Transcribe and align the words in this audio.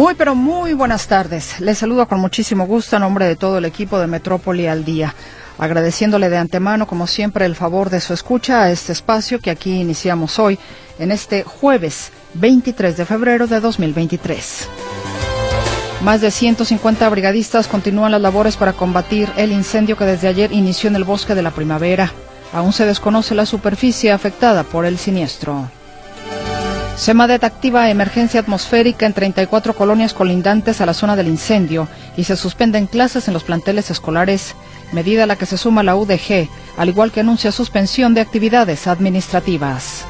Muy, 0.00 0.14
pero 0.14 0.34
muy 0.34 0.72
buenas 0.72 1.08
tardes. 1.08 1.60
Les 1.60 1.76
saludo 1.76 2.08
con 2.08 2.20
muchísimo 2.20 2.66
gusto 2.66 2.96
a 2.96 2.98
nombre 2.98 3.26
de 3.26 3.36
todo 3.36 3.58
el 3.58 3.66
equipo 3.66 3.98
de 3.98 4.06
Metrópoli 4.06 4.66
al 4.66 4.82
Día, 4.82 5.14
agradeciéndole 5.58 6.30
de 6.30 6.38
antemano, 6.38 6.86
como 6.86 7.06
siempre, 7.06 7.44
el 7.44 7.54
favor 7.54 7.90
de 7.90 8.00
su 8.00 8.14
escucha 8.14 8.62
a 8.62 8.70
este 8.70 8.92
espacio 8.92 9.40
que 9.40 9.50
aquí 9.50 9.78
iniciamos 9.78 10.38
hoy, 10.38 10.58
en 10.98 11.12
este 11.12 11.42
jueves 11.42 12.12
23 12.32 12.96
de 12.96 13.04
febrero 13.04 13.46
de 13.46 13.60
2023. 13.60 14.68
Más 16.00 16.22
de 16.22 16.30
150 16.30 17.06
brigadistas 17.10 17.68
continúan 17.68 18.12
las 18.12 18.22
labores 18.22 18.56
para 18.56 18.72
combatir 18.72 19.28
el 19.36 19.52
incendio 19.52 19.98
que 19.98 20.06
desde 20.06 20.28
ayer 20.28 20.50
inició 20.50 20.88
en 20.88 20.96
el 20.96 21.04
bosque 21.04 21.34
de 21.34 21.42
la 21.42 21.50
primavera. 21.50 22.10
Aún 22.54 22.72
se 22.72 22.86
desconoce 22.86 23.34
la 23.34 23.44
superficie 23.44 24.12
afectada 24.12 24.62
por 24.62 24.86
el 24.86 24.96
siniestro. 24.96 25.68
SEMADET 27.00 27.44
activa 27.44 27.88
emergencia 27.88 28.40
atmosférica 28.40 29.06
en 29.06 29.14
34 29.14 29.74
colonias 29.74 30.12
colindantes 30.12 30.82
a 30.82 30.86
la 30.86 30.92
zona 30.92 31.16
del 31.16 31.28
incendio 31.28 31.88
y 32.14 32.24
se 32.24 32.36
suspenden 32.36 32.86
clases 32.86 33.26
en 33.26 33.32
los 33.32 33.42
planteles 33.42 33.90
escolares, 33.90 34.54
medida 34.92 35.24
a 35.24 35.26
la 35.26 35.36
que 35.36 35.46
se 35.46 35.56
suma 35.56 35.82
la 35.82 35.96
UDG, 35.96 36.50
al 36.76 36.90
igual 36.90 37.10
que 37.10 37.20
anuncia 37.20 37.52
suspensión 37.52 38.12
de 38.12 38.20
actividades 38.20 38.86
administrativas. 38.86 40.04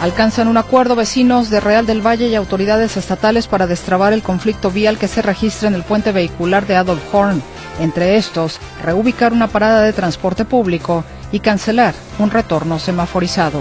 Alcanzan 0.00 0.46
un 0.46 0.56
acuerdo 0.56 0.94
vecinos 0.94 1.50
de 1.50 1.58
Real 1.58 1.84
del 1.84 2.00
Valle 2.00 2.28
y 2.28 2.36
autoridades 2.36 2.96
estatales 2.96 3.48
para 3.48 3.66
destrabar 3.66 4.12
el 4.12 4.22
conflicto 4.22 4.70
vial 4.70 4.98
que 4.98 5.08
se 5.08 5.20
registra 5.20 5.66
en 5.66 5.74
el 5.74 5.82
puente 5.82 6.12
vehicular 6.12 6.64
de 6.64 6.76
Adolf 6.76 7.12
Horn. 7.12 7.42
Entre 7.80 8.18
estos, 8.18 8.60
reubicar 8.84 9.32
una 9.32 9.48
parada 9.48 9.82
de 9.82 9.92
transporte 9.92 10.44
público 10.44 11.02
y 11.32 11.40
cancelar 11.40 11.92
un 12.20 12.30
retorno 12.30 12.78
semaforizado 12.78 13.58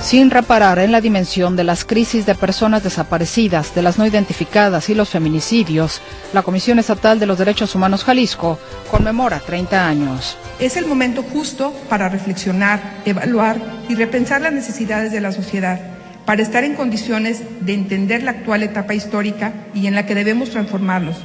sin 0.00 0.30
reparar 0.30 0.78
en 0.78 0.92
la 0.92 1.00
dimensión 1.00 1.56
de 1.56 1.64
las 1.64 1.84
crisis 1.84 2.24
de 2.24 2.34
personas 2.34 2.84
desaparecidas, 2.84 3.74
de 3.74 3.82
las 3.82 3.98
no 3.98 4.06
identificadas 4.06 4.88
y 4.88 4.94
los 4.94 5.08
feminicidios, 5.08 6.00
la 6.32 6.42
Comisión 6.42 6.78
Estatal 6.78 7.18
de 7.18 7.26
los 7.26 7.38
Derechos 7.38 7.74
Humanos 7.74 8.04
Jalisco 8.04 8.58
conmemora 8.90 9.40
30 9.40 9.86
años. 9.86 10.38
Es 10.60 10.76
el 10.76 10.86
momento 10.86 11.22
justo 11.22 11.74
para 11.88 12.08
reflexionar, 12.08 12.80
evaluar 13.04 13.56
y 13.88 13.94
repensar 13.96 14.40
las 14.40 14.52
necesidades 14.52 15.12
de 15.12 15.20
la 15.20 15.32
sociedad, 15.32 15.80
para 16.24 16.42
estar 16.42 16.62
en 16.62 16.74
condiciones 16.74 17.42
de 17.60 17.74
entender 17.74 18.22
la 18.22 18.32
actual 18.32 18.62
etapa 18.62 18.94
histórica 18.94 19.52
y 19.74 19.86
en 19.86 19.94
la 19.94 20.06
que 20.06 20.14
debemos 20.14 20.50
transformarnos, 20.50 21.16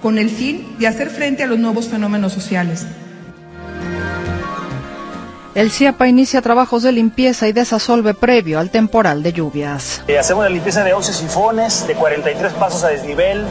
con 0.00 0.18
el 0.18 0.30
fin 0.30 0.76
de 0.78 0.86
hacer 0.86 1.10
frente 1.10 1.42
a 1.42 1.46
los 1.46 1.58
nuevos 1.58 1.88
fenómenos 1.88 2.32
sociales, 2.32 2.86
el 5.54 5.70
CIAPA 5.70 6.08
inicia 6.08 6.40
trabajos 6.40 6.82
de 6.82 6.92
limpieza 6.92 7.46
y 7.46 7.52
desasolve 7.52 8.14
previo 8.14 8.58
al 8.58 8.70
temporal 8.70 9.22
de 9.22 9.32
lluvias. 9.32 10.02
Eh, 10.08 10.18
hacemos 10.18 10.44
la 10.44 10.50
limpieza 10.50 10.82
de 10.82 10.94
11 10.94 11.12
sifones, 11.12 11.86
de 11.86 11.94
43 11.94 12.52
pasos 12.54 12.84
a 12.84 12.88
desnivel, 12.88 13.44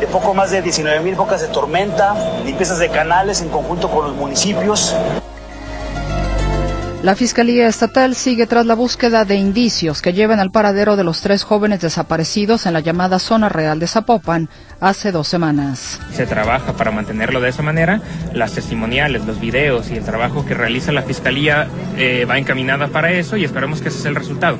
de 0.00 0.06
poco 0.06 0.32
más 0.34 0.50
de 0.50 0.62
19 0.62 1.00
mil 1.00 1.14
bocas 1.14 1.42
de 1.42 1.48
tormenta, 1.48 2.14
limpiezas 2.44 2.78
de 2.78 2.88
canales 2.88 3.42
en 3.42 3.50
conjunto 3.50 3.90
con 3.90 4.06
los 4.06 4.16
municipios. 4.16 4.94
La 7.04 7.14
Fiscalía 7.14 7.68
Estatal 7.68 8.14
sigue 8.14 8.46
tras 8.46 8.64
la 8.64 8.74
búsqueda 8.74 9.26
de 9.26 9.34
indicios 9.34 10.00
que 10.00 10.14
lleven 10.14 10.40
al 10.40 10.50
paradero 10.50 10.96
de 10.96 11.04
los 11.04 11.20
tres 11.20 11.44
jóvenes 11.44 11.82
desaparecidos 11.82 12.64
en 12.64 12.72
la 12.72 12.80
llamada 12.80 13.18
Zona 13.18 13.50
Real 13.50 13.78
de 13.78 13.86
Zapopan 13.86 14.48
hace 14.80 15.12
dos 15.12 15.28
semanas. 15.28 16.00
Se 16.14 16.24
trabaja 16.24 16.72
para 16.72 16.92
mantenerlo 16.92 17.42
de 17.42 17.50
esa 17.50 17.60
manera. 17.60 18.00
Las 18.32 18.52
testimoniales, 18.54 19.26
los 19.26 19.38
videos 19.38 19.90
y 19.90 19.98
el 19.98 20.04
trabajo 20.06 20.46
que 20.46 20.54
realiza 20.54 20.92
la 20.92 21.02
Fiscalía 21.02 21.68
eh, 21.98 22.24
va 22.24 22.38
encaminada 22.38 22.88
para 22.88 23.12
eso 23.12 23.36
y 23.36 23.44
esperamos 23.44 23.82
que 23.82 23.90
ese 23.90 23.98
sea 23.98 24.08
el 24.08 24.16
resultado. 24.16 24.56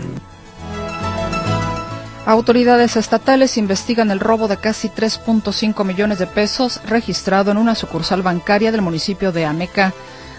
Autoridades 2.26 2.96
estatales 2.96 3.56
investigan 3.56 4.10
el 4.10 4.20
robo 4.20 4.48
de 4.48 4.58
casi 4.58 4.90
3.5 4.90 5.82
millones 5.82 6.18
de 6.18 6.26
pesos 6.26 6.82
registrado 6.86 7.50
en 7.50 7.56
una 7.56 7.74
sucursal 7.74 8.20
bancaria 8.20 8.70
del 8.70 8.82
municipio 8.82 9.32
de 9.32 9.46
Ameca 9.46 9.94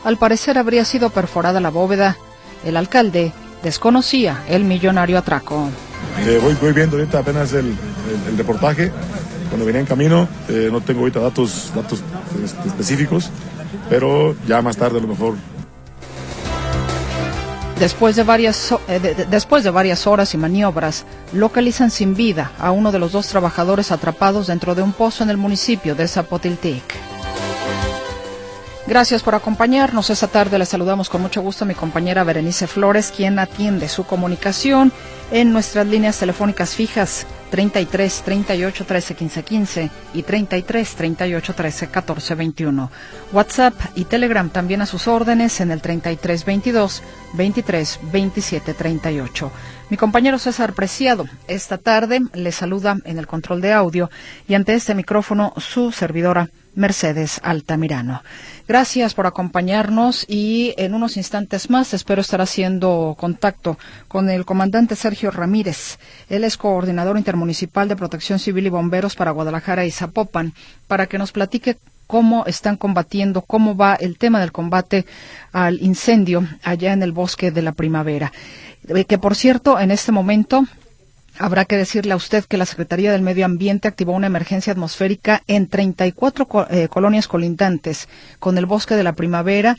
al 0.06 0.18
parecer 0.18 0.58
habría 0.58 0.86
sido 0.86 1.10
perforada 1.10 1.60
la 1.60 1.70
bóveda. 1.70 2.16
El 2.64 2.78
alcalde 2.78 3.34
desconocía 3.64 4.44
el 4.48 4.64
millonario 4.64 5.18
atraco. 5.18 5.68
Eh, 6.26 6.40
voy, 6.42 6.72
viendo 6.72 6.98
ahorita 6.98 7.20
apenas 7.20 7.52
el, 7.52 7.76
reportaje. 8.38 8.92
Cuando 9.50 9.66
venía 9.66 9.82
en 9.82 9.88
camino, 9.88 10.28
eh, 10.48 10.70
no 10.72 10.80
tengo 10.80 11.02
ahorita 11.02 11.20
datos, 11.20 11.72
datos 11.76 12.02
este, 12.44 12.68
específicos, 12.68 13.30
pero 13.90 14.36
ya 14.48 14.62
más 14.62 14.78
tarde 14.78 15.00
a 15.00 15.02
lo 15.02 15.08
mejor 15.08 15.36
Después 17.80 18.16
de, 18.16 18.24
varias, 18.24 18.74
eh, 18.88 19.26
después 19.30 19.66
de 19.66 19.70
varias 19.70 20.08
horas 20.08 20.34
y 20.34 20.38
maniobras, 20.38 21.06
localizan 21.34 21.92
sin 21.92 22.16
vida 22.16 22.54
a 22.58 22.72
uno 22.72 22.94
de 22.94 23.00
los 23.00 23.12
dos 23.12 23.28
trabajadores 23.28 23.92
atrapados 23.92 24.48
dentro 24.48 24.76
de 24.76 24.82
un 24.82 24.94
pozo 24.94 25.26
en 25.26 25.30
el 25.30 25.38
municipio 25.38 25.94
de 25.94 26.08
Zapotiltic. 26.08 26.84
Gracias 28.88 29.24
por 29.24 29.34
acompañarnos. 29.34 30.12
Esta 30.12 30.28
tarde 30.28 30.60
le 30.60 30.66
saludamos 30.66 31.10
con 31.10 31.20
mucho 31.20 31.42
gusto 31.42 31.66
a 31.66 31.68
mi 31.68 31.74
compañera 31.74 32.24
Berenice 32.24 32.68
Flores, 32.68 33.12
quien 33.16 33.40
atiende 33.40 33.90
su 33.90 34.06
comunicación 34.06 34.92
en 35.32 35.52
nuestras 35.52 35.88
líneas 35.88 36.20
telefónicas 36.20 36.76
fijas 36.76 37.26
33 37.50 38.22
38 38.24 38.86
13 38.86 39.16
15 39.16 39.44
15 39.44 39.92
y 40.14 40.22
33 40.22 40.96
38 40.96 41.54
13 41.56 41.88
14 41.88 42.36
21. 42.36 42.92
WhatsApp 43.34 43.74
y 43.96 44.06
Telegram 44.06 44.52
también 44.52 44.84
a 44.84 44.86
sus 44.86 45.08
órdenes 45.08 45.60
en 45.62 45.72
el 45.72 45.82
33 45.82 46.46
22 46.46 47.02
23 47.34 48.00
27 48.12 48.74
38. 48.76 49.52
Mi 49.90 49.98
compañero 49.98 50.38
César 50.38 50.74
Preciado 50.74 51.26
esta 51.48 51.80
tarde 51.80 52.22
le 52.36 52.52
saluda 52.52 52.98
en 53.04 53.18
el 53.18 53.26
control 53.26 53.62
de 53.62 53.74
audio 53.74 54.12
y 54.48 54.54
ante 54.54 54.76
este 54.76 54.94
micrófono 54.94 55.54
su 55.58 55.92
servidora 55.92 56.52
Mercedes 56.76 57.40
Altamirano. 57.44 58.22
Gracias 58.68 59.14
por 59.14 59.28
acompañarnos 59.28 60.26
y 60.28 60.74
en 60.78 60.94
unos 60.94 61.18
instantes 61.18 61.70
más 61.70 61.94
espero 61.94 62.22
estar 62.22 62.42
haciendo 62.42 63.16
contacto 63.20 63.78
con 64.08 64.30
el 64.30 64.46
comandante 64.46 64.96
Sergio 64.96 65.32
Ramírez. 65.32 66.00
Él 66.30 66.44
es 66.44 66.58
coordinador 66.58 67.18
intermunicipal 67.18 67.88
de 67.88 67.96
protección 67.96 68.40
civil 68.40 68.68
y 68.68 68.70
bomberos 68.70 69.16
para 69.16 69.32
Guadalajara 69.32 69.86
y 69.86 69.92
Zapopan 69.92 70.54
para 70.88 71.08
que 71.08 71.18
nos 71.18 71.32
platique 71.32 71.78
cómo 72.08 72.46
están 72.46 72.78
combatiendo, 72.78 73.42
cómo 73.42 73.76
va 73.76 73.96
el 73.96 74.18
tema 74.18 74.40
del 74.40 74.52
combate 74.52 75.06
al 75.52 75.82
incendio 75.82 76.48
allá 76.64 76.94
en 76.94 77.04
el 77.04 77.12
bosque 77.12 77.52
de 77.52 77.62
la 77.62 77.72
primavera. 77.72 78.32
Eh, 78.88 79.06
que 79.06 79.18
por 79.18 79.36
cierto, 79.36 79.80
en 79.80 79.92
este 79.92 80.12
momento 80.12 80.66
Habrá 81.38 81.66
que 81.66 81.78
decirle 81.78 82.14
a 82.14 82.18
usted 82.18 82.46
que 82.46 82.58
la 82.58 82.66
Secretaría 82.66 83.12
del 83.12 83.22
Medio 83.22 83.46
Ambiente 83.46 83.88
activó 83.88 84.14
una 84.14 84.28
emergencia 84.28 84.72
atmosférica 84.72 85.42
en 85.48 85.68
34 85.68 86.68
eh, 86.70 86.88
colonias 86.88 87.28
colindantes 87.28 88.08
con 88.40 88.58
el 88.58 88.66
bosque 88.66 88.96
de 88.96 89.04
la 89.04 89.14
primavera 89.14 89.78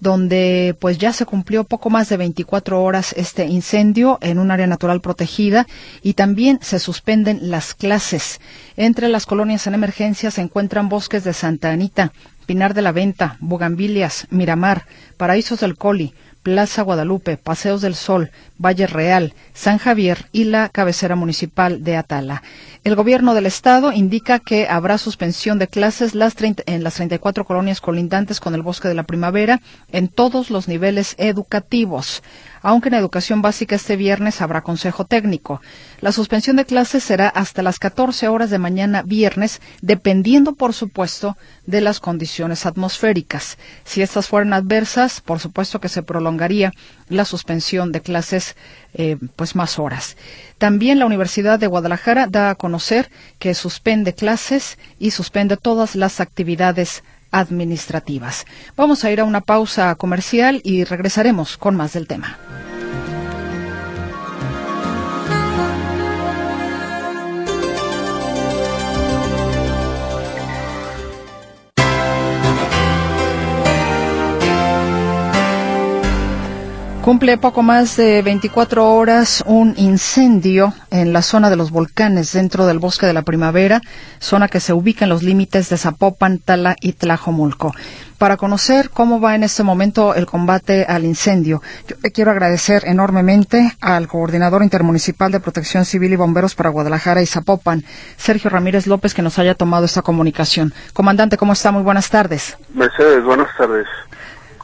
donde 0.00 0.76
pues 0.80 0.98
ya 0.98 1.12
se 1.12 1.24
cumplió 1.24 1.64
poco 1.64 1.88
más 1.88 2.08
de 2.08 2.16
24 2.16 2.82
horas 2.82 3.14
este 3.16 3.46
incendio 3.46 4.18
en 4.20 4.38
un 4.38 4.50
área 4.50 4.66
natural 4.66 5.00
protegida 5.00 5.66
y 6.02 6.12
también 6.14 6.58
se 6.62 6.78
suspenden 6.78 7.50
las 7.50 7.74
clases. 7.74 8.40
Entre 8.76 9.08
las 9.08 9.24
colonias 9.24 9.66
en 9.66 9.74
emergencia 9.74 10.30
se 10.30 10.42
encuentran 10.42 10.88
bosques 10.88 11.24
de 11.24 11.32
Santa 11.32 11.70
Anita, 11.70 12.12
Pinar 12.46 12.74
de 12.74 12.82
la 12.82 12.92
Venta, 12.92 13.38
Bugambilias, 13.40 14.26
Miramar, 14.30 14.84
Paraísos 15.16 15.60
del 15.60 15.76
Coli, 15.76 16.12
Plaza 16.42 16.82
Guadalupe, 16.82 17.38
Paseos 17.38 17.80
del 17.80 17.94
Sol, 17.94 18.30
Valle 18.64 18.86
Real, 18.86 19.34
San 19.52 19.78
Javier 19.78 20.26
y 20.32 20.44
la 20.44 20.68
cabecera 20.68 21.16
municipal 21.16 21.84
de 21.84 21.96
Atala. 21.96 22.42
El 22.82 22.96
gobierno 22.96 23.34
del 23.34 23.46
estado 23.46 23.92
indica 23.92 24.38
que 24.38 24.68
habrá 24.68 24.98
suspensión 24.98 25.58
de 25.58 25.68
clases 25.68 26.14
las 26.14 26.34
en 26.66 26.84
las 26.84 26.94
34 26.94 27.44
colonias 27.44 27.80
colindantes 27.80 28.40
con 28.40 28.54
el 28.54 28.62
Bosque 28.62 28.88
de 28.88 28.94
la 28.94 29.04
Primavera 29.04 29.60
en 29.92 30.08
todos 30.08 30.50
los 30.50 30.68
niveles 30.68 31.14
educativos 31.18 32.22
aunque 32.64 32.88
en 32.88 32.94
educación 32.94 33.42
básica 33.42 33.76
este 33.76 33.94
viernes 33.94 34.40
habrá 34.40 34.62
consejo 34.62 35.04
técnico. 35.04 35.60
La 36.00 36.12
suspensión 36.12 36.56
de 36.56 36.64
clases 36.64 37.04
será 37.04 37.28
hasta 37.28 37.62
las 37.62 37.78
14 37.78 38.26
horas 38.28 38.48
de 38.48 38.58
mañana 38.58 39.02
viernes, 39.02 39.60
dependiendo, 39.82 40.54
por 40.54 40.72
supuesto, 40.72 41.36
de 41.66 41.82
las 41.82 42.00
condiciones 42.00 42.64
atmosféricas. 42.64 43.58
Si 43.84 44.00
estas 44.00 44.28
fueran 44.28 44.54
adversas, 44.54 45.20
por 45.20 45.40
supuesto 45.40 45.78
que 45.78 45.90
se 45.90 46.02
prolongaría 46.02 46.72
la 47.10 47.26
suspensión 47.26 47.92
de 47.92 48.00
clases 48.00 48.53
eh, 48.94 49.16
pues 49.36 49.54
más 49.54 49.78
horas. 49.78 50.16
También 50.58 50.98
la 50.98 51.06
Universidad 51.06 51.58
de 51.58 51.66
Guadalajara 51.66 52.26
da 52.26 52.50
a 52.50 52.54
conocer 52.54 53.10
que 53.38 53.54
suspende 53.54 54.14
clases 54.14 54.78
y 54.98 55.10
suspende 55.10 55.56
todas 55.56 55.96
las 55.96 56.20
actividades 56.20 57.02
administrativas. 57.32 58.46
Vamos 58.76 59.04
a 59.04 59.10
ir 59.10 59.20
a 59.20 59.24
una 59.24 59.40
pausa 59.40 59.94
comercial 59.96 60.60
y 60.62 60.84
regresaremos 60.84 61.56
con 61.56 61.74
más 61.74 61.92
del 61.92 62.06
tema. 62.06 62.38
Cumple 77.04 77.36
poco 77.36 77.62
más 77.62 77.98
de 77.98 78.22
24 78.22 78.94
horas 78.94 79.44
un 79.46 79.74
incendio 79.76 80.72
en 80.90 81.12
la 81.12 81.20
zona 81.20 81.50
de 81.50 81.56
los 81.56 81.70
volcanes 81.70 82.32
dentro 82.32 82.64
del 82.64 82.78
bosque 82.78 83.04
de 83.04 83.12
la 83.12 83.20
primavera, 83.20 83.82
zona 84.20 84.48
que 84.48 84.58
se 84.58 84.72
ubica 84.72 85.04
en 85.04 85.10
los 85.10 85.22
límites 85.22 85.68
de 85.68 85.76
Zapopan, 85.76 86.38
Tala 86.38 86.76
y 86.80 86.94
Tlajomulco. 86.94 87.74
Para 88.16 88.38
conocer 88.38 88.88
cómo 88.88 89.20
va 89.20 89.34
en 89.34 89.44
este 89.44 89.62
momento 89.62 90.14
el 90.14 90.24
combate 90.24 90.86
al 90.88 91.04
incendio, 91.04 91.60
yo 91.86 91.96
quiero 92.14 92.30
agradecer 92.30 92.84
enormemente 92.86 93.76
al 93.82 94.08
coordinador 94.08 94.62
intermunicipal 94.62 95.30
de 95.30 95.40
protección 95.40 95.84
civil 95.84 96.14
y 96.14 96.16
bomberos 96.16 96.54
para 96.54 96.70
Guadalajara 96.70 97.20
y 97.20 97.26
Zapopan, 97.26 97.84
Sergio 98.16 98.48
Ramírez 98.48 98.86
López, 98.86 99.12
que 99.12 99.20
nos 99.20 99.38
haya 99.38 99.54
tomado 99.54 99.84
esta 99.84 100.00
comunicación. 100.00 100.72
Comandante, 100.94 101.36
¿cómo 101.36 101.52
está? 101.52 101.70
Muy 101.70 101.82
buenas 101.82 102.08
tardes. 102.08 102.56
Mercedes, 102.72 103.22
buenas 103.22 103.48
tardes. 103.58 103.86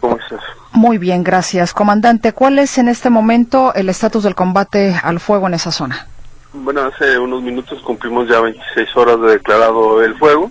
¿Cómo 0.00 0.16
estás? 0.18 0.40
Muy 0.72 0.98
bien, 0.98 1.22
gracias. 1.22 1.74
Comandante, 1.74 2.32
¿cuál 2.32 2.58
es 2.58 2.78
en 2.78 2.88
este 2.88 3.10
momento 3.10 3.74
el 3.74 3.88
estatus 3.88 4.24
del 4.24 4.34
combate 4.34 4.98
al 5.02 5.20
fuego 5.20 5.46
en 5.46 5.54
esa 5.54 5.70
zona? 5.70 6.06
Bueno, 6.52 6.82
hace 6.82 7.18
unos 7.18 7.42
minutos 7.42 7.80
cumplimos 7.82 8.28
ya 8.28 8.40
26 8.40 8.96
horas 8.96 9.20
de 9.20 9.32
declarado 9.32 10.02
el 10.02 10.16
fuego. 10.16 10.50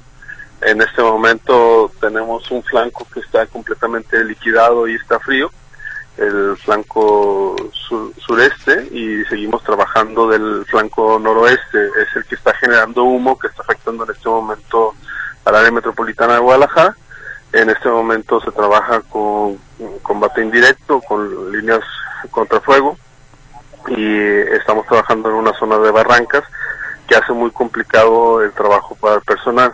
En 0.62 0.82
este 0.82 1.02
momento 1.02 1.92
tenemos 2.00 2.50
un 2.52 2.62
flanco 2.64 3.08
que 3.14 3.22
está 3.22 3.46
completamente 3.48 4.24
liquidado 4.24 4.88
y 4.88 4.96
está 4.96 5.20
frío, 5.20 5.50
el 6.18 6.58
flanco 6.58 7.56
sureste, 8.18 8.90
y 8.92 9.24
seguimos 9.26 9.64
trabajando 9.64 10.28
del 10.28 10.66
flanco 10.66 11.18
noroeste. 11.18 11.86
Es 11.86 12.16
el 12.16 12.26
que 12.26 12.36
está 12.36 12.54
generando 12.56 13.04
humo 13.04 13.40
que 13.40 13.48
está 13.48 13.64
afectando 13.64 14.04
en 14.04 14.12
este 14.12 14.28
momento 14.28 14.94
al 15.46 15.56
área 15.56 15.72
metropolitana 15.72 16.34
de 16.34 16.40
Guadalajara 16.40 16.96
en 17.54 17.70
este 17.70 17.90
momento 17.90 18.40
se 18.42 18.52
trabaja 18.52 19.02
con 19.10 19.58
combate 20.02 20.42
indirecto, 20.42 21.02
con 21.02 21.52
líneas 21.52 21.82
contrafuego 22.32 22.98
y 23.88 24.18
estamos 24.54 24.86
trabajando 24.86 25.30
en 25.30 25.36
una 25.36 25.54
zona 25.54 25.78
de 25.80 25.92
barrancas 25.92 26.44
que 27.08 27.16
hace 27.16 27.32
muy 27.34 27.50
complicado 27.52 28.44
el 28.44 28.52
trabajo 28.52 28.96
para 28.96 29.16
el 29.16 29.22
personal. 29.22 29.74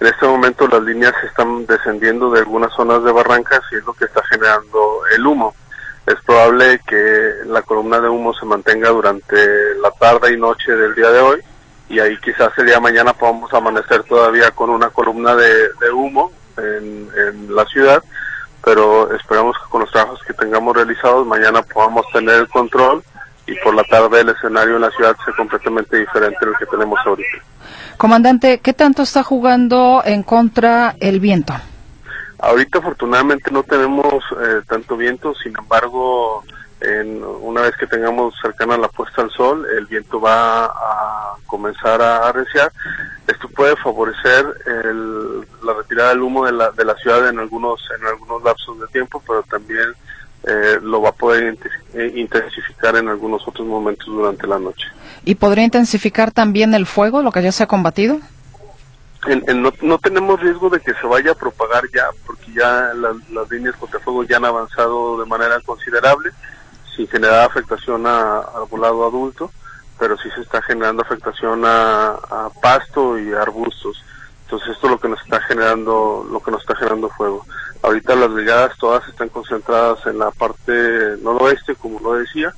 En 0.00 0.06
este 0.06 0.26
momento 0.26 0.68
las 0.68 0.82
líneas 0.82 1.14
están 1.24 1.66
descendiendo 1.66 2.30
de 2.30 2.40
algunas 2.40 2.72
zonas 2.74 3.02
de 3.02 3.10
barrancas 3.10 3.62
y 3.72 3.76
es 3.76 3.84
lo 3.84 3.94
que 3.94 4.04
está 4.04 4.22
generando 4.30 5.00
el 5.12 5.26
humo. 5.26 5.54
Es 6.06 6.16
probable 6.24 6.80
que 6.86 7.32
la 7.46 7.62
columna 7.62 8.00
de 8.00 8.08
humo 8.08 8.32
se 8.32 8.46
mantenga 8.46 8.90
durante 8.90 9.74
la 9.82 9.90
tarde 9.90 10.32
y 10.32 10.36
noche 10.36 10.72
del 10.72 10.94
día 10.94 11.10
de 11.10 11.20
hoy 11.20 11.40
y 11.88 11.98
ahí 11.98 12.16
quizás 12.18 12.50
el 12.58 12.66
día 12.66 12.76
de 12.76 12.80
mañana 12.80 13.12
podamos 13.12 13.52
amanecer 13.52 14.04
todavía 14.04 14.52
con 14.52 14.70
una 14.70 14.90
columna 14.90 15.34
de, 15.34 15.68
de 15.80 15.90
humo 15.90 16.32
en, 16.58 17.54
la 17.54 17.64
ciudad, 17.66 18.02
pero 18.64 19.12
esperamos 19.14 19.56
que 19.56 19.70
con 19.70 19.80
los 19.82 19.90
trabajos 19.90 20.20
que 20.26 20.34
tengamos 20.34 20.76
realizados 20.76 21.26
mañana 21.26 21.62
podamos 21.62 22.06
tener 22.12 22.36
el 22.36 22.48
control 22.48 23.02
y 23.46 23.54
por 23.64 23.74
la 23.74 23.82
tarde 23.84 24.20
el 24.20 24.28
escenario 24.28 24.76
en 24.76 24.82
la 24.82 24.90
ciudad 24.90 25.16
sea 25.24 25.34
completamente 25.34 25.96
diferente 25.96 26.38
al 26.42 26.56
que 26.58 26.66
tenemos 26.66 26.98
ahorita. 27.04 27.38
Comandante, 27.96 28.60
¿qué 28.60 28.72
tanto 28.72 29.02
está 29.02 29.22
jugando 29.22 30.02
en 30.04 30.22
contra 30.22 30.94
el 31.00 31.18
viento? 31.18 31.54
Ahorita 32.38 32.78
afortunadamente 32.78 33.50
no 33.50 33.64
tenemos 33.64 34.22
eh, 34.40 34.60
tanto 34.68 34.96
viento, 34.96 35.34
sin 35.34 35.56
embargo, 35.58 36.44
en, 36.80 37.22
una 37.24 37.62
vez 37.62 37.76
que 37.76 37.86
tengamos 37.86 38.34
cercana 38.40 38.76
la 38.76 38.88
puesta 38.88 39.22
al 39.22 39.30
sol, 39.30 39.66
el 39.76 39.86
viento 39.86 40.20
va 40.20 40.66
a 40.66 41.36
comenzar 41.46 42.00
a 42.00 42.28
arreciar. 42.28 42.72
Esto 43.26 43.48
puede 43.48 43.76
favorecer 43.76 44.46
la 45.62 45.74
retirada 45.74 46.10
del 46.10 46.22
humo 46.22 46.46
de 46.46 46.52
la, 46.52 46.70
de 46.70 46.84
la 46.84 46.94
ciudad 46.96 47.28
en 47.28 47.38
algunos, 47.38 47.80
en 47.98 48.06
algunos 48.06 48.42
lapsos 48.42 48.78
de 48.80 48.86
tiempo, 48.88 49.22
pero 49.26 49.42
también 49.42 49.92
eh, 50.44 50.78
lo 50.82 51.02
va 51.02 51.10
a 51.10 51.12
poder 51.12 51.58
eh, 51.94 52.12
intensificar 52.14 52.96
en 52.96 53.08
algunos 53.08 53.46
otros 53.46 53.66
momentos 53.66 54.06
durante 54.06 54.46
la 54.46 54.58
noche. 54.58 54.86
¿Y 55.24 55.34
podría 55.34 55.64
intensificar 55.64 56.30
también 56.30 56.74
el 56.74 56.86
fuego, 56.86 57.22
lo 57.22 57.32
que 57.32 57.42
ya 57.42 57.52
se 57.52 57.64
ha 57.64 57.66
combatido? 57.66 58.18
no, 59.54 59.72
no, 59.82 59.98
tenemos 59.98 60.40
riesgo 60.40 60.70
de 60.70 60.80
que 60.80 60.94
se 60.94 61.06
vaya 61.06 61.32
a 61.32 61.34
propagar 61.34 61.82
ya, 61.92 62.06
porque 62.24 62.52
ya 62.52 62.92
las 62.94 63.50
líneas 63.50 63.74
contra 63.76 63.98
fuego 64.00 64.22
ya 64.22 64.36
han 64.36 64.44
avanzado 64.44 65.20
de 65.20 65.26
manera 65.26 65.60
considerable, 65.60 66.30
sin 66.98 67.06
generar 67.06 67.48
afectación 67.48 68.06
a, 68.06 68.40
al 68.40 68.64
volado 68.68 69.06
adulto 69.06 69.52
pero 69.98 70.16
sí 70.16 70.30
se 70.34 70.42
está 70.42 70.62
generando 70.62 71.02
afectación 71.02 71.62
a, 71.64 72.50
pasto 72.62 73.18
y 73.18 73.32
arbustos. 73.32 74.02
Entonces 74.44 74.70
esto 74.70 74.86
es 74.86 74.92
lo 74.92 75.00
que 75.00 75.08
nos 75.08 75.20
está 75.20 75.40
generando, 75.42 76.26
lo 76.30 76.40
que 76.40 76.50
nos 76.50 76.60
está 76.60 76.76
generando 76.76 77.10
fuego. 77.10 77.44
Ahorita 77.82 78.14
las 78.14 78.32
brigadas 78.32 78.78
todas 78.78 79.06
están 79.08 79.28
concentradas 79.28 80.06
en 80.06 80.18
la 80.18 80.30
parte 80.30 81.16
noroeste, 81.20 81.74
como 81.74 82.00
lo 82.00 82.14
decía, 82.14 82.52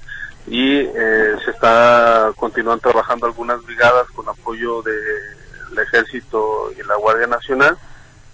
y 0.46 0.78
eh, 0.78 1.36
se 1.44 1.50
está 1.50 2.32
continuando 2.36 2.90
trabajando 2.90 3.26
algunas 3.26 3.64
brigadas 3.64 4.06
con 4.14 4.28
apoyo 4.28 4.82
del 4.82 5.78
ejército 5.78 6.70
y 6.72 6.86
la 6.86 6.96
Guardia 6.96 7.26
Nacional 7.26 7.76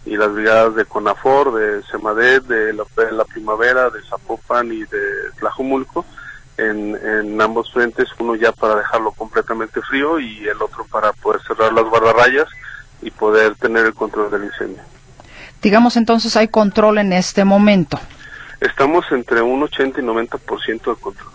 y 0.07 0.17
las 0.17 0.33
brigadas 0.33 0.75
de 0.75 0.85
CONAFOR, 0.85 1.55
de 1.55 1.83
SEMADET, 1.83 2.45
de 2.45 2.73
la, 2.73 2.85
de 2.97 3.13
la 3.13 3.25
Primavera, 3.25 3.91
de 3.91 4.01
Zapopan 4.03 4.73
y 4.73 4.85
de 4.85 5.31
Tlajumulco 5.39 6.07
en, 6.59 7.41
ambos 7.41 7.73
frentes, 7.73 8.09
uno 8.19 8.35
ya 8.35 8.53
para 8.53 8.77
dejarlo 8.77 9.13
completamente 9.13 9.81
frío 9.83 10.19
y 10.19 10.47
el 10.49 10.61
otro 10.63 10.87
para 10.91 11.13
poder 11.13 11.41
cerrar 11.43 11.73
las 11.73 11.85
guardarrayas 11.85 12.49
y 13.03 13.11
poder 13.11 13.55
tener 13.57 13.87
el 13.87 13.95
control 13.95 14.31
del 14.31 14.45
incendio. 14.45 14.83
Digamos 15.63 15.97
entonces 15.97 16.37
hay 16.37 16.49
control 16.49 16.99
en 16.99 17.13
este 17.13 17.45
momento. 17.45 17.99
Estamos 18.61 19.05
entre 19.11 19.43
un 19.43 19.63
80 19.63 20.01
y 20.01 20.05
90% 20.05 20.67
de 20.67 21.01
control. 21.01 21.33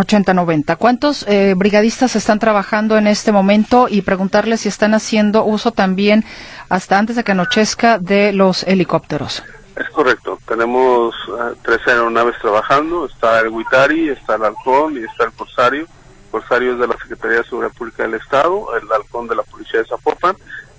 80-90. 0.00 0.76
¿Cuántos 0.76 1.24
eh, 1.28 1.54
brigadistas 1.56 2.16
están 2.16 2.38
trabajando 2.38 2.96
en 2.98 3.06
este 3.06 3.32
momento? 3.32 3.86
Y 3.88 4.02
preguntarles 4.02 4.62
si 4.62 4.68
están 4.68 4.94
haciendo 4.94 5.44
uso 5.44 5.72
también, 5.72 6.24
hasta 6.68 6.98
antes 6.98 7.16
de 7.16 7.24
que 7.24 7.32
anochezca, 7.32 7.98
de 7.98 8.32
los 8.32 8.64
helicópteros. 8.64 9.42
Es 9.76 9.88
correcto, 9.90 10.38
tenemos 10.46 11.14
eh, 11.28 11.54
tres 11.62 11.80
aeronaves 11.86 12.36
trabajando, 12.40 13.06
está 13.06 13.40
el 13.40 13.48
Huitari, 13.48 14.10
está 14.10 14.34
el 14.34 14.44
Halcón 14.44 14.96
y 14.96 15.04
está 15.04 15.24
el 15.24 15.32
Corsario. 15.32 15.86
Corsario 16.30 16.74
es 16.74 16.78
de 16.78 16.86
la 16.86 16.96
Secretaría 16.98 17.38
de 17.38 17.44
Seguridad 17.44 17.72
Pública 17.72 18.02
del 18.02 18.14
Estado, 18.14 18.76
el 18.76 18.90
Halcón 18.92 19.26
de 19.26 19.36
la 19.36 19.42
Policía 19.42 19.80
de 19.80 19.86
Zapopan 19.86 20.36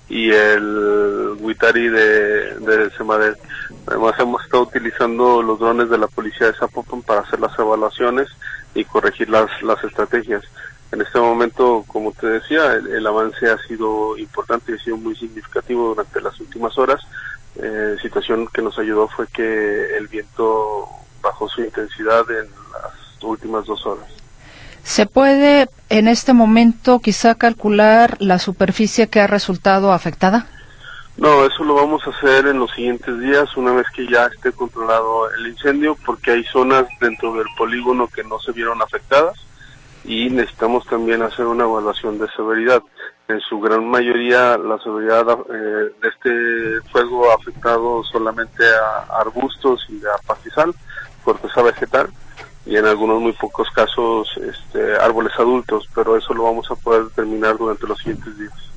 y 0.08 0.30
el 0.30 1.36
Huitari 1.40 1.88
de, 1.88 2.58
de 2.58 2.90
Semadet. 2.96 3.38
Además 3.86 4.14
hemos 4.18 4.42
estado 4.44 4.64
utilizando 4.64 5.42
los 5.42 5.58
drones 5.58 5.90
de 5.90 5.98
la 5.98 6.06
Policía 6.06 6.46
de 6.46 6.54
Zapopan 6.54 7.02
para 7.02 7.20
hacer 7.20 7.40
las 7.40 7.58
evaluaciones 7.58 8.28
y 8.74 8.84
corregir 8.84 9.28
las, 9.28 9.50
las 9.62 9.82
estrategias. 9.84 10.42
En 10.92 11.00
este 11.00 11.18
momento, 11.18 11.84
como 11.86 12.12
te 12.12 12.26
decía, 12.26 12.74
el 12.74 13.06
avance 13.06 13.50
ha 13.50 13.58
sido 13.66 14.16
importante 14.18 14.72
y 14.72 14.74
ha 14.74 14.84
sido 14.84 14.96
muy 14.98 15.16
significativo 15.16 15.88
durante 15.88 16.20
las 16.20 16.38
últimas 16.38 16.76
horas 16.78 17.00
eh, 17.56 17.96
situación 18.00 18.48
que 18.52 18.62
nos 18.62 18.78
ayudó 18.78 19.08
fue 19.08 19.26
que 19.26 19.96
el 19.96 20.08
viento 20.08 20.88
bajó 21.22 21.48
su 21.48 21.62
intensidad 21.62 22.22
en 22.30 22.48
las 22.72 23.22
últimas 23.22 23.66
dos 23.66 23.84
horas. 23.86 24.06
¿Se 24.82 25.06
puede 25.06 25.68
en 25.90 26.08
este 26.08 26.32
momento 26.32 27.00
quizá 27.00 27.34
calcular 27.34 28.16
la 28.20 28.38
superficie 28.38 29.08
que 29.08 29.20
ha 29.20 29.26
resultado 29.26 29.92
afectada? 29.92 30.46
No, 31.16 31.44
eso 31.44 31.62
lo 31.62 31.74
vamos 31.74 32.02
a 32.06 32.10
hacer 32.10 32.46
en 32.46 32.58
los 32.58 32.70
siguientes 32.70 33.18
días, 33.20 33.56
una 33.56 33.72
vez 33.72 33.86
que 33.94 34.06
ya 34.06 34.26
esté 34.26 34.50
controlado 34.52 35.30
el 35.32 35.46
incendio, 35.46 35.96
porque 36.06 36.30
hay 36.30 36.44
zonas 36.44 36.86
dentro 37.00 37.34
del 37.34 37.46
polígono 37.56 38.08
que 38.08 38.24
no 38.24 38.38
se 38.40 38.52
vieron 38.52 38.80
afectadas 38.80 39.36
y 40.04 40.30
necesitamos 40.30 40.86
también 40.86 41.22
hacer 41.22 41.46
una 41.46 41.64
evaluación 41.64 42.18
de 42.18 42.28
severidad. 42.34 42.82
En 43.28 43.40
su 43.40 43.60
gran 43.60 43.86
mayoría 43.86 44.58
la 44.58 44.78
severidad 44.78 45.38
eh, 45.48 45.92
de 46.00 46.08
este 46.08 46.90
fuego 46.90 47.30
ha 47.30 47.34
afectado 47.34 48.02
solamente 48.04 48.64
a 48.64 49.20
arbustos 49.20 49.86
y 49.88 50.00
a 50.04 50.26
pastizal, 50.26 50.74
corteza 51.24 51.62
vegetal 51.62 52.08
y 52.64 52.76
en 52.76 52.86
algunos 52.86 53.20
muy 53.20 53.32
pocos 53.32 53.68
casos 53.70 54.28
este, 54.36 54.96
árboles 54.96 55.32
adultos, 55.38 55.88
pero 55.94 56.16
eso 56.16 56.32
lo 56.34 56.44
vamos 56.44 56.70
a 56.70 56.74
poder 56.74 57.04
determinar 57.04 57.56
durante 57.56 57.86
los 57.86 57.98
siguientes 57.98 58.38
días. 58.38 58.71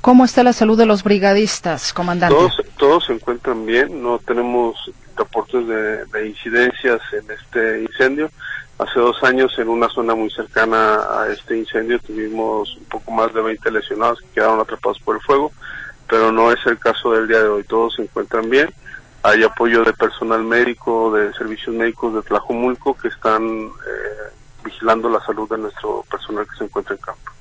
¿Cómo 0.00 0.24
está 0.24 0.42
la 0.42 0.52
salud 0.52 0.78
de 0.78 0.86
los 0.86 1.02
brigadistas, 1.02 1.92
comandante? 1.92 2.34
Todos, 2.34 2.62
todos 2.76 3.04
se 3.06 3.12
encuentran 3.12 3.66
bien, 3.66 4.02
no 4.02 4.18
tenemos 4.18 4.76
reportes 5.16 5.66
de, 5.66 6.04
de 6.06 6.28
incidencias 6.28 7.00
en 7.12 7.30
este 7.30 7.82
incendio. 7.82 8.30
Hace 8.78 9.00
dos 9.00 9.20
años, 9.24 9.52
en 9.58 9.68
una 9.68 9.88
zona 9.88 10.14
muy 10.14 10.30
cercana 10.30 11.00
a 11.20 11.28
este 11.32 11.58
incendio, 11.58 11.98
tuvimos 11.98 12.76
un 12.76 12.84
poco 12.84 13.10
más 13.10 13.34
de 13.34 13.42
20 13.42 13.72
lesionados 13.72 14.20
que 14.20 14.28
quedaron 14.34 14.60
atrapados 14.60 15.00
por 15.00 15.16
el 15.16 15.22
fuego, 15.22 15.50
pero 16.08 16.30
no 16.30 16.52
es 16.52 16.64
el 16.64 16.78
caso 16.78 17.10
del 17.12 17.26
día 17.26 17.42
de 17.42 17.48
hoy. 17.48 17.64
Todos 17.64 17.94
se 17.96 18.02
encuentran 18.02 18.48
bien. 18.48 18.72
Hay 19.24 19.42
apoyo 19.42 19.82
de 19.82 19.92
personal 19.92 20.44
médico, 20.44 21.12
de 21.12 21.32
servicios 21.32 21.74
médicos 21.74 22.14
de 22.14 22.22
Tlajomulco 22.22 22.94
que 22.94 23.08
están 23.08 23.44
eh, 23.44 24.32
vigilando 24.64 25.08
la 25.08 25.20
salud 25.26 25.48
de 25.50 25.58
nuestro 25.58 26.04
personal 26.08 26.46
que 26.46 26.56
se 26.56 26.64
encuentra 26.64 26.94
en 26.94 27.00
campo. 27.00 27.32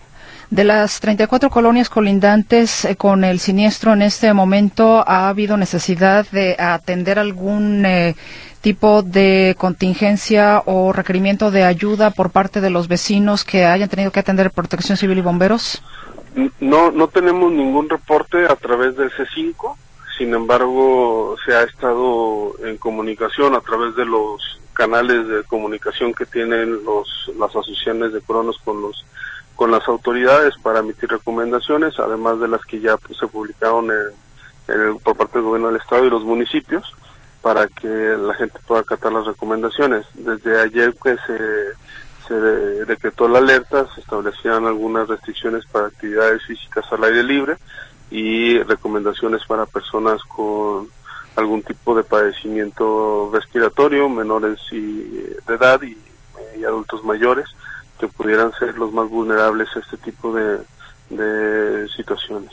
De 0.49 0.63
las 0.63 1.01
34 1.01 1.49
colonias 1.49 1.89
colindantes 1.89 2.85
eh, 2.85 2.95
con 2.95 3.25
el 3.25 3.39
siniestro 3.39 3.91
en 3.91 4.01
este 4.01 4.31
momento, 4.33 5.03
¿ha 5.05 5.27
habido 5.27 5.57
necesidad 5.57 6.25
de 6.31 6.55
atender 6.57 7.19
algún 7.19 7.85
eh, 7.85 8.15
tipo 8.61 9.01
de 9.03 9.55
contingencia 9.57 10.63
o 10.65 10.93
requerimiento 10.93 11.51
de 11.51 11.65
ayuda 11.65 12.11
por 12.11 12.31
parte 12.31 12.61
de 12.61 12.69
los 12.69 12.87
vecinos 12.87 13.43
que 13.43 13.65
hayan 13.65 13.89
tenido 13.89 14.11
que 14.11 14.21
atender 14.21 14.51
protección 14.51 14.97
civil 14.97 15.17
y 15.17 15.21
bomberos? 15.21 15.83
No, 16.61 16.91
no 16.91 17.09
tenemos 17.09 17.51
ningún 17.51 17.89
reporte 17.89 18.45
a 18.45 18.55
través 18.55 18.95
del 18.95 19.11
C5, 19.11 19.75
sin 20.17 20.33
embargo 20.33 21.35
se 21.45 21.53
ha 21.55 21.63
estado 21.63 22.53
en 22.65 22.77
comunicación 22.77 23.53
a 23.53 23.59
través 23.59 23.97
de 23.97 24.05
los 24.05 24.61
canales 24.71 25.27
de 25.27 25.43
comunicación 25.43 26.13
que 26.13 26.25
tienen 26.25 26.85
los, 26.85 27.31
las 27.37 27.49
asociaciones 27.49 28.13
de 28.13 28.21
coronos 28.21 28.57
con 28.63 28.81
los 28.81 29.03
con 29.57 29.71
las 29.71 29.85
autoridades 29.87 30.53
para 30.61 30.79
emitir 30.79 31.09
recomendaciones, 31.09 31.99
además 31.99 32.39
de 32.39 32.47
las 32.47 32.63
que 32.63 32.79
ya 32.79 32.95
pues, 32.95 33.17
se 33.17 33.27
publicaron 33.27 33.91
por 35.03 35.17
parte 35.17 35.39
del 35.39 35.47
gobierno 35.47 35.69
del 35.69 35.81
estado 35.81 36.05
y 36.05 36.11
los 36.11 36.23
municipios, 36.23 36.95
para 37.41 37.67
que 37.67 37.87
la 37.87 38.35
gente 38.35 38.59
pueda 38.67 38.81
acatar 38.81 39.11
las 39.11 39.25
recomendaciones. 39.25 40.05
Desde 40.13 40.61
ayer 40.61 40.93
que 41.03 41.17
se, 41.25 42.27
se 42.27 42.35
decretó 42.85 43.27
la 43.27 43.39
alerta, 43.39 43.87
se 43.95 44.01
establecían 44.01 44.67
algunas 44.67 45.07
restricciones 45.07 45.65
para 45.65 45.87
actividades 45.87 46.43
físicas 46.45 46.85
al 46.91 47.03
aire 47.05 47.23
libre 47.23 47.57
y 48.11 48.59
recomendaciones 48.59 49.41
para 49.47 49.65
personas 49.65 50.21
con 50.23 50.87
algún 51.35 51.63
tipo 51.63 51.95
de 51.95 52.03
padecimiento 52.03 53.31
respiratorio, 53.33 54.07
menores 54.07 54.59
y, 54.71 55.01
de 55.47 55.55
edad 55.55 55.81
y 55.81 56.63
adultos 56.63 57.03
mayores 57.03 57.47
que 57.99 58.07
pudieran 58.07 58.51
ser 58.59 58.77
los 58.77 58.91
más 58.91 59.09
vulnerables 59.09 59.67
a 59.75 59.79
este 59.79 59.97
tipo 59.97 60.33
de, 60.33 60.59
situaciones. 61.95 62.51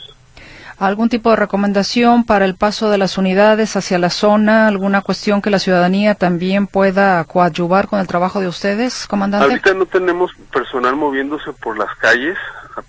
¿Algún 0.77 1.09
tipo 1.09 1.29
de 1.29 1.35
recomendación 1.35 2.25
para 2.25 2.45
el 2.45 2.55
paso 2.55 2.89
de 2.89 2.97
las 2.97 3.17
unidades 3.17 3.75
hacia 3.75 3.97
la 3.99 4.09
zona? 4.09 4.67
¿Alguna 4.67 5.01
cuestión 5.01 5.41
que 5.41 5.49
la 5.49 5.59
ciudadanía 5.59 6.15
también 6.15 6.67
pueda 6.67 7.23
coadyuvar 7.25 7.87
con 7.87 7.99
el 7.99 8.07
trabajo 8.07 8.39
de 8.39 8.47
ustedes, 8.47 9.07
comandante? 9.07 9.45
Ahorita 9.45 9.73
no 9.73 9.85
tenemos 9.85 10.31
personal 10.51 10.95
moviéndose 10.95 11.53
por 11.53 11.77
las 11.77 11.93
calles 11.95 12.37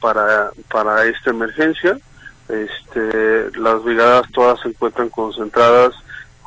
para, 0.00 0.50
para 0.70 1.04
esta 1.04 1.30
emergencia. 1.30 1.98
Este, 2.48 3.58
las 3.58 3.82
brigadas 3.82 4.30
todas 4.32 4.60
se 4.60 4.68
encuentran 4.68 5.08
concentradas 5.08 5.92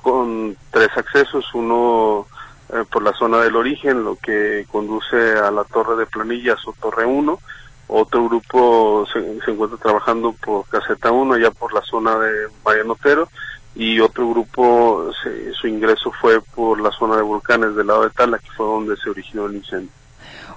con 0.02 0.56
tres 0.72 0.90
accesos, 0.96 1.46
uno 1.54 2.26
eh, 2.72 2.86
por 2.92 3.04
la 3.04 3.14
zona 3.14 3.40
del 3.40 3.56
origen, 3.56 4.04
lo 4.04 4.16
que 4.16 4.66
conduce 4.72 5.16
a 5.16 5.50
la 5.50 5.64
torre 5.64 5.96
de 5.96 6.06
planillas 6.06 6.60
o 6.68 6.74
torre 6.74 7.06
1. 7.06 7.40
Otro 7.88 8.26
grupo 8.26 9.08
se, 9.12 9.20
encuentra 9.52 9.78
trabajando 9.78 10.34
por 10.34 10.68
caseta 10.68 11.12
1, 11.12 11.34
allá 11.34 11.50
por 11.50 11.74
la 11.74 11.82
zona 11.82 12.18
de 12.20 12.48
Marianotero. 12.64 13.28
Y 13.76 14.00
otro 14.00 14.30
grupo, 14.30 15.12
su 15.60 15.68
ingreso 15.68 16.12
fue 16.12 16.42
por 16.42 16.80
la 16.80 16.92
zona 16.92 17.16
de 17.16 17.22
volcanes 17.24 17.76
del 17.76 17.88
lado 17.88 18.04
de 18.04 18.10
Tala, 18.10 18.38
que 18.38 18.52
fue 18.52 18.66
donde 18.66 18.96
se 18.98 19.10
originó 19.10 19.46
el 19.48 19.56
incendio. 19.56 19.92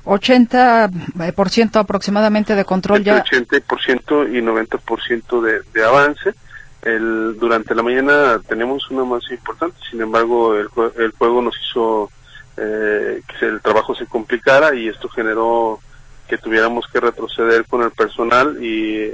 80% 0.05 1.77
aproximadamente 1.77 2.55
de 2.55 2.65
control 2.65 3.05
ya. 3.05 3.25
80% 3.25 4.37
y 4.37 4.43
90% 4.43 5.41
de, 5.41 5.63
de 5.73 5.85
avance. 5.85 6.35
El, 6.83 7.39
durante 7.39 7.75
la 7.75 7.83
mañana 7.83 8.41
tenemos 8.47 8.91
una 8.91 9.05
más 9.05 9.23
importante, 9.31 9.77
sin 9.89 10.01
embargo 10.01 10.57
el, 10.57 10.69
el 10.99 11.13
juego 11.13 11.41
nos 11.41 11.55
hizo 11.61 12.11
eh, 12.57 13.23
que 13.39 13.47
el 13.47 13.61
trabajo 13.61 13.95
se 13.95 14.07
complicara 14.07 14.75
y 14.75 14.89
esto 14.89 15.09
generó 15.09 15.81
que 16.29 16.39
tuviéramos 16.39 16.87
que 16.93 17.01
retroceder 17.01 17.65
con 17.67 17.83
el 17.83 17.93
personal 17.93 18.63
y 18.63 19.13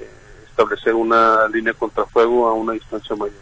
establecer 0.49 0.95
una 0.95 1.47
línea 1.49 1.75
contrafuego 1.75 2.49
a 2.49 2.55
una 2.55 2.73
distancia 2.73 3.15
mayor 3.15 3.37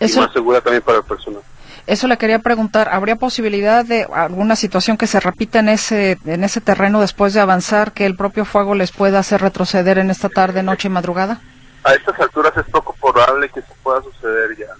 y 0.00 0.16
más 0.16 0.32
segura 0.32 0.60
también 0.60 0.82
para 0.82 0.98
el 0.98 1.04
personal. 1.04 1.42
Eso 1.86 2.06
le 2.06 2.16
quería 2.16 2.38
preguntar, 2.38 2.88
¿habría 2.90 3.16
posibilidad 3.16 3.84
de 3.84 4.06
alguna 4.12 4.54
situación 4.54 4.96
que 4.96 5.06
se 5.06 5.18
repita 5.18 5.58
en 5.58 5.68
ese 5.68 6.18
en 6.24 6.44
ese 6.44 6.60
terreno 6.60 7.00
después 7.00 7.34
de 7.34 7.40
avanzar 7.40 7.92
que 7.92 8.06
el 8.06 8.16
propio 8.16 8.44
fuego 8.44 8.74
les 8.74 8.92
pueda 8.92 9.18
hacer 9.18 9.40
retroceder 9.40 9.98
en 9.98 10.10
esta 10.10 10.28
tarde, 10.28 10.62
noche 10.62 10.88
y 10.88 10.92
madrugada? 10.92 11.40
A 11.84 11.94
estas 11.94 12.18
alturas 12.20 12.56
es 12.56 12.64
poco 12.66 12.94
probable 12.94 13.48
que 13.48 13.60
eso 13.60 13.74
pueda 13.82 14.02
suceder 14.02 14.56
ya. 14.56 14.74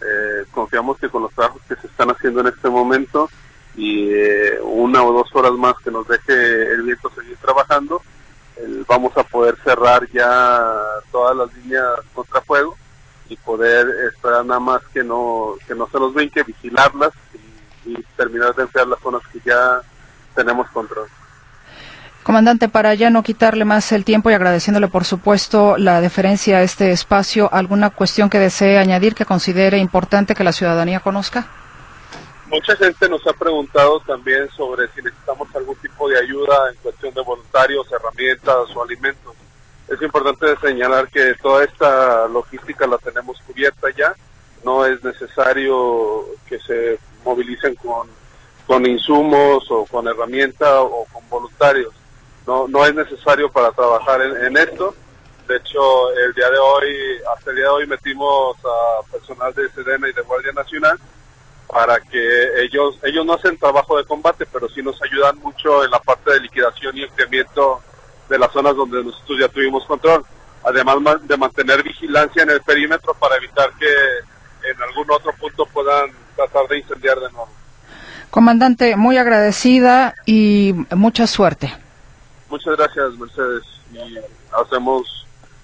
Eh, 0.00 0.44
confiamos 0.52 0.98
que 0.98 1.08
con 1.08 1.22
los 1.22 1.32
trabajos 1.32 1.62
que 1.68 1.76
se 1.76 1.86
están 1.86 2.10
haciendo 2.10 2.40
en 2.40 2.48
este 2.48 2.68
momento 2.68 3.28
y 3.76 4.10
eh, 4.12 4.58
una 4.62 5.02
o 5.02 5.12
dos 5.12 5.28
horas 5.34 5.52
más 5.52 5.74
que 5.84 5.90
nos 5.90 6.06
deje 6.06 6.72
el 6.72 6.82
viento 6.82 7.10
seguir 7.10 7.36
trabajando, 7.36 8.02
vamos 8.88 9.16
a 9.16 9.22
poder 9.22 9.56
cerrar 9.62 10.08
ya 10.10 10.72
todas 11.12 11.36
las 11.36 11.54
líneas 11.54 11.86
contra 12.12 12.40
fuego 12.40 12.76
y 13.28 13.36
poder 13.36 13.86
esperar 14.12 14.44
nada 14.44 14.58
más 14.58 14.82
que 14.92 15.04
no 15.04 15.54
que 15.66 15.74
no 15.74 15.88
se 15.88 15.98
los 15.98 16.12
ven, 16.14 16.30
que 16.30 16.42
vigilarlas 16.42 17.12
y, 17.84 17.92
y 17.92 18.02
terminar 18.16 18.54
de 18.54 18.62
enfriar 18.62 18.88
las 18.88 19.00
zonas 19.00 19.22
que 19.32 19.40
ya 19.44 19.80
tenemos 20.34 20.68
control. 20.70 21.08
Comandante, 22.28 22.68
para 22.68 22.92
ya 22.92 23.08
no 23.08 23.22
quitarle 23.22 23.64
más 23.64 23.90
el 23.90 24.04
tiempo 24.04 24.28
y 24.28 24.34
agradeciéndole, 24.34 24.88
por 24.88 25.06
supuesto, 25.06 25.78
la 25.78 26.02
deferencia 26.02 26.58
a 26.58 26.62
este 26.62 26.92
espacio, 26.92 27.48
¿alguna 27.50 27.88
cuestión 27.88 28.28
que 28.28 28.38
desee 28.38 28.76
añadir 28.76 29.14
que 29.14 29.24
considere 29.24 29.78
importante 29.78 30.34
que 30.34 30.44
la 30.44 30.52
ciudadanía 30.52 31.00
conozca? 31.00 31.46
Mucha 32.48 32.76
gente 32.76 33.08
nos 33.08 33.26
ha 33.26 33.32
preguntado 33.32 34.00
también 34.00 34.46
sobre 34.50 34.88
si 34.88 35.00
necesitamos 35.00 35.48
algún 35.56 35.74
tipo 35.76 36.06
de 36.06 36.18
ayuda 36.18 36.68
en 36.70 36.76
cuestión 36.82 37.14
de 37.14 37.22
voluntarios, 37.22 37.90
herramientas 37.90 38.76
o 38.76 38.82
alimentos. 38.82 39.34
Es 39.88 40.02
importante 40.02 40.54
señalar 40.60 41.08
que 41.08 41.32
toda 41.40 41.64
esta 41.64 42.28
logística 42.28 42.86
la 42.86 42.98
tenemos 42.98 43.40
cubierta 43.46 43.88
ya. 43.96 44.14
No 44.62 44.84
es 44.84 45.02
necesario 45.02 46.26
que 46.46 46.58
se 46.58 46.98
movilicen 47.24 47.74
con, 47.76 48.06
con 48.66 48.84
insumos 48.84 49.64
o 49.70 49.86
con 49.86 50.06
herramientas 50.06 50.74
o 50.78 51.06
con 51.10 51.26
voluntarios 51.30 51.97
no, 52.48 52.66
no 52.66 52.82
es 52.86 52.94
necesario 52.94 53.50
para 53.50 53.70
trabajar 53.72 54.22
en, 54.22 54.56
esto. 54.56 54.94
De 55.46 55.56
hecho, 55.56 56.10
el 56.12 56.32
día 56.32 56.48
de 56.48 56.58
hoy, 56.58 56.96
hasta 57.36 57.50
el 57.50 57.56
día 57.56 57.66
de 57.66 57.70
hoy 57.70 57.86
metimos 57.86 58.56
a 58.64 59.12
personal 59.12 59.52
de 59.52 59.68
Sedena 59.68 60.08
y 60.08 60.14
de 60.14 60.22
Guardia 60.22 60.52
Nacional 60.52 60.98
para 61.70 62.00
que 62.00 62.62
ellos, 62.62 62.98
ellos 63.04 63.26
no 63.26 63.34
hacen 63.34 63.58
trabajo 63.58 63.98
de 63.98 64.06
combate, 64.06 64.46
pero 64.50 64.66
sí 64.70 64.82
nos 64.82 65.00
ayudan 65.02 65.38
mucho 65.40 65.84
en 65.84 65.90
la 65.90 66.00
parte 66.00 66.32
de 66.32 66.40
liquidación 66.40 66.96
y 66.96 67.02
enfriamiento 67.02 67.82
de 68.30 68.38
las 68.38 68.50
zonas 68.50 68.74
donde 68.74 69.04
nosotros 69.04 69.38
ya 69.38 69.48
tuvimos 69.48 69.84
control. 69.84 70.24
Además 70.64 70.96
de 71.28 71.36
mantener 71.36 71.82
vigilancia 71.82 72.44
en 72.44 72.50
el 72.50 72.62
perímetro 72.62 73.12
para 73.12 73.36
evitar 73.36 73.70
que 73.78 74.70
en 74.70 74.82
algún 74.88 75.10
otro 75.10 75.34
punto 75.34 75.66
puedan 75.66 76.10
tratar 76.34 76.66
de 76.66 76.78
incendiar 76.78 77.16
de 77.20 77.30
nuevo. 77.30 77.50
Comandante, 78.30 78.96
muy 78.96 79.18
agradecida 79.18 80.14
y 80.24 80.74
mucha 80.90 81.26
suerte. 81.26 81.74
Muchas 82.48 82.76
gracias, 82.76 83.18
Mercedes. 83.18 83.62
Y 83.92 84.18
hacemos 84.52 85.17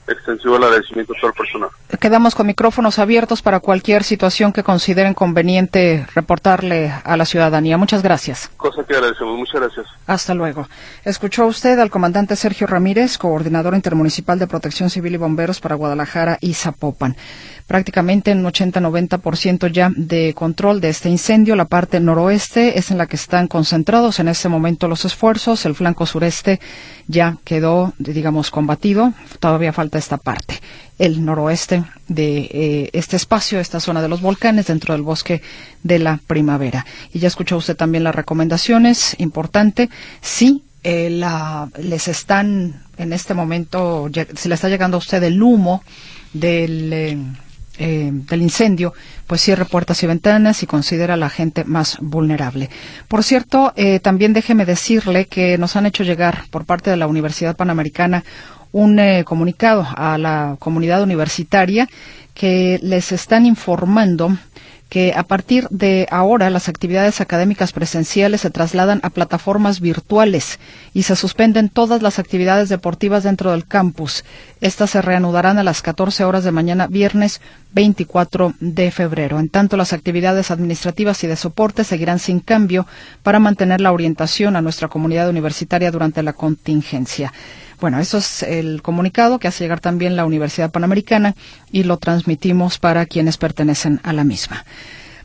extensivo 0.09 0.57
el 0.57 0.65
agradecimiento 0.65 1.13
a 1.13 1.21
todo 1.21 1.29
el 1.29 1.37
personal. 1.37 1.69
Quedamos 2.01 2.35
con 2.35 2.47
micrófonos 2.47 2.99
abiertos 2.99 3.43
para 3.43 3.61
cualquier 3.61 4.05
situación 4.05 4.53
que 4.53 4.63
consideren 4.63 5.15
conveniente 5.15 6.07
reportarle 6.15 6.93
a 7.05 7.17
la 7.17 7.25
ciudadanía. 7.25 7.79
Muchas 7.79 8.03
gracias. 8.03 8.51
Cosa 8.57 8.85
que 8.85 8.95
agradecemos. 8.95 9.39
Muchas 9.39 9.61
gracias. 9.61 9.87
Hasta 10.07 10.35
luego. 10.35 10.69
Escuchó 11.05 11.47
usted 11.47 11.79
al 11.79 11.91
comandante 11.91 12.37
Sergio 12.37 12.67
Ramírez, 12.67 13.17
coordinador 13.19 13.75
intermunicipal 13.75 14.39
de 14.39 14.47
Protección 14.47 14.91
Civil 14.91 15.15
y 15.15 15.19
Bomberos 15.19 15.61
para 15.61 15.77
Guadalajara 15.77 16.39
y 16.41 16.55
Zapopan 16.55 17.17
prácticamente 17.67 18.31
en 18.31 18.45
un 18.45 18.53
80-90% 18.53 19.71
ya 19.71 19.91
de 19.95 20.35
control 20.35 20.81
de 20.81 20.91
este 20.91 21.09
incendio. 21.09 21.57
La 21.57 21.65
parte 21.65 22.01
noroeste 22.01 22.79
es 22.79 22.91
en 22.91 22.99
la 22.99 23.07
que 23.07 23.17
están 23.17 23.49
concentrados 23.49 24.21
en 24.21 24.29
este 24.29 24.49
momento 24.49 24.89
los 24.89 25.05
esfuerzos. 25.05 25.65
El 25.65 25.75
flanco 25.75 26.07
sureste 26.07 26.61
ya 27.07 27.39
quedó, 27.45 27.95
digamos, 27.99 28.51
combatido. 28.51 29.13
Todavía 29.41 29.73
falta 29.73 29.94
esta 29.99 30.17
parte. 30.17 30.61
El 30.99 31.25
noroeste 31.25 31.85
de 32.09 32.39
eh, 32.53 32.91
este 32.93 33.17
espacio, 33.17 33.61
esta 33.61 33.81
zona 33.81 34.03
de 34.03 34.09
los 34.09 34.21
volcanes, 34.21 34.67
dentro 34.67 34.95
del 34.95 35.03
bosque 35.03 35.43
de 35.83 35.99
la 35.99 36.21
primavera. 36.27 36.87
Y 37.13 37.19
ya 37.19 37.29
escuchó 37.29 37.57
usted 37.57 37.77
también 37.77 38.05
las 38.05 38.15
recomendaciones. 38.15 39.17
Importante, 39.19 39.91
sí, 40.21 40.63
eh, 40.87 41.09
la, 41.09 41.71
les 41.79 42.09
están 42.09 42.83
en 42.99 43.15
este 43.15 43.33
momento, 43.33 44.11
se 44.35 44.51
le 44.51 44.55
está 44.55 44.69
llegando 44.69 44.99
a 44.99 44.99
usted 44.99 45.23
el 45.23 45.43
humo 45.43 45.83
del, 46.35 46.93
eh, 46.93 47.19
eh, 47.79 48.11
del 48.13 48.43
incendio, 48.43 48.93
pues 49.27 49.41
cierre 49.41 49.65
puertas 49.65 50.03
y 50.03 50.07
ventanas 50.07 50.63
y 50.63 50.67
considera 50.67 51.15
a 51.15 51.17
la 51.17 51.31
gente 51.31 51.65
más 51.65 51.97
vulnerable. 52.03 52.69
Por 53.09 53.25
cierto, 53.25 53.73
también 54.03 54.35
déjeme 54.35 54.67
decirle 54.67 55.25
que 55.25 55.57
nos 55.57 55.75
han 55.75 55.87
hecho 55.87 56.05
llegar 56.05 56.45
por 56.51 56.67
parte 56.67 56.91
de 56.91 56.99
la 56.99 57.07
Universidad 57.07 57.57
Panamericana 57.57 58.23
un 58.75 58.99
eh, 58.99 59.23
comunicado 59.25 59.87
a 59.97 60.19
la 60.19 60.57
comunidad 60.59 61.01
universitaria 61.01 61.89
que 62.35 62.81
les 62.83 63.13
están 63.13 63.47
informando 63.47 64.37
que 64.89 65.13
a 65.17 65.23
partir 65.23 65.67
de 65.71 66.07
ahora 66.11 66.51
las 66.51 66.69
actividades 66.69 67.21
académicas 67.21 67.73
presenciales 67.73 68.41
se 68.41 68.51
trasladan 68.51 69.01
a 69.03 69.11
plataformas 69.11 69.81
virtuales 69.81 70.59
y 70.93 71.05
se 71.05 71.15
suspenden 71.15 71.69
todas 71.69 72.03
las 72.03 72.19
actividades 72.19 72.69
deportivas 72.69 73.23
dentro 73.23 73.53
del 73.53 73.67
campus. 73.67 74.25
Estas 74.61 74.91
se 74.91 75.03
reanudarán 75.03 75.59
a 75.59 75.65
las 75.65 75.81
14 75.81 76.25
horas 76.25 76.43
de 76.43 76.53
mañana, 76.53 76.89
viernes 76.89 77.41
24 77.73 78.55
de 78.59 78.91
febrero. 78.91 79.39
En 79.39 79.49
tanto, 79.49 79.77
las 79.77 79.93
actividades 79.93 80.51
administrativas 80.51 81.23
y 81.25 81.29
de 81.29 81.37
soporte 81.37 81.85
seguirán 81.85 82.19
sin 82.19 82.41
cambio 82.41 82.87
para 83.23 83.39
mantener 83.39 83.81
la 83.81 83.93
orientación 83.93 84.57
a 84.57 84.63
nuestra 84.63 84.89
comunidad 84.89 85.29
universitaria 85.29 85.91
durante 85.91 86.23
la 86.23 86.33
contingencia. 86.35 87.33
Bueno, 87.85 87.99
eso 87.99 88.17
es 88.17 88.43
el 88.43 88.81
comunicado 88.81 89.39
que 89.39 89.47
hace 89.47 89.63
llegar 89.63 89.79
también 89.79 90.17
la 90.17 90.25
Universidad 90.25 90.71
Panamericana 90.71 91.35
y 91.71 91.83
lo 91.83 91.99
transmitimos 91.99 92.79
para 92.79 93.05
quienes 93.05 93.37
pertenecen 93.37 94.01
a 94.05 94.15
la 94.15 94.25
misma. 94.25 94.65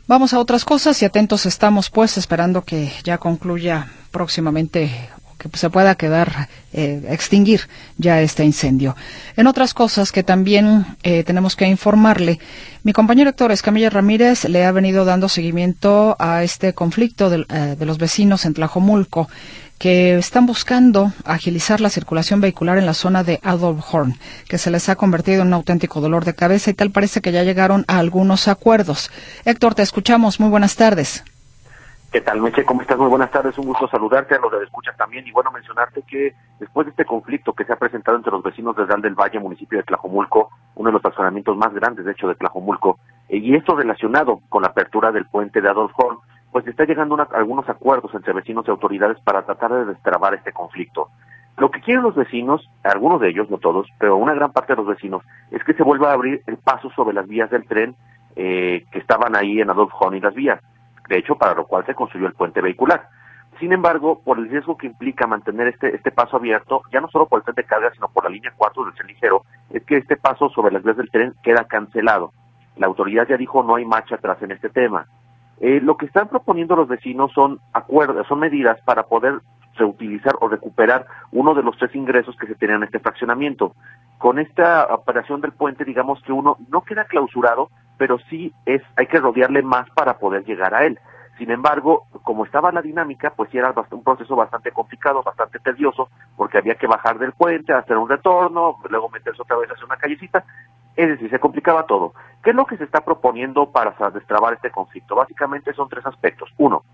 Vamos 0.06 0.34
a 0.34 0.38
otras 0.38 0.66
cosas 0.66 1.00
y 1.00 1.06
atentos 1.06 1.46
estamos 1.46 1.88
pues 1.88 2.18
esperando 2.18 2.60
que 2.60 2.92
ya 3.02 3.16
concluya 3.16 3.90
próximamente 4.10 5.08
que 5.48 5.56
se 5.56 5.70
pueda 5.70 5.94
quedar, 5.94 6.48
eh, 6.72 7.02
extinguir 7.08 7.62
ya 7.96 8.20
este 8.20 8.44
incendio. 8.44 8.96
En 9.36 9.46
otras 9.46 9.74
cosas 9.74 10.12
que 10.12 10.22
también 10.22 10.84
eh, 11.02 11.24
tenemos 11.24 11.56
que 11.56 11.66
informarle, 11.66 12.38
mi 12.82 12.92
compañero 12.92 13.30
Héctor 13.30 13.52
Escamilla 13.52 13.90
Ramírez 13.90 14.44
le 14.44 14.64
ha 14.64 14.72
venido 14.72 15.04
dando 15.04 15.28
seguimiento 15.28 16.16
a 16.18 16.42
este 16.42 16.74
conflicto 16.74 17.30
de, 17.30 17.46
eh, 17.48 17.76
de 17.78 17.86
los 17.86 17.98
vecinos 17.98 18.44
en 18.44 18.54
Tlajomulco 18.54 19.28
que 19.80 20.18
están 20.18 20.44
buscando 20.44 21.10
agilizar 21.24 21.80
la 21.80 21.88
circulación 21.88 22.42
vehicular 22.42 22.76
en 22.76 22.84
la 22.84 22.92
zona 22.92 23.24
de 23.24 23.40
Adolf 23.42 23.82
Horn, 23.94 24.18
que 24.46 24.58
se 24.58 24.70
les 24.70 24.90
ha 24.90 24.96
convertido 24.96 25.40
en 25.40 25.48
un 25.48 25.54
auténtico 25.54 26.02
dolor 26.02 26.26
de 26.26 26.34
cabeza 26.34 26.70
y 26.70 26.74
tal 26.74 26.90
parece 26.90 27.22
que 27.22 27.32
ya 27.32 27.44
llegaron 27.44 27.86
a 27.88 27.98
algunos 27.98 28.46
acuerdos. 28.46 29.10
Héctor, 29.46 29.74
te 29.74 29.82
escuchamos. 29.82 30.38
Muy 30.38 30.50
buenas 30.50 30.76
tardes. 30.76 31.24
¿Qué 32.12 32.20
tal, 32.20 32.40
Meche? 32.40 32.64
¿Cómo 32.64 32.80
estás? 32.80 32.98
Muy 32.98 33.08
buenas 33.08 33.30
tardes. 33.30 33.56
Un 33.56 33.66
gusto 33.66 33.86
saludarte, 33.86 34.34
a 34.34 34.40
los 34.40 34.50
de 34.50 34.64
escucha 34.64 34.92
también. 34.96 35.24
Y 35.28 35.30
bueno, 35.30 35.52
mencionarte 35.52 36.02
que 36.02 36.34
después 36.58 36.84
de 36.84 36.90
este 36.90 37.04
conflicto 37.04 37.52
que 37.52 37.64
se 37.64 37.72
ha 37.72 37.76
presentado 37.76 38.16
entre 38.16 38.32
los 38.32 38.42
vecinos 38.42 38.74
de 38.74 38.84
Real 38.84 39.00
del 39.00 39.14
Valle, 39.14 39.38
municipio 39.38 39.78
de 39.78 39.84
Tlajomulco, 39.84 40.50
uno 40.74 40.88
de 40.88 40.92
los 40.94 41.04
estacionamientos 41.04 41.56
más 41.56 41.72
grandes, 41.72 42.04
de 42.04 42.10
hecho, 42.10 42.26
de 42.26 42.34
Tlajomulco, 42.34 42.98
eh, 43.28 43.36
y 43.36 43.54
esto 43.54 43.76
relacionado 43.76 44.40
con 44.48 44.62
la 44.62 44.70
apertura 44.70 45.12
del 45.12 45.26
puente 45.26 45.60
de 45.60 45.68
Adolf 45.68 45.92
Horn, 45.96 46.18
pues 46.50 46.66
está 46.66 46.84
llegando 46.84 47.14
a 47.14 47.28
algunos 47.32 47.68
acuerdos 47.68 48.12
entre 48.12 48.32
vecinos 48.32 48.64
y 48.66 48.72
autoridades 48.72 49.20
para 49.20 49.46
tratar 49.46 49.72
de 49.72 49.84
destrabar 49.84 50.34
este 50.34 50.52
conflicto. 50.52 51.10
Lo 51.58 51.70
que 51.70 51.80
quieren 51.80 52.02
los 52.02 52.16
vecinos, 52.16 52.68
algunos 52.82 53.20
de 53.20 53.28
ellos, 53.28 53.48
no 53.50 53.58
todos, 53.58 53.86
pero 54.00 54.16
una 54.16 54.34
gran 54.34 54.50
parte 54.50 54.72
de 54.72 54.78
los 54.78 54.88
vecinos, 54.88 55.22
es 55.52 55.62
que 55.62 55.74
se 55.74 55.84
vuelva 55.84 56.10
a 56.10 56.14
abrir 56.14 56.42
el 56.48 56.56
paso 56.56 56.90
sobre 56.90 57.14
las 57.14 57.28
vías 57.28 57.50
del 57.50 57.68
tren 57.68 57.94
eh, 58.34 58.84
que 58.90 58.98
estaban 58.98 59.36
ahí 59.36 59.60
en 59.60 59.70
Adolf 59.70 59.92
Horn 59.96 60.16
y 60.16 60.20
las 60.20 60.34
vías. 60.34 60.60
De 61.10 61.18
hecho, 61.18 61.34
para 61.34 61.54
lo 61.54 61.66
cual 61.66 61.84
se 61.84 61.94
construyó 61.94 62.28
el 62.28 62.34
puente 62.34 62.60
vehicular. 62.60 63.08
Sin 63.58 63.72
embargo, 63.72 64.22
por 64.24 64.38
el 64.38 64.48
riesgo 64.48 64.78
que 64.78 64.86
implica 64.86 65.26
mantener 65.26 65.66
este, 65.66 65.94
este 65.94 66.12
paso 66.12 66.36
abierto, 66.36 66.82
ya 66.92 67.00
no 67.00 67.08
solo 67.10 67.26
por 67.26 67.40
el 67.40 67.44
tren 67.44 67.56
de 67.56 67.64
carga, 67.64 67.90
sino 67.92 68.08
por 68.08 68.22
la 68.22 68.30
línea 68.30 68.54
4 68.56 68.84
del 68.84 68.94
tren 68.94 69.08
ligero, 69.08 69.44
es 69.70 69.84
que 69.84 69.96
este 69.96 70.16
paso 70.16 70.48
sobre 70.50 70.72
las 70.72 70.84
vías 70.84 70.96
del 70.96 71.10
tren 71.10 71.34
queda 71.42 71.64
cancelado. 71.64 72.32
La 72.76 72.86
autoridad 72.86 73.26
ya 73.28 73.36
dijo 73.36 73.64
no 73.64 73.74
hay 73.74 73.84
marcha 73.84 74.14
atrás 74.14 74.40
en 74.40 74.52
este 74.52 74.68
tema. 74.70 75.06
Eh, 75.58 75.80
lo 75.82 75.96
que 75.96 76.06
están 76.06 76.28
proponiendo 76.28 76.76
los 76.76 76.86
vecinos 76.86 77.32
son 77.32 77.58
acuerdos, 77.72 78.26
son 78.28 78.38
medidas 78.38 78.80
para 78.82 79.02
poder 79.02 79.40
reutilizar 79.74 80.34
o 80.40 80.48
recuperar 80.48 81.06
uno 81.32 81.54
de 81.54 81.64
los 81.64 81.76
tres 81.76 81.92
ingresos 81.96 82.36
que 82.36 82.46
se 82.46 82.54
tenían 82.54 82.78
en 82.78 82.84
este 82.84 83.00
fraccionamiento. 83.00 83.74
Con 84.18 84.38
esta 84.38 84.86
operación 84.94 85.40
del 85.40 85.52
puente, 85.52 85.84
digamos 85.84 86.22
que 86.22 86.32
uno 86.32 86.56
no 86.68 86.82
queda 86.82 87.04
clausurado, 87.04 87.68
pero 88.00 88.18
sí 88.30 88.50
es, 88.64 88.80
hay 88.96 89.06
que 89.08 89.20
rodearle 89.20 89.60
más 89.60 89.86
para 89.90 90.16
poder 90.16 90.42
llegar 90.46 90.74
a 90.74 90.86
él. 90.86 90.98
Sin 91.36 91.50
embargo, 91.50 92.06
como 92.22 92.46
estaba 92.46 92.72
la 92.72 92.80
dinámica, 92.80 93.28
pues 93.36 93.50
sí 93.50 93.58
era 93.58 93.74
un 93.90 94.02
proceso 94.02 94.34
bastante 94.34 94.72
complicado, 94.72 95.22
bastante 95.22 95.58
tedioso, 95.58 96.08
porque 96.34 96.56
había 96.56 96.76
que 96.76 96.86
bajar 96.86 97.18
del 97.18 97.32
puente, 97.32 97.74
hacer 97.74 97.98
un 97.98 98.08
retorno, 98.08 98.78
luego 98.88 99.10
meterse 99.10 99.42
otra 99.42 99.58
vez 99.58 99.68
hacia 99.70 99.84
una 99.84 99.98
callecita, 99.98 100.42
es 100.96 101.08
decir, 101.10 101.28
se 101.28 101.38
complicaba 101.38 101.84
todo. 101.84 102.14
¿Qué 102.42 102.50
es 102.50 102.56
lo 102.56 102.64
que 102.64 102.78
se 102.78 102.84
está 102.84 103.04
proponiendo 103.04 103.70
para 103.70 103.94
destrabar 104.14 104.54
este 104.54 104.70
conflicto? 104.70 105.14
Básicamente 105.14 105.74
son 105.74 105.90
tres 105.90 106.06
aspectos. 106.06 106.48
Uno, 106.56 106.84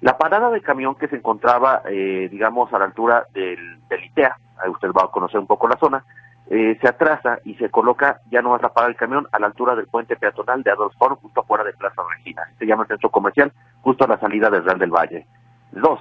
la 0.00 0.16
parada 0.16 0.48
de 0.48 0.62
camión 0.62 0.94
que 0.94 1.08
se 1.08 1.16
encontraba, 1.16 1.82
eh, 1.90 2.28
digamos, 2.30 2.72
a 2.72 2.78
la 2.78 2.86
altura 2.86 3.26
del, 3.34 3.86
del 3.86 4.04
ITEA, 4.04 4.34
ahí 4.64 4.70
usted 4.70 4.88
va 4.92 5.04
a 5.04 5.08
conocer 5.08 5.40
un 5.40 5.46
poco 5.46 5.68
la 5.68 5.76
zona, 5.76 6.02
eh, 6.50 6.76
se 6.80 6.88
atrasa 6.88 7.38
y 7.44 7.54
se 7.54 7.70
coloca 7.70 8.20
ya 8.30 8.42
no 8.42 8.50
más 8.50 8.62
la 8.62 8.68
parada 8.68 8.88
del 8.88 8.96
camión 8.96 9.26
a 9.32 9.38
la 9.38 9.46
altura 9.46 9.74
del 9.74 9.86
puente 9.86 10.16
peatonal 10.16 10.62
de 10.62 10.70
Adolfo, 10.70 11.16
justo 11.16 11.40
afuera 11.40 11.64
de 11.64 11.72
Plaza 11.72 12.02
Regina. 12.16 12.42
Se 12.58 12.66
llama 12.66 12.82
el 12.82 12.88
centro 12.88 13.10
comercial, 13.10 13.52
justo 13.80 14.04
a 14.04 14.08
la 14.08 14.18
salida 14.18 14.50
del 14.50 14.64
Real 14.64 14.78
del 14.78 14.90
Valle. 14.90 15.26
Dos, 15.72 16.00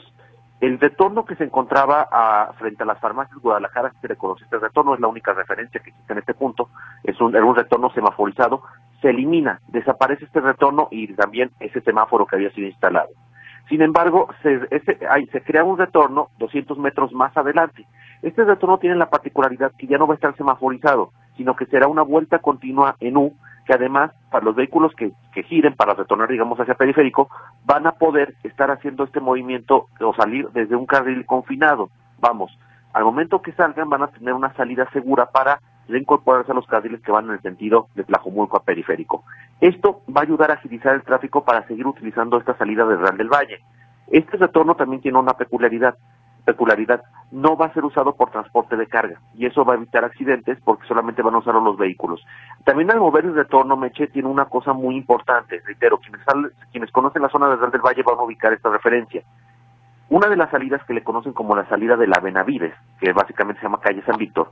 el 0.63 0.79
retorno 0.79 1.25
que 1.25 1.35
se 1.35 1.43
encontraba 1.43 2.07
a, 2.09 2.53
frente 2.53 2.83
a 2.83 2.85
las 2.85 2.99
farmacias 2.99 3.37
Guadalajara, 3.39 3.91
se 3.99 4.07
le 4.07 4.15
conoce 4.15 4.45
este 4.45 4.59
retorno, 4.59 4.93
es 4.93 4.99
la 5.01 5.09
única 5.09 5.33
referencia 5.33 5.81
que 5.81 5.89
existe 5.89 6.13
en 6.13 6.19
este 6.19 6.33
punto, 6.33 6.69
es 7.03 7.19
un, 7.19 7.35
era 7.35 7.43
un 7.43 7.55
retorno 7.55 7.89
semaforizado, 7.89 8.63
se 9.01 9.09
elimina, 9.09 9.59
desaparece 9.67 10.23
este 10.23 10.39
retorno 10.39 10.87
y 10.89 11.13
también 11.15 11.51
ese 11.59 11.81
semáforo 11.81 12.25
que 12.25 12.37
había 12.37 12.49
sido 12.51 12.67
instalado. 12.67 13.09
Sin 13.67 13.81
embargo, 13.81 14.29
se, 14.41 14.61
ese, 14.71 14.97
se 15.33 15.41
crea 15.41 15.65
un 15.65 15.77
retorno 15.77 16.29
200 16.37 16.77
metros 16.77 17.11
más 17.11 17.35
adelante. 17.35 17.85
Este 18.23 18.45
retorno 18.45 18.77
tiene 18.79 18.95
la 18.95 19.09
particularidad 19.09 19.73
que 19.77 19.85
ya 19.85 19.97
no 19.97 20.07
va 20.07 20.13
a 20.13 20.15
estar 20.15 20.35
semaforizado, 20.37 21.11
sino 21.35 21.55
que 21.55 21.65
será 21.65 21.87
una 21.87 22.03
vuelta 22.03 22.39
continua 22.39 22.95
en 22.99 23.17
U 23.17 23.33
que 23.65 23.73
además 23.73 24.11
para 24.31 24.45
los 24.45 24.55
vehículos 24.55 24.93
que, 24.95 25.11
que 25.33 25.43
giren 25.43 25.75
para 25.75 25.93
retornar, 25.93 26.29
digamos, 26.29 26.59
hacia 26.59 26.75
periférico, 26.75 27.29
van 27.65 27.87
a 27.87 27.93
poder 27.93 28.35
estar 28.43 28.71
haciendo 28.71 29.03
este 29.03 29.19
movimiento 29.19 29.87
o 30.01 30.13
salir 30.15 30.49
desde 30.51 30.75
un 30.75 30.85
carril 30.85 31.25
confinado. 31.25 31.89
Vamos, 32.19 32.57
al 32.93 33.03
momento 33.03 33.41
que 33.41 33.53
salgan 33.53 33.89
van 33.89 34.03
a 34.03 34.07
tener 34.07 34.33
una 34.33 34.53
salida 34.53 34.89
segura 34.91 35.27
para 35.27 35.59
reincorporarse 35.87 36.51
a 36.51 36.55
los 36.55 36.67
carriles 36.67 37.01
que 37.01 37.11
van 37.11 37.25
en 37.25 37.31
el 37.31 37.41
sentido 37.41 37.87
de 37.95 38.03
Tlajomulco 38.03 38.57
a 38.57 38.63
periférico. 38.63 39.23
Esto 39.59 40.01
va 40.09 40.21
a 40.21 40.23
ayudar 40.23 40.51
a 40.51 40.55
agilizar 40.55 40.95
el 40.95 41.03
tráfico 41.03 41.43
para 41.43 41.67
seguir 41.67 41.85
utilizando 41.85 42.37
esta 42.37 42.57
salida 42.57 42.85
de 42.85 42.97
Real 42.97 43.17
del 43.17 43.29
Valle. 43.29 43.59
Este 44.07 44.37
retorno 44.37 44.75
también 44.75 45.01
tiene 45.01 45.17
una 45.17 45.33
peculiaridad 45.33 45.95
peculiaridad, 46.43 47.03
no 47.31 47.57
va 47.57 47.67
a 47.67 47.73
ser 47.73 47.85
usado 47.85 48.15
por 48.15 48.31
transporte 48.31 48.75
de 48.75 48.87
carga 48.87 49.19
y 49.33 49.45
eso 49.45 49.65
va 49.65 49.73
a 49.73 49.77
evitar 49.77 50.03
accidentes 50.03 50.59
porque 50.63 50.87
solamente 50.87 51.21
van 51.21 51.35
a 51.35 51.39
usarlo 51.39 51.61
los 51.61 51.77
vehículos. 51.77 52.23
También 52.63 52.91
al 52.91 52.99
mover 52.99 53.25
el 53.25 53.35
retorno, 53.35 53.75
Meche 53.75 54.07
tiene 54.07 54.27
una 54.27 54.45
cosa 54.45 54.73
muy 54.73 54.95
importante, 54.95 55.61
reitero, 55.65 55.97
quienes, 55.97 56.21
quienes 56.71 56.91
conocen 56.91 57.21
la 57.21 57.29
zona 57.29 57.49
de 57.49 57.67
del 57.67 57.81
Valle 57.81 58.03
van 58.03 58.19
a 58.19 58.23
ubicar 58.23 58.53
esta 58.53 58.69
referencia. 58.69 59.23
Una 60.09 60.27
de 60.27 60.35
las 60.35 60.51
salidas 60.51 60.83
que 60.85 60.93
le 60.93 61.03
conocen 61.03 61.33
como 61.33 61.55
la 61.55 61.67
salida 61.67 61.95
de 61.95 62.07
la 62.07 62.19
Benavides, 62.19 62.73
que 62.99 63.13
básicamente 63.13 63.61
se 63.61 63.65
llama 63.65 63.79
calle 63.79 64.03
San 64.05 64.17
Víctor, 64.17 64.51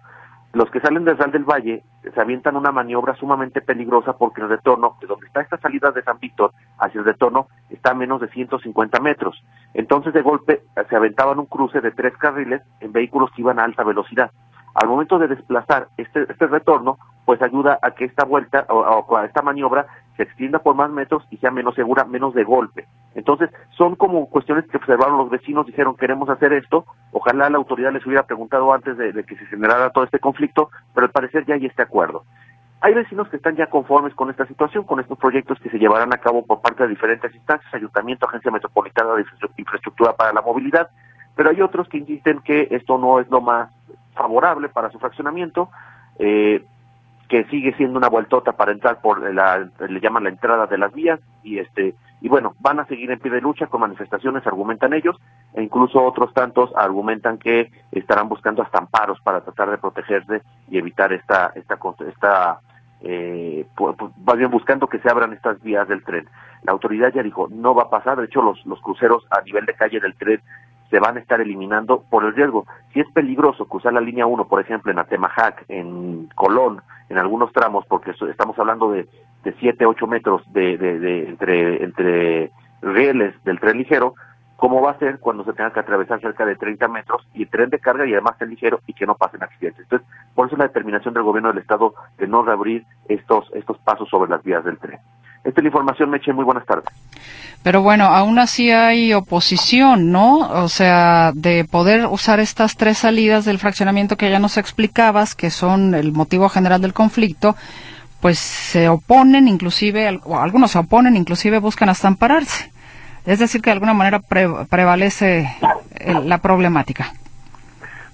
los 0.54 0.70
que 0.70 0.82
salen 0.82 1.06
de 1.06 1.14
Real 1.14 1.32
del 1.32 1.46
Valle 1.46 1.84
se 2.14 2.20
avientan 2.20 2.58
una 2.58 2.72
maniobra 2.72 3.16
sumamente 3.16 3.62
peligrosa 3.62 4.18
porque 4.18 4.42
el 4.42 4.50
retorno, 4.50 4.98
de 5.00 5.08
donde 5.08 5.28
está 5.28 5.42
esta 5.42 5.58
salida 5.58 5.92
de 5.92 6.04
San 6.04 6.20
Víctor 6.20 6.52
hacia 6.78 7.00
el 7.00 7.06
retorno, 7.06 7.48
está 7.70 7.92
a 7.92 7.96
menos 7.96 8.20
de 8.20 8.28
150 8.28 9.00
metros. 9.00 9.42
Entonces, 9.74 10.14
de 10.14 10.22
golpe, 10.22 10.64
se 10.90 10.96
aventaban 10.96 11.40
un 11.40 11.46
cruce 11.46 11.80
de 11.80 11.92
tres 11.92 12.18
carriles 12.18 12.62
en 12.82 12.92
vehículos 12.92 13.32
que 13.32 13.42
iban 13.42 13.60
a 13.60 13.64
alta 13.64 13.84
velocidad. 13.84 14.32
al 14.74 14.88
momento 14.88 15.20
de 15.20 15.28
desplazar 15.28 15.88
este, 15.98 16.24
este 16.24 16.48
retorno, 16.48 16.98
pues 17.26 17.42
ayuda 17.42 17.78
a 17.82 17.92
que 17.92 18.06
esta 18.06 18.26
vuelta 18.26 18.66
o, 18.70 19.18
a 19.18 19.26
esta 19.26 19.42
maniobra 19.42 19.86
se 20.18 20.24
extienda 20.24 20.60
por 20.60 20.76
más 20.76 20.90
metros 20.90 21.24
y 21.30 21.38
sea 21.38 21.52
menos 21.52 21.76
segura, 21.76 22.06
menos 22.06 22.34
de 22.34 22.44
golpe. 22.44 22.88
Entonces, 23.16 23.50
son 23.78 23.96
como 23.96 24.30
cuestiones 24.30 24.66
que 24.68 24.78
observaron 24.78 25.18
los 25.18 25.30
vecinos, 25.30 25.66
dijeron 25.66 25.96
queremos 25.96 26.30
hacer 26.30 26.54
esto, 26.54 26.86
ojalá 27.12 27.50
la 27.50 27.58
autoridad 27.58 27.92
les 27.92 28.06
hubiera 28.06 28.24
preguntado 28.24 28.74
antes 28.74 28.98
de, 28.98 29.24
que 29.24 29.36
se 29.36 29.46
generara 29.48 29.90
todo 29.90 30.04
este 30.04 30.20
conflicto, 30.20 30.70
pero 30.94 31.08
al 31.08 31.12
parecer 31.12 31.46
ya 31.46 31.56
hay 31.56 31.66
este 31.66 31.82
acuerdo. 31.82 32.24
Hay 32.82 32.94
vecinos 32.94 33.30
que 33.30 33.38
están 33.38 33.56
ya 33.56 33.68
conformes 33.68 34.14
con 34.16 34.30
esta 34.30 34.46
situación, 34.48 34.86
con 34.86 35.00
estos 35.00 35.18
proyectos 35.18 35.60
que 35.60 35.70
se 35.70 35.78
llevarán 35.78 36.14
a 36.14 36.18
cabo 36.18 36.46
por 36.46 36.62
parte 36.62 36.84
de 36.84 36.90
diferentes 36.90 37.34
instancias, 37.36 37.72
Ayuntamiento, 37.74 38.28
Agencia 38.28 38.50
Metropolitana 38.50 39.14
de 39.14 39.26
Infraestructura 39.58 40.14
para 40.14 40.34
la 40.34 40.42
Movilidad, 40.42 40.90
pero 41.36 41.52
hay 41.52 41.62
otros 41.62 41.88
que 41.90 42.00
insisten 42.00 42.40
que 42.42 42.68
esto 42.72 42.98
no 42.98 43.20
es 43.20 43.30
lo 43.30 43.40
más 43.40 43.70
favorable 44.16 44.70
para 44.70 44.90
su 44.90 45.00
fraccionamiento, 45.00 45.70
eh, 46.18 46.66
que 47.32 47.46
sigue 47.46 47.74
siendo 47.78 47.98
una 47.98 48.10
vueltota 48.10 48.52
para 48.52 48.74
entrar 48.74 49.00
por 49.00 49.34
la, 49.34 49.70
le 49.88 50.02
llaman 50.02 50.26
la 50.26 50.32
entrada 50.32 50.68
de 50.68 50.78
las 50.78 50.92
vías, 50.92 51.18
y 51.44 51.60
este, 51.60 51.96
y 52.20 52.28
bueno, 52.28 52.56
van 52.60 52.82
a 52.82 52.86
seguir 52.88 53.10
en 53.10 53.20
pie 53.20 53.32
de 53.32 53.40
lucha 53.40 53.68
con 53.68 53.80
manifestaciones, 53.80 54.46
argumentan 54.46 54.92
ellos, 54.92 55.16
e 55.54 55.64
incluso 55.64 56.04
otros 56.04 56.34
tantos 56.34 56.74
argumentan 56.76 57.38
que 57.38 57.72
estarán 57.94 58.28
buscando 58.28 58.62
hasta 58.62 58.80
amparos 58.80 59.22
para 59.22 59.40
tratar 59.40 59.72
de 59.72 59.78
protegerse 59.78 60.42
y 60.70 60.78
evitar 60.78 61.14
esta, 61.14 61.54
esta, 61.56 61.80
esta 62.06 62.60
eh, 63.00 63.66
más 64.26 64.38
bien 64.38 64.52
buscando 64.52 64.88
que 64.88 65.00
se 65.00 65.10
abran 65.10 65.32
estas 65.32 65.62
vías 65.62 65.88
del 65.88 66.04
tren. 66.04 66.28
La 66.64 66.74
autoridad 66.74 67.14
ya 67.14 67.24
dijo, 67.24 67.48
no 67.50 67.74
va 67.74 67.84
a 67.84 67.90
pasar, 67.90 68.20
de 68.20 68.26
hecho 68.26 68.42
los, 68.42 68.66
los 68.66 68.82
cruceros 68.82 69.26
a 69.32 69.40
nivel 69.44 69.66
de 69.66 69.74
calle 69.74 70.02
del 70.02 70.16
tren 70.16 70.42
se 70.90 71.00
van 71.00 71.16
a 71.16 71.22
estar 71.22 71.40
eliminando 71.40 72.04
por 72.10 72.26
el 72.26 72.36
riesgo. 72.36 72.66
Si 72.92 73.00
es 73.00 73.10
peligroso 73.14 73.66
cruzar 73.66 73.94
la 73.94 74.02
línea 74.02 74.26
1, 74.26 74.50
por 74.50 74.60
ejemplo, 74.60 74.92
en 74.92 75.00
Atemajac, 75.00 75.64
en 75.70 76.28
Colón, 76.36 76.82
en 77.12 77.18
algunos 77.18 77.52
tramos, 77.52 77.86
porque 77.88 78.12
estamos 78.12 78.58
hablando 78.58 78.92
de, 78.92 79.08
de 79.44 79.54
7, 79.60 79.86
8 79.86 80.08
metros 80.08 80.42
de, 80.54 80.74
entre, 81.28 81.84
entre 81.84 82.52
rieles 82.82 83.36
del 83.44 83.60
tren 83.60 83.78
ligero, 83.78 84.16
cómo 84.56 84.82
va 84.82 84.92
a 84.92 85.00
ser 85.00 85.20
cuando 85.20 85.44
se 85.44 85.52
tenga 85.52 85.74
que 85.74 85.82
atravesar 85.82 86.22
cerca 86.22 86.46
de 86.46 86.56
30 86.56 86.88
metros 86.88 87.28
y 87.34 87.44
el 87.44 87.50
tren 87.50 87.70
de 87.70 87.80
carga 87.80 88.06
y 88.06 88.14
además 88.14 88.36
el 88.40 88.52
ligero 88.52 88.80
y 88.88 88.94
que 88.94 89.06
no 89.06 89.16
pasen 89.16 89.44
accidentes. 89.44 89.84
Entonces, 89.84 90.08
por 90.34 90.48
eso 90.48 90.56
la 90.56 90.68
determinación 90.68 91.14
del 91.14 91.24
gobierno 91.24 91.50
del 91.50 91.58
estado 91.58 91.94
de 92.18 92.28
no 92.28 92.44
reabrir 92.44 92.86
estos, 93.10 93.52
estos 93.54 93.78
pasos 93.80 94.08
sobre 94.08 94.30
las 94.30 94.42
vías 94.44 94.64
del 94.64 94.78
tren. 94.78 95.00
Esta 95.44 95.60
es 95.60 95.64
la 95.64 95.68
información, 95.70 96.10
Meche, 96.10 96.34
muy 96.34 96.46
buenas 96.46 96.66
tardes. 96.66 96.86
Pero 97.64 97.82
bueno, 97.82 98.06
aún 98.06 98.40
así 98.40 98.72
hay 98.72 99.14
oposición, 99.14 100.12
¿no? 100.12 100.40
O 100.64 100.68
sea, 100.68 101.32
de 101.34 101.64
poder 101.64 102.08
usar 102.08 102.40
estas 102.40 102.76
tres 102.76 103.00
salidas 103.00 103.46
del 103.46 103.60
fraccionamiento 103.60 104.18
que 104.18 104.32
ya 104.32 104.40
nos 104.40 104.58
explicabas, 104.58 105.36
que 105.36 105.52
son 105.52 105.94
el 105.94 106.12
motivo 106.12 106.50
general 106.50 106.82
del 106.82 106.94
conflicto, 106.94 107.56
pues 108.20 108.40
se 108.40 108.90
oponen, 108.90 109.48
inclusive, 109.48 110.20
o 110.24 110.38
algunos 110.38 110.72
se 110.72 110.80
oponen, 110.80 111.16
inclusive 111.16 111.60
buscan 111.60 111.90
hasta 111.90 112.08
ampararse. 112.08 112.72
Es 113.26 113.40
decir, 113.40 113.62
que 113.62 113.70
de 113.70 113.74
alguna 113.74 113.94
manera 113.94 114.20
prevalece 114.20 115.56
la 116.26 116.40
problemática. 116.40 117.14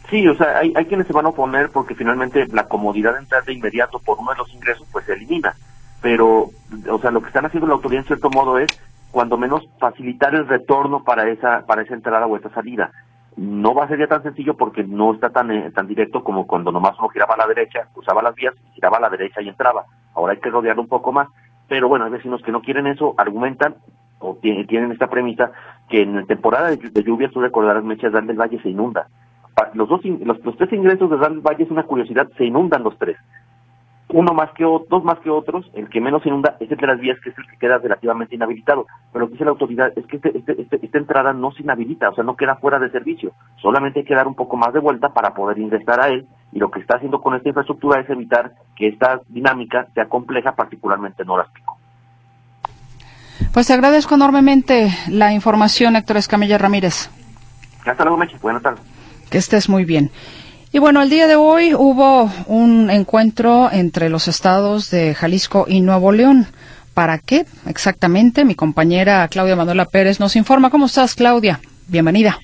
Sí, 0.10 0.26
o 0.28 0.36
sea, 0.36 0.60
hay, 0.60 0.74
hay 0.76 0.86
quienes 0.86 1.08
se 1.08 1.14
van 1.14 1.26
a 1.26 1.30
oponer 1.30 1.70
porque 1.70 1.96
finalmente 1.96 2.48
la 2.48 2.68
comodidad 2.68 3.14
de 3.14 3.20
entrar 3.20 3.44
de 3.44 3.54
inmediato 3.54 4.00
por 4.00 4.18
uno 4.20 4.32
de 4.32 4.38
los 4.38 4.54
ingresos 4.54 4.86
pues 4.92 5.06
se 5.06 5.14
elimina. 5.14 5.54
Pero, 6.02 6.50
o 6.90 7.00
sea, 7.00 7.12
lo 7.12 7.22
que 7.22 7.28
están 7.28 7.46
haciendo 7.46 7.68
la 7.68 7.74
autoridad 7.74 8.04
en 8.04 8.08
cierto 8.08 8.30
modo 8.30 8.60
es, 8.60 8.68
cuando 9.12 9.38
menos, 9.38 9.68
facilitar 9.80 10.36
el 10.36 10.48
retorno 10.48 11.04
para 11.04 11.30
esa, 11.30 11.66
para 11.66 11.82
esa 11.82 11.94
entrada 11.94 12.28
o 12.28 12.38
esa 12.38 12.50
salida. 12.50 12.92
No 13.36 13.74
va 13.74 13.86
a 13.86 13.88
ser 13.88 14.00
ya 14.00 14.08
tan 14.08 14.24
sencillo 14.24 14.56
porque 14.56 14.84
no 14.84 15.14
está 15.14 15.30
tan, 15.30 15.52
eh, 15.52 15.72
tan 15.72 15.88
directo 15.88 16.24
como 16.24 16.48
cuando 16.48 16.72
nomás 16.72 16.98
uno 16.98 17.10
giraba 17.10 17.36
a 17.36 17.38
la 17.38 17.48
derecha, 17.48 17.88
usaba 17.96 18.22
las 18.22 18.36
vías, 18.36 18.54
giraba 18.74 18.98
a 18.98 19.02
la 19.02 19.10
derecha 19.10 19.42
y 19.42 19.50
entraba. 19.50 19.86
Ahora 20.16 20.34
hay 20.34 20.40
que 20.40 20.50
rodear 20.50 20.80
un 20.80 20.88
poco 20.88 21.12
más. 21.12 21.28
Pero 21.68 21.88
bueno, 21.88 22.06
hay 22.06 22.12
vecinos 22.12 22.42
que 22.42 22.52
no 22.52 22.62
quieren 22.62 22.88
eso, 22.88 23.14
argumentan 23.18 23.76
o 24.20 24.36
tienen 24.42 24.92
esta 24.92 25.08
premisa 25.08 25.52
que 25.90 26.02
en 26.02 26.26
temporada 26.26 26.70
de, 26.70 27.04
lluvia, 27.04 27.30
tú 27.30 27.42
recordarás, 27.42 27.84
Mechas, 27.84 28.14
del 28.14 28.40
Valle 28.40 28.60
se 28.62 28.70
inunda. 28.70 29.08
Los, 29.74 29.90
dos, 29.90 30.02
los, 30.04 30.44
los 30.44 30.58
tres 30.58 30.72
ingresos 30.74 31.10
de 31.10 31.18
del 31.18 31.42
Valle 31.42 31.64
es 31.64 31.72
una 31.72 31.84
curiosidad, 31.84 32.28
se 32.38 32.46
inundan 32.46 32.84
los 32.84 32.98
tres. 32.98 33.18
Uno 34.10 34.34
más 34.34 34.52
que 34.52 34.64
otros, 34.64 34.88
dos 34.90 35.04
más 35.04 35.20
que 35.20 35.30
otros, 35.30 35.70
el 35.74 35.90
que 35.90 36.00
menos 36.00 36.26
inunda 36.26 36.56
es 36.62 36.72
el 36.72 36.78
de 36.78 36.88
las 36.88 37.00
vías, 37.00 37.18
que 37.22 37.30
es 37.30 37.38
el 37.38 37.46
que 37.46 37.58
queda 37.58 37.78
relativamente 37.78 38.36
inhabilitado. 38.36 38.88
Pero 39.12 39.26
lo 39.26 39.28
que 39.28 39.34
dice 39.34 39.44
la 39.44 39.52
autoridad 39.52 39.92
es 39.98 40.06
que 40.06 40.16
este, 40.16 40.38
este, 40.38 40.62
este, 40.62 40.80
esta 40.82 40.98
entrada 40.98 41.34
no 41.34 41.52
se 41.52 41.64
inhabilita, 41.64 42.10
o 42.10 42.16
sea, 42.16 42.24
no 42.24 42.38
queda 42.38 42.56
fuera 42.56 42.80
de 42.80 42.90
servicio. 42.90 43.34
Solamente 43.62 44.00
hay 44.00 44.06
que 44.06 44.16
dar 44.16 44.28
un 44.28 44.36
poco 44.36 44.56
más 44.56 44.74
de 44.74 44.80
vuelta 44.80 45.10
para 45.10 45.34
poder 45.34 45.58
ingresar 45.58 46.00
a 46.00 46.08
él. 46.08 46.26
Y 46.54 46.60
lo 46.60 46.72
que 46.72 46.80
está 46.80 46.96
haciendo 46.96 47.22
con 47.22 47.36
esta 47.36 47.50
infraestructura 47.50 48.00
es 48.00 48.10
evitar 48.10 48.54
que 48.78 48.88
esta 48.88 49.20
dinámica 49.28 49.88
sea 49.94 50.08
compleja, 50.08 50.56
particularmente 50.56 51.24
en 51.24 51.30
horas 51.30 51.50
pico. 51.54 51.78
Pues 53.54 53.68
te 53.68 53.74
agradezco 53.74 54.16
enormemente 54.16 54.90
la 55.10 55.34
información, 55.34 55.96
Héctor 55.96 56.18
Escamilla 56.18 56.58
Ramírez. 56.58 57.10
Hasta 57.86 58.04
luego, 58.04 58.18
Meche. 58.18 58.38
Buenas 58.42 58.62
tardes. 58.62 58.82
Que 59.30 59.38
estés 59.38 59.68
muy 59.68 59.84
bien. 59.84 60.12
Y 60.72 60.80
bueno, 60.80 61.02
el 61.02 61.10
día 61.10 61.28
de 61.28 61.38
hoy 61.38 61.74
hubo 61.74 62.30
un 62.48 62.90
encuentro 62.90 63.70
entre 63.72 64.10
los 64.10 64.28
estados 64.28 64.92
de 64.92 65.16
Jalisco 65.16 65.66
y 65.66 65.80
Nuevo 65.80 66.12
León. 66.12 66.46
¿Para 66.94 67.20
qué 67.20 67.46
exactamente? 67.68 68.44
Mi 68.44 68.54
compañera 68.54 69.26
Claudia 69.30 69.56
Manuela 69.56 69.86
Pérez 69.86 70.20
nos 70.20 70.36
informa. 70.36 70.70
¿Cómo 70.70 70.88
estás, 70.88 71.16
Claudia? 71.16 71.62
Bienvenida. 71.88 72.38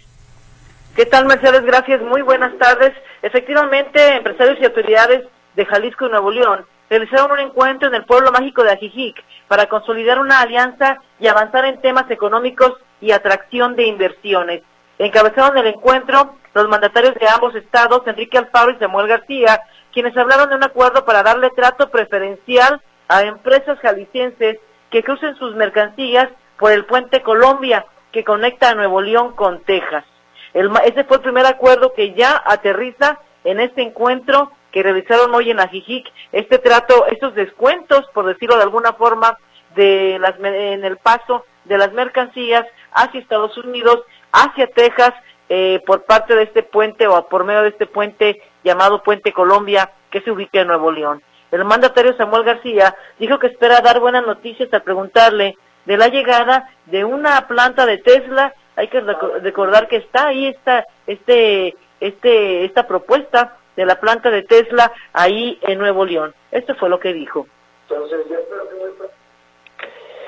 ¿Qué 0.95 1.05
tal, 1.05 1.25
Mercedes? 1.25 1.65
Gracias. 1.65 2.01
Muy 2.01 2.21
buenas 2.21 2.57
tardes. 2.57 2.93
Efectivamente, 3.21 4.15
empresarios 4.15 4.57
y 4.61 4.65
autoridades 4.65 5.23
de 5.57 5.65
Jalisco 5.65 6.05
y 6.07 6.09
Nuevo 6.11 6.31
León 6.31 6.65
realizaron 6.89 7.31
un 7.31 7.39
encuentro 7.39 7.89
en 7.89 7.95
el 7.95 8.05
pueblo 8.05 8.31
mágico 8.31 8.63
de 8.63 8.71
Ajijic 8.71 9.21
para 9.49 9.67
consolidar 9.67 10.19
una 10.19 10.39
alianza 10.39 10.99
y 11.19 11.27
avanzar 11.27 11.65
en 11.65 11.81
temas 11.81 12.09
económicos 12.09 12.71
y 13.01 13.11
atracción 13.11 13.75
de 13.75 13.87
inversiones. 13.87 14.61
Encabezaron 14.99 15.57
el 15.57 15.67
encuentro 15.67 16.35
los 16.53 16.69
mandatarios 16.69 17.15
de 17.15 17.27
ambos 17.27 17.55
estados, 17.55 18.03
Enrique 18.05 18.37
Alfaro 18.37 18.71
y 18.71 18.77
Samuel 18.77 19.07
García, 19.07 19.61
quienes 19.91 20.15
hablaron 20.15 20.49
de 20.49 20.55
un 20.55 20.63
acuerdo 20.63 21.03
para 21.05 21.23
darle 21.23 21.49
trato 21.51 21.89
preferencial 21.89 22.81
a 23.07 23.23
empresas 23.23 23.79
jaliscienses 23.79 24.59
que 24.89 25.03
crucen 25.03 25.35
sus 25.35 25.55
mercancías 25.55 26.29
por 26.57 26.71
el 26.71 26.85
puente 26.85 27.21
Colombia 27.21 27.85
que 28.11 28.23
conecta 28.23 28.69
a 28.69 28.75
Nuevo 28.75 29.01
León 29.01 29.35
con 29.35 29.61
Texas. 29.63 30.05
ese 30.53 31.03
fue 31.05 31.17
el 31.17 31.23
primer 31.23 31.45
acuerdo 31.47 31.93
que 31.93 32.13
ya 32.13 32.41
aterriza 32.45 33.19
en 33.43 33.59
este 33.59 33.81
encuentro 33.81 34.51
que 34.71 34.83
realizaron 34.83 35.33
hoy 35.33 35.51
en 35.51 35.59
Ajijic, 35.59 36.11
este 36.31 36.57
trato, 36.57 37.05
estos 37.07 37.35
descuentos, 37.35 38.05
por 38.13 38.25
decirlo 38.25 38.55
de 38.57 38.63
alguna 38.63 38.93
forma, 38.93 39.37
de 39.75 40.17
las, 40.19 40.35
en 40.39 40.83
el 40.83 40.97
paso 40.97 41.45
de 41.65 41.77
las 41.77 41.91
mercancías 41.93 42.65
hacia 42.91 43.19
Estados 43.19 43.57
Unidos, 43.57 44.03
hacia 44.33 44.67
Texas, 44.67 45.13
eh, 45.47 45.81
por 45.85 46.03
parte 46.03 46.35
de 46.35 46.43
este 46.43 46.63
puente 46.63 47.07
o 47.07 47.27
por 47.29 47.43
medio 47.43 47.61
de 47.61 47.69
este 47.69 47.85
puente 47.85 48.41
llamado 48.63 49.03
Puente 49.03 49.31
Colombia, 49.31 49.91
que 50.09 50.21
se 50.21 50.31
ubica 50.31 50.61
en 50.61 50.67
Nuevo 50.67 50.91
León. 50.91 51.21
El 51.51 51.63
mandatario 51.65 52.17
Samuel 52.17 52.43
García 52.43 52.95
dijo 53.19 53.37
que 53.37 53.47
espera 53.47 53.81
dar 53.81 53.99
buenas 53.99 54.25
noticias 54.25 54.73
al 54.73 54.81
preguntarle 54.81 55.55
de 55.85 55.97
la 55.97 56.07
llegada 56.07 56.69
de 56.87 57.05
una 57.05 57.47
planta 57.47 57.85
de 57.85 57.99
Tesla. 57.99 58.53
Hay 58.75 58.87
que 58.87 59.01
recordar 59.01 59.87
que 59.87 59.97
está 59.97 60.27
ahí 60.27 60.47
esta, 60.47 60.85
este, 61.05 61.75
este, 61.99 62.65
esta 62.65 62.87
propuesta 62.87 63.57
de 63.75 63.85
la 63.85 63.99
planta 63.99 64.31
de 64.31 64.41
Tesla 64.41 64.91
ahí 65.13 65.59
en 65.61 65.77
Nuevo 65.77 66.05
León. 66.05 66.33
Esto 66.51 66.73
fue 66.75 66.89
lo 66.89 66.99
que 66.99 67.13
dijo. 67.13 67.45
Entonces 67.87 68.25
yo 68.29 68.39
espero 68.39 68.69
que 68.69 68.75
muy 68.75 68.89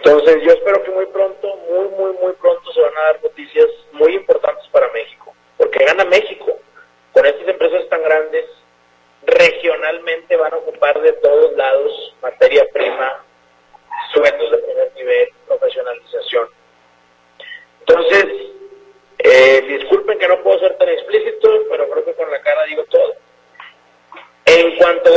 Entonces 0.06 0.44
yo 0.44 0.52
espero 0.52 0.84
que 0.84 0.92
muy 0.92 1.08
pronto, 1.08 1.48
muy, 1.68 1.88
muy, 1.88 2.14
muy 2.22 2.34
pronto 2.34 2.72
se 2.72 2.80
van 2.80 2.96
a 2.96 3.02
dar 3.06 3.24
noticias 3.24 3.66
muy 3.94 4.14
importantes 4.14 4.64
para 4.72 4.88
México, 4.92 5.34
porque 5.58 5.84
gana 5.84 6.06
México. 6.06 6.60
Con 7.12 7.26
estas 7.26 7.48
empresas 7.48 7.90
tan 7.90 8.04
grandes, 8.04 8.46
regionalmente 9.26 10.36
van 10.36 10.54
a 10.54 10.58
ocupar 10.58 11.02
de 11.02 11.12
todos 11.14 11.54
lados 11.54 12.16
materia 12.22 12.68
prima, 12.72 13.24
sueldos 14.14 14.52
de 14.52 14.58
primer 14.60 14.94
nivel, 14.94 15.30
profesionalización. 15.48 16.50
Entonces, 17.80 18.26
eh, 19.18 19.62
disculpen 19.68 20.20
que 20.20 20.28
no 20.28 20.44
puedo 20.44 20.60
ser 20.60 20.78
tan 20.78 20.90
explícito, 20.90 21.50
pero 21.68 21.90
creo 21.90 22.06
que 22.06 22.14
con 22.14 22.30
la 22.30 22.42
cara 22.42 22.64
digo 22.66 22.84
todo. 22.92 23.16
En 24.46 24.76
cuanto 24.76 25.10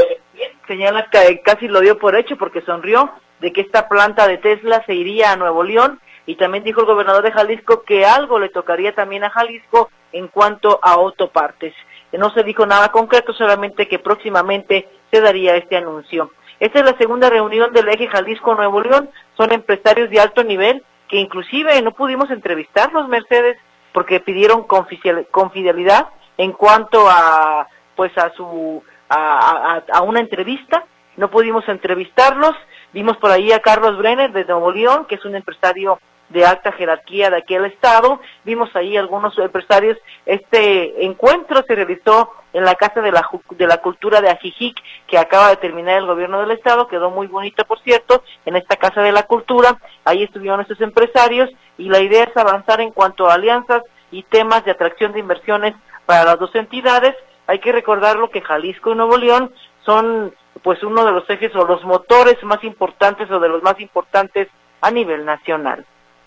señala 0.66 1.10
que 1.10 1.42
casi 1.42 1.68
lo 1.68 1.80
dio 1.80 1.98
por 1.98 2.16
hecho 2.16 2.36
porque 2.38 2.62
sonrió 2.62 3.12
de 3.40 3.52
que 3.52 3.60
esta 3.60 3.88
planta 3.88 4.26
de 4.26 4.38
Tesla 4.38 4.82
se 4.86 4.94
iría 4.94 5.32
a 5.32 5.36
Nuevo 5.36 5.62
León 5.62 6.00
y 6.26 6.36
también 6.36 6.64
dijo 6.64 6.80
el 6.80 6.86
gobernador 6.86 7.22
de 7.22 7.32
Jalisco 7.32 7.82
que 7.82 8.04
algo 8.04 8.38
le 8.38 8.48
tocaría 8.48 8.94
también 8.94 9.24
a 9.24 9.30
Jalisco 9.30 9.90
en 10.12 10.28
cuanto 10.28 10.80
a 10.82 10.92
autopartes. 10.92 11.74
No 12.12 12.30
se 12.30 12.42
dijo 12.42 12.66
nada 12.66 12.90
concreto, 12.90 13.32
solamente 13.32 13.86
que 13.86 13.98
próximamente 13.98 14.88
se 15.10 15.20
daría 15.20 15.56
este 15.56 15.76
anuncio. 15.76 16.30
Esta 16.58 16.80
es 16.80 16.84
la 16.84 16.96
segunda 16.96 17.30
reunión 17.30 17.72
del 17.72 17.88
eje 17.88 18.08
Jalisco-Nuevo 18.08 18.80
León. 18.80 19.10
Son 19.36 19.52
empresarios 19.52 20.10
de 20.10 20.20
alto 20.20 20.42
nivel 20.42 20.82
que 21.08 21.18
inclusive 21.18 21.80
no 21.82 21.92
pudimos 21.92 22.30
entrevistarlos, 22.30 23.08
Mercedes, 23.08 23.56
porque 23.92 24.20
pidieron 24.20 24.64
confidencialidad 24.64 26.08
en 26.36 26.52
cuanto 26.52 27.08
a 27.08 27.66
pues 27.96 28.16
a 28.16 28.30
su 28.34 28.82
a, 29.08 29.82
a, 29.90 30.02
una 30.02 30.20
entrevista, 30.20 30.84
no 31.16 31.30
pudimos 31.30 31.68
entrevistarlos, 31.68 32.54
vimos 32.92 33.16
por 33.16 33.30
ahí 33.30 33.52
a 33.52 33.60
Carlos 33.60 33.98
Brenner 33.98 34.32
de 34.32 34.44
Nuevo 34.44 34.72
León, 34.72 35.06
que 35.06 35.16
es 35.16 35.24
un 35.24 35.36
empresario 35.36 35.98
de 36.28 36.44
alta 36.44 36.72
jerarquía 36.72 37.30
de 37.30 37.38
aquel 37.38 37.64
estado. 37.64 38.20
Vimos 38.44 38.74
ahí 38.74 38.96
algunos 38.96 39.36
empresarios. 39.38 39.98
Este 40.26 41.04
encuentro 41.04 41.62
se 41.66 41.74
realizó 41.74 42.32
en 42.52 42.64
la 42.64 42.74
Casa 42.74 43.00
de 43.00 43.12
la, 43.12 43.28
de 43.50 43.66
la 43.66 43.78
Cultura 43.78 44.20
de 44.20 44.30
Ajijic, 44.30 44.76
que 45.06 45.18
acaba 45.18 45.48
de 45.50 45.56
terminar 45.56 45.98
el 45.98 46.06
gobierno 46.06 46.40
del 46.40 46.50
estado. 46.50 46.88
Quedó 46.88 47.10
muy 47.10 47.26
bonito, 47.26 47.64
por 47.64 47.80
cierto, 47.80 48.22
en 48.46 48.56
esta 48.56 48.76
Casa 48.76 49.02
de 49.02 49.12
la 49.12 49.24
Cultura. 49.24 49.78
Ahí 50.04 50.22
estuvieron 50.22 50.60
estos 50.60 50.80
empresarios 50.80 51.50
y 51.76 51.88
la 51.88 52.00
idea 52.00 52.24
es 52.24 52.36
avanzar 52.36 52.80
en 52.80 52.90
cuanto 52.90 53.28
a 53.28 53.34
alianzas 53.34 53.82
y 54.10 54.22
temas 54.22 54.64
de 54.64 54.70
atracción 54.70 55.12
de 55.12 55.20
inversiones 55.20 55.74
para 56.06 56.24
las 56.24 56.38
dos 56.38 56.54
entidades. 56.54 57.14
Hay 57.46 57.60
que 57.60 57.72
recordarlo 57.72 58.30
que 58.30 58.42
Jalisco 58.42 58.92
y 58.92 58.94
Nuevo 58.94 59.16
León 59.16 59.52
son 59.84 60.34
pues 60.62 60.82
uno 60.82 61.04
de 61.04 61.12
los 61.12 61.28
ejes 61.30 61.54
o 61.54 61.64
los 61.64 61.84
motores 61.84 62.42
más 62.44 62.62
importantes 62.64 63.30
o 63.30 63.38
de 63.38 63.48
los 63.48 63.62
más 63.62 63.78
importantes 63.80 64.48
a 64.80 64.90
nivel 64.90 65.24
nacional. 65.24 65.84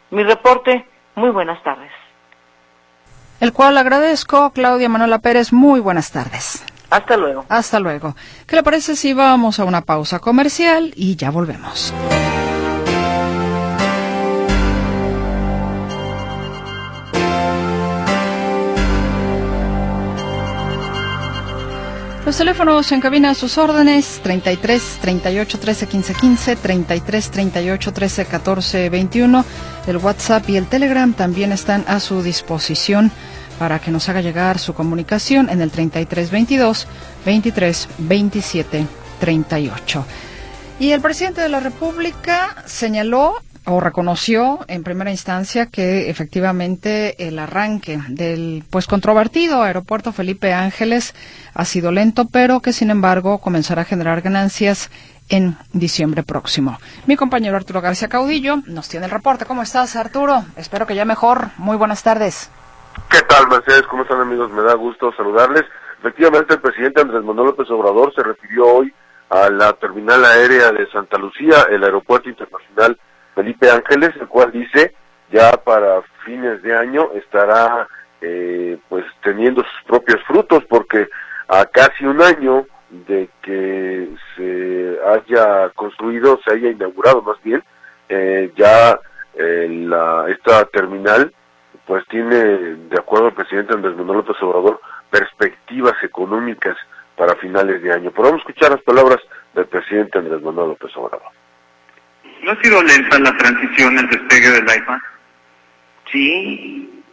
Mi 0.09 0.23
reporte, 0.23 0.87
muy 1.15 1.29
buenas 1.29 1.61
tardes. 1.63 1.91
El 3.39 3.53
cual 3.53 3.77
agradezco, 3.77 4.51
Claudia 4.51 4.89
Manuela 4.89 5.19
Pérez, 5.19 5.51
muy 5.51 5.79
buenas 5.79 6.11
tardes. 6.11 6.63
Hasta 6.91 7.17
luego. 7.17 7.45
Hasta 7.49 7.79
luego. 7.79 8.15
¿Qué 8.45 8.55
le 8.57 8.63
parece 8.63 8.95
si 8.95 9.13
vamos 9.13 9.59
a 9.59 9.65
una 9.65 9.81
pausa 9.81 10.19
comercial 10.19 10.91
y 10.95 11.15
ya 11.15 11.31
volvemos? 11.31 11.93
Los 22.31 22.37
teléfonos 22.37 22.89
en 22.93 23.01
cabina 23.01 23.31
a 23.31 23.35
sus 23.35 23.57
órdenes 23.57 24.21
33 24.23 24.99
38 25.01 25.59
13 25.59 25.87
15 25.87 26.13
15, 26.13 26.55
33 26.55 27.29
38 27.29 27.91
13 27.91 28.25
14 28.25 28.89
21. 28.89 29.45
El 29.85 29.97
WhatsApp 29.97 30.49
y 30.49 30.55
el 30.55 30.67
Telegram 30.67 31.11
también 31.11 31.51
están 31.51 31.83
a 31.89 31.99
su 31.99 32.23
disposición 32.23 33.11
para 33.59 33.79
que 33.79 33.91
nos 33.91 34.07
haga 34.07 34.21
llegar 34.21 34.59
su 34.59 34.73
comunicación 34.73 35.49
en 35.49 35.59
el 35.59 35.71
33 35.71 36.31
22 36.31 36.87
23 37.25 37.89
27 37.97 38.87
38. 39.19 40.05
Y 40.79 40.91
el 40.91 41.01
presidente 41.01 41.41
de 41.41 41.49
la 41.49 41.59
República 41.59 42.63
señaló 42.65 43.41
o 43.65 43.79
reconoció 43.79 44.59
en 44.67 44.83
primera 44.83 45.11
instancia 45.11 45.67
que 45.67 46.09
efectivamente 46.09 47.27
el 47.27 47.37
arranque 47.37 47.99
del 48.07 48.63
pues 48.69 48.87
controvertido 48.87 49.61
aeropuerto 49.61 50.11
Felipe 50.11 50.53
Ángeles 50.53 51.13
ha 51.53 51.65
sido 51.65 51.91
lento, 51.91 52.25
pero 52.31 52.59
que 52.59 52.73
sin 52.73 52.89
embargo 52.89 53.37
comenzará 53.39 53.83
a 53.83 53.85
generar 53.85 54.21
ganancias 54.21 54.89
en 55.29 55.55
diciembre 55.73 56.23
próximo. 56.23 56.77
Mi 57.05 57.15
compañero 57.15 57.55
Arturo 57.55 57.81
García 57.81 58.09
Caudillo 58.09 58.57
nos 58.65 58.89
tiene 58.89 59.05
el 59.05 59.11
reporte. 59.11 59.45
¿Cómo 59.45 59.61
estás, 59.61 59.95
Arturo? 59.95 60.43
Espero 60.57 60.85
que 60.85 60.95
ya 60.95 61.05
mejor. 61.05 61.49
Muy 61.57 61.77
buenas 61.77 62.03
tardes. 62.03 62.51
¿Qué 63.09 63.21
tal, 63.21 63.47
Mercedes? 63.47 63.83
¿Cómo 63.83 64.03
están, 64.03 64.19
amigos? 64.19 64.51
Me 64.51 64.61
da 64.63 64.73
gusto 64.73 65.13
saludarles. 65.15 65.63
Efectivamente, 65.99 66.55
el 66.55 66.61
presidente 66.61 67.01
Andrés 67.01 67.23
Manuel 67.23 67.47
López 67.49 67.69
Obrador 67.69 68.13
se 68.13 68.23
refirió 68.23 68.65
hoy 68.65 68.93
a 69.29 69.49
la 69.49 69.71
terminal 69.73 70.25
aérea 70.25 70.71
de 70.71 70.89
Santa 70.91 71.17
Lucía, 71.17 71.67
el 71.69 71.83
aeropuerto 71.83 72.27
internacional 72.27 72.99
Felipe 73.35 73.69
Ángeles, 73.69 74.11
el 74.19 74.27
cual 74.27 74.51
dice 74.51 74.93
ya 75.31 75.51
para 75.63 76.01
fines 76.25 76.61
de 76.61 76.75
año 76.75 77.11
estará 77.13 77.87
eh, 78.21 78.77
pues 78.89 79.05
teniendo 79.23 79.63
sus 79.63 79.83
propios 79.87 80.21
frutos 80.23 80.63
porque 80.65 81.07
a 81.47 81.65
casi 81.65 82.05
un 82.05 82.21
año 82.21 82.65
de 82.89 83.29
que 83.41 84.09
se 84.35 84.99
haya 85.05 85.69
construido, 85.69 86.39
se 86.45 86.53
haya 86.53 86.69
inaugurado 86.69 87.21
más 87.21 87.41
bien, 87.43 87.63
eh, 88.09 88.51
ya 88.55 88.99
eh, 89.35 89.89
esta 90.27 90.65
terminal 90.65 91.33
pues 91.85 92.05
tiene, 92.07 92.35
de 92.35 92.97
acuerdo 92.97 93.27
al 93.27 93.33
presidente 93.33 93.73
Andrés 93.73 93.95
Manuel 93.95 94.19
López 94.19 94.41
Obrador, 94.41 94.79
perspectivas 95.09 95.95
económicas 96.03 96.77
para 97.17 97.35
finales 97.35 97.81
de 97.81 97.91
año. 97.91 98.11
Podemos 98.11 98.39
escuchar 98.39 98.71
las 98.71 98.81
palabras 98.81 99.19
del 99.53 99.65
presidente 99.65 100.19
Andrés 100.19 100.41
Manuel 100.41 100.69
López 100.69 100.95
Obrador. 100.95 101.40
¿No 102.43 102.51
ha 102.51 102.61
sido 102.61 102.81
lenta 102.81 103.19
la 103.19 103.37
transición, 103.37 103.99
el 103.99 104.07
despegue 104.09 104.49
del 104.49 104.63
IFA? 104.63 105.01
Sí, 106.11 107.03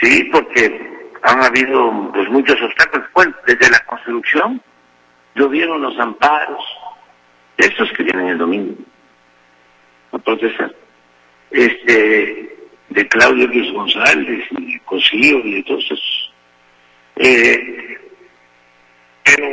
sí, 0.00 0.24
porque 0.32 0.96
han 1.22 1.42
habido 1.42 2.10
pues 2.12 2.28
muchos 2.30 2.60
obstáculos. 2.62 3.06
Bueno, 3.14 3.34
desde 3.46 3.70
la 3.70 3.80
construcción, 3.80 4.62
llovieron 5.34 5.82
los 5.82 5.98
amparos, 5.98 6.64
estos 7.58 7.90
que 7.92 8.04
vienen 8.04 8.28
el 8.28 8.38
domingo 8.38 8.74
a 10.12 10.18
protestar, 10.18 10.74
este, 11.50 12.56
de 12.88 13.08
Claudio 13.08 13.46
Luis 13.48 13.72
González 13.72 14.44
y 14.58 14.78
Cosío 14.80 15.38
y 15.40 15.54
de 15.56 15.62
todos 15.64 15.84
esos. 15.84 16.32
Eh, 17.16 17.98
pero 19.24 19.46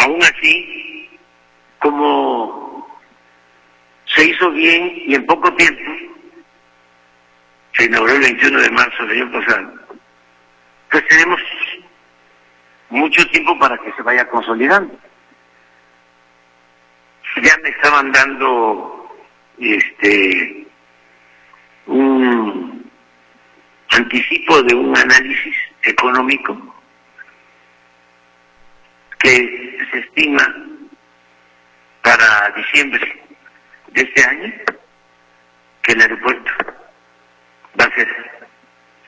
aún 0.00 0.22
así, 0.22 1.08
como 1.78 2.71
se 4.14 4.24
hizo 4.24 4.50
bien 4.50 5.02
y 5.06 5.14
en 5.14 5.26
poco 5.26 5.52
tiempo 5.54 5.80
se 7.74 7.84
inauguró 7.84 8.12
el 8.12 8.20
21 8.20 8.60
de 8.60 8.70
marzo 8.70 9.06
del 9.06 9.22
año 9.22 9.32
pasado. 9.32 9.72
Pues 10.90 11.06
tenemos 11.08 11.40
mucho 12.90 13.26
tiempo 13.28 13.58
para 13.58 13.78
que 13.78 13.92
se 13.92 14.02
vaya 14.02 14.28
consolidando. 14.28 14.94
Ya 17.42 17.56
me 17.62 17.70
estaban 17.70 18.12
dando 18.12 19.16
este 19.58 20.66
un 21.86 22.90
anticipo 23.90 24.62
de 24.62 24.74
un 24.74 24.96
análisis 24.96 25.56
económico 25.82 26.76
que 29.18 29.78
se 29.90 29.98
estima 29.98 30.46
para 32.02 32.50
diciembre 32.54 33.22
de 33.92 34.02
este 34.02 34.24
año 34.24 34.52
que 35.82 35.92
el 35.92 36.00
aeropuerto 36.00 36.50
va 37.78 37.84
a 37.84 37.94
ser 37.94 38.08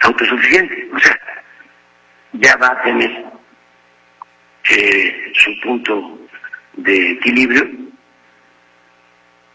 autosuficiente, 0.01 0.88
o 0.92 0.99
sea, 0.99 1.20
ya 2.33 2.57
va 2.57 2.68
a 2.68 2.83
tener 2.83 3.25
eh, 4.70 5.33
su 5.35 5.61
punto 5.61 6.18
de 6.75 7.12
equilibrio 7.12 7.68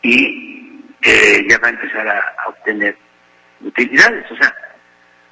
y 0.01 0.81
eh, 1.01 1.45
ya 1.49 1.57
va 1.59 1.67
a 1.67 1.71
empezar 1.71 2.07
a, 2.07 2.47
obtener 2.47 2.97
utilidades, 3.61 4.31
o 4.31 4.35
sea, 4.37 4.53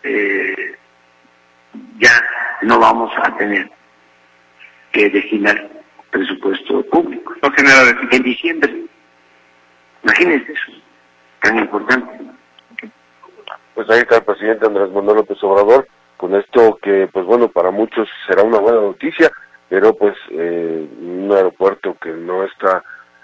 eh, 0.04 0.76
ya 1.98 2.24
no 2.62 2.80
vamos 2.80 3.12
a 3.18 3.36
tener 3.38 3.70
que 4.92 5.10
destinar 5.10 5.70
presupuesto 6.12 6.84
público. 6.90 7.36
No 7.42 7.52
genera 7.52 7.98
en 8.12 8.24
diciembre 8.24 8.87
Imagínense 10.08 10.54
eso, 10.54 10.72
tan 11.42 11.60
importante. 11.60 12.08
Pues 13.74 13.90
ahí 13.90 14.00
está 14.00 14.16
el 14.16 14.24
presidente 14.24 14.66
Andrés 14.66 14.90
Manuel 14.90 15.18
López 15.18 15.38
Obrador, 15.44 15.86
con 16.16 16.34
esto 16.34 16.80
que, 16.82 17.10
pues 17.12 17.26
bueno, 17.26 17.50
para 17.50 17.72
muchos 17.72 18.08
será 18.26 18.44
una 18.44 18.60
buena 18.60 18.80
noticia, 18.80 19.30
pero 19.68 19.94
pues 19.94 20.16
eh, 20.32 20.88
un 21.02 21.30
aeropuerto 21.30 21.98
que 22.02 22.12
no 22.12 22.46
está 22.46 22.82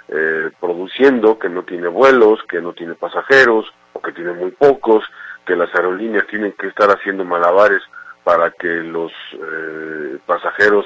eh, 0.09 0.51
produciendo, 0.59 1.39
que 1.39 1.47
no 1.47 1.63
tiene 1.63 1.87
vuelos, 1.87 2.43
que 2.49 2.59
no 2.61 2.73
tiene 2.73 2.95
pasajeros, 2.95 3.65
o 3.93 4.01
que 4.01 4.11
tiene 4.11 4.33
muy 4.33 4.51
pocos, 4.51 5.05
que 5.45 5.55
las 5.55 5.73
aerolíneas 5.73 6.27
tienen 6.27 6.51
que 6.51 6.67
estar 6.67 6.89
haciendo 6.89 7.23
malabares 7.23 7.81
para 8.25 8.51
que 8.51 8.67
los 8.67 9.11
eh, 9.33 10.17
pasajeros 10.25 10.85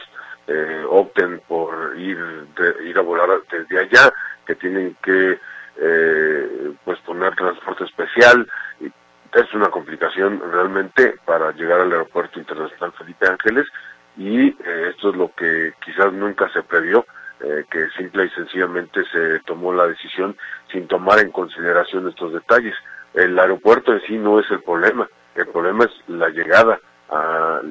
opten 0.90 1.42
por 1.46 1.94
ir, 1.98 2.18
ir 2.86 2.98
a 2.98 3.02
volar 3.02 3.28
desde 3.52 3.80
allá, 3.80 4.14
que 4.46 4.56
tienen 4.56 4.96
que 5.04 5.38
eh, 5.80 6.74
pues 6.84 7.00
poner 7.00 7.36
transporte 7.36 7.84
especial. 7.84 8.48
Es 8.82 9.54
una 9.54 9.70
complicación 9.70 10.42
realmente 10.52 11.16
para 11.26 11.52
llegar 11.52 11.82
al 11.82 11.92
aeropuerto 11.92 12.40
internacional 12.40 12.94
Felipe 12.94 13.28
Ángeles 13.28 13.68
y 14.18 14.48
eh, 14.48 14.90
esto 14.90 15.12
es 15.12 15.16
lo 15.16 15.32
que 15.36 15.74
quizás 15.86 16.12
nunca 16.14 16.50
se 16.52 16.64
previó, 16.64 17.06
eh, 17.42 17.66
que 17.70 17.90
simple 17.98 18.26
y 18.26 18.30
sencillamente 18.30 19.04
se 19.12 19.40
tomó 19.42 19.72
la 19.74 19.88
decisión 19.88 20.36
sin 20.72 20.88
tomar 20.88 21.20
en 21.20 21.32
consideración 21.32 22.08
estos 22.08 22.34
detalles. 22.34 22.74
El 23.14 23.38
aeropuerto 23.38 23.94
en 23.94 24.02
sí 24.02 24.18
no 24.18 24.40
es 24.40 24.50
el 24.50 24.64
problema, 24.64 25.08
el 25.36 25.48
problema 25.48 25.86
es 25.86 25.92
la 26.08 26.30
llegada, 26.30 26.80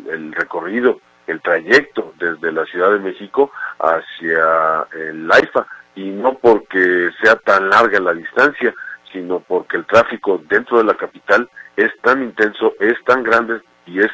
el 0.08 0.32
recorrido, 0.32 1.00
el 1.26 1.40
trayecto 1.40 2.14
desde 2.18 2.52
la 2.52 2.64
Ciudad 2.66 2.92
de 2.92 3.00
México 3.00 3.50
hacia 3.78 4.86
el 4.92 5.30
AIFA 5.30 5.66
y 5.96 6.10
no 6.10 6.34
porque 6.34 7.10
sea 7.22 7.36
tan 7.36 7.68
larga 7.68 7.98
la 7.98 8.12
distancia, 8.12 8.72
sino 9.12 9.40
porque 9.40 9.78
el 9.78 9.86
tráfico 9.86 10.40
dentro 10.48 10.78
de 10.78 10.84
la 10.84 10.94
capital 10.94 11.48
es 11.76 11.90
tan 12.02 12.22
intenso, 12.22 12.74
es 12.78 13.02
tan 13.04 13.22
grande 13.22 13.60
y 13.86 14.00
es 14.00 14.10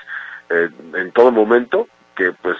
eh, 0.48 0.70
en 0.94 1.12
todo 1.12 1.30
momento 1.30 1.88
que 2.14 2.32
pues 2.40 2.56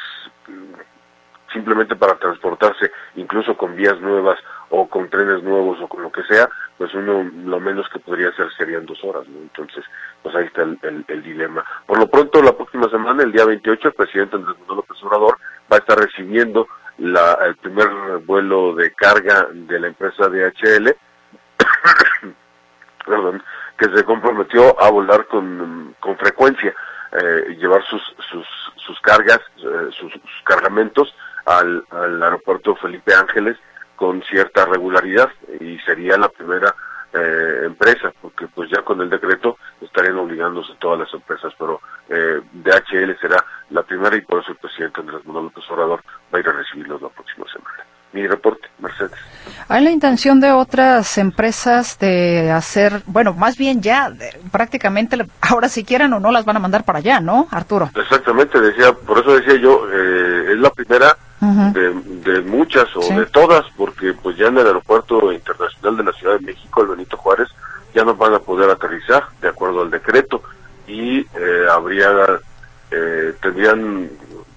simplemente 1.52 1.96
para 1.96 2.18
transportarse, 2.18 2.90
incluso 3.16 3.56
con 3.56 3.76
vías 3.76 4.00
nuevas 4.00 4.38
o 4.70 4.88
con 4.88 5.08
trenes 5.10 5.42
nuevos 5.42 5.78
o 5.82 5.88
con 5.88 6.02
lo 6.02 6.10
que 6.10 6.22
sea, 6.24 6.48
pues 6.78 6.92
uno 6.94 7.30
lo 7.44 7.60
menos 7.60 7.86
que 7.90 7.98
podría 7.98 8.30
hacer 8.30 8.46
serían 8.56 8.86
dos 8.86 8.98
horas, 9.04 9.28
¿no? 9.28 9.38
Entonces, 9.38 9.84
pues 10.22 10.34
ahí 10.34 10.46
está 10.46 10.62
el, 10.62 11.22
dilema. 11.22 11.62
Por 11.86 11.98
lo 11.98 12.08
pronto, 12.08 12.42
la 12.42 12.56
próxima 12.56 12.88
semana, 12.88 13.22
el 13.22 13.32
día 13.32 13.44
28, 13.44 13.88
el 13.88 13.94
presidente 13.94 14.36
Andrés 14.36 14.56
Manuel 14.60 14.78
López 14.78 15.02
Obrador 15.02 15.38
va 15.70 15.76
a 15.76 15.80
estar 15.80 15.98
recibiendo 15.98 16.66
la, 16.98 17.38
el 17.46 17.56
primer 17.56 17.88
vuelo 18.24 18.74
de 18.74 18.92
carga 18.92 19.48
de 19.52 19.80
la 19.80 19.88
empresa 19.88 20.28
DHL, 20.28 20.94
perdón, 23.06 23.42
que 23.76 23.96
se 23.96 24.04
comprometió 24.04 24.80
a 24.80 24.90
volar 24.90 25.26
con, 25.26 25.94
con 25.98 26.16
frecuencia 26.16 26.74
eh, 27.12 27.56
llevar 27.58 27.84
sus, 27.84 28.02
sus, 28.30 28.46
sus 28.76 29.00
cargas, 29.00 29.40
eh, 29.58 29.90
sus, 29.98 30.12
cargamentos 30.44 31.14
al, 31.44 31.84
al 31.90 32.22
aeropuerto 32.22 32.76
Felipe 32.76 33.14
Ángeles 33.14 33.56
con 33.96 34.22
cierta 34.22 34.64
regularidad 34.66 35.30
y 35.60 35.78
sería 35.80 36.16
la 36.16 36.28
primera 36.28 36.74
eh, 37.14 37.62
empresa, 37.64 38.12
porque 38.20 38.46
pues 38.48 38.70
ya 38.70 38.82
con 38.82 39.00
el 39.00 39.10
decreto 39.10 39.58
estarían 39.80 40.18
obligándose 40.18 40.72
todas 40.78 41.00
las 41.00 41.12
empresas, 41.12 41.52
pero 41.58 41.80
eh, 42.08 42.40
DHL 42.52 43.18
será 43.20 43.44
la 43.70 43.82
primera 43.82 44.16
y 44.16 44.22
por 44.22 44.40
eso 44.40 44.52
el 44.52 44.58
presidente 44.58 45.00
Andrés 45.00 45.24
Manuel 45.24 45.46
López 45.46 45.64
Obrador 45.70 46.00
va 46.32 46.38
a 46.38 46.40
ir 46.40 46.48
a 46.48 46.52
recibirlos 46.52 47.02
la 47.02 47.08
próxima 47.08 47.46
semana. 47.52 47.84
Mi 48.12 48.26
reporte, 48.26 48.68
Mercedes. 48.78 49.18
¿Hay 49.68 49.82
la 49.82 49.90
intención 49.90 50.38
de 50.38 50.52
otras 50.52 51.16
empresas 51.16 51.98
de 51.98 52.50
hacer, 52.50 53.02
bueno, 53.06 53.32
más 53.32 53.56
bien 53.56 53.80
ya 53.80 54.12
prácticamente 54.50 55.16
ahora 55.40 55.68
si 55.70 55.82
quieren 55.82 56.12
o 56.12 56.20
no 56.20 56.30
las 56.30 56.44
van 56.44 56.56
a 56.56 56.60
mandar 56.60 56.84
para 56.84 56.98
allá, 56.98 57.20
¿no, 57.20 57.48
Arturo? 57.50 57.90
Exactamente, 57.94 58.60
decía, 58.60 58.92
por 58.92 59.18
eso 59.18 59.34
decía 59.34 59.56
yo, 59.56 59.88
eh, 59.90 60.52
es 60.52 60.58
la 60.58 60.70
primera 60.70 61.16
de, 61.42 62.40
muchas 62.42 62.86
o 62.94 63.00
de 63.00 63.26
todas, 63.26 63.64
porque 63.76 64.14
pues 64.14 64.36
ya 64.36 64.46
en 64.46 64.58
el 64.58 64.66
aeropuerto 64.66 65.32
internacional 65.32 65.96
de 65.96 66.04
la 66.04 66.12
Ciudad 66.12 66.38
de 66.38 66.46
México, 66.46 66.82
el 66.82 66.88
Benito 66.88 67.16
Juárez, 67.16 67.48
ya 67.94 68.04
no 68.04 68.14
van 68.14 68.34
a 68.34 68.38
poder 68.38 68.70
aterrizar 68.70 69.24
de 69.40 69.48
acuerdo 69.48 69.82
al 69.82 69.90
decreto 69.90 70.42
y 70.86 71.18
eh, 71.18 71.66
habría, 71.70 72.10
eh, 72.90 73.34
tendrían, 73.40 74.08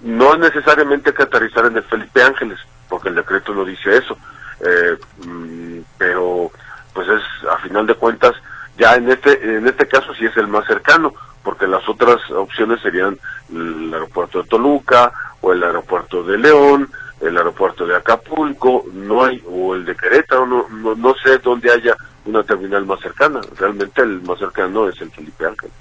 no 0.02 0.38
necesariamente 0.38 1.14
que 1.14 1.24
aterrizar 1.24 1.66
en 1.66 1.78
el 1.78 1.84
Felipe 1.84 2.22
Ángeles, 2.22 2.60
porque 2.88 3.10
el 3.10 3.16
decreto 3.16 3.54
no 3.54 3.66
dice 3.66 3.98
eso, 3.98 4.18
eh, 4.60 4.96
mm, 5.26 5.80
pero 5.98 6.52
pues 6.94 7.08
es 7.10 7.22
a 7.50 7.58
final 7.58 7.86
de 7.88 7.96
cuentas 7.96 8.36
ya 8.78 8.96
en 8.96 9.10
este 9.10 9.58
en 9.58 9.68
este 9.68 9.86
caso 9.86 10.14
sí 10.14 10.26
es 10.26 10.38
el 10.38 10.48
más 10.48 10.66
cercano 10.66 11.14
porque 11.44 11.68
las 11.68 11.88
otras 11.90 12.20
opciones 12.32 12.82
serían 12.82 13.18
el 13.54 13.94
aeropuerto 13.94 14.42
de 14.42 14.48
Toluca 14.48 15.12
o 15.46 15.54
el 15.54 15.64
aeropuerto 15.64 16.24
de 16.24 16.38
León 16.40 16.90
el 17.22 17.38
aeropuerto 17.38 17.86
de 17.86 17.96
Acapulco 17.96 18.86
no 18.94 19.24
hay 19.24 19.42
o 19.48 19.76
el 19.76 19.86
de 19.86 19.96
Querétaro 19.96 20.46
no, 20.46 20.96
no, 20.96 21.16
sé 21.24 21.38
dónde 21.38 21.72
haya 21.72 21.96
una 22.26 22.44
terminal 22.44 22.86
más 22.86 23.00
cercana. 23.00 23.40
Realmente 23.58 24.02
el 24.02 24.22
más 24.22 24.40
cercano 24.40 24.90
es 24.90 25.00
el 25.00 25.12
Felipe 25.12 25.46
Ángeles. 25.46 25.76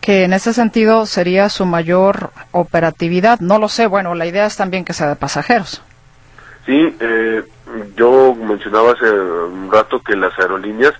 Que 0.00 0.24
en 0.24 0.32
ese 0.32 0.52
sentido 0.52 1.06
sería 1.06 1.48
su 1.48 1.64
mayor 1.64 2.30
operatividad. 2.50 3.40
No 3.40 3.58
lo 3.58 3.68
sé. 3.68 3.86
Bueno 3.86 4.14
la 4.14 4.26
idea 4.26 4.46
es 4.46 4.56
también 4.56 4.84
que 4.84 4.92
sea 4.92 5.08
de 5.08 5.16
pasajeros. 5.16 5.82
Sí, 6.66 6.96
eh, 7.00 7.44
yo 7.96 8.34
mencionaba 8.34 8.92
hace 8.92 9.10
un 9.10 9.70
rato 9.70 10.00
que 10.00 10.14
las 10.14 10.36
aerolíneas, 10.38 10.94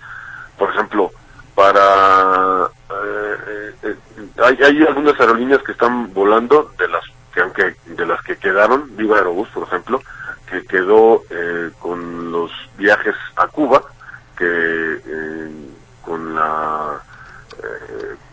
por 0.57 0.71
ejemplo, 0.71 1.11
para 1.55 2.69
eh, 2.91 3.75
eh, 3.83 3.97
hay, 4.43 4.57
hay 4.63 4.83
algunas 4.83 5.19
aerolíneas 5.21 5.63
que 5.63 5.73
están 5.73 6.13
volando 6.15 6.73
de 6.79 6.89
las 6.89 7.05
que 7.33 7.41
aunque 7.41 7.77
de 7.87 8.07
las 8.07 8.23
que 8.23 8.37
quedaron, 8.37 8.97
Viva 8.97 9.17
Aerobús, 9.17 9.49
por 9.49 9.65
ejemplo, 9.65 10.03
que 10.49 10.65
quedó 10.67 11.23
con 11.79 12.31
los 12.31 12.51
viajes 12.77 13.15
a 13.37 13.47
Cuba, 13.49 13.83
que 14.37 14.99
con 16.05 16.35
la 16.35 17.01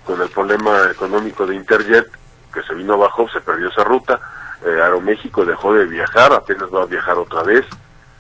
con 0.05 0.21
el 0.21 0.29
problema 0.29 0.89
económico 0.91 1.45
de 1.45 1.55
Interjet 1.55 2.07
que 2.53 2.63
se 2.63 2.73
vino 2.73 2.93
abajo, 2.93 3.29
se 3.29 3.41
perdió 3.41 3.69
esa 3.69 3.83
ruta 3.83 4.19
eh, 4.65 4.81
Aeroméxico 4.81 5.45
dejó 5.45 5.73
de 5.73 5.85
viajar, 5.85 6.33
apenas 6.33 6.73
va 6.73 6.83
a 6.83 6.85
viajar 6.85 7.17
otra 7.17 7.43
vez, 7.43 7.65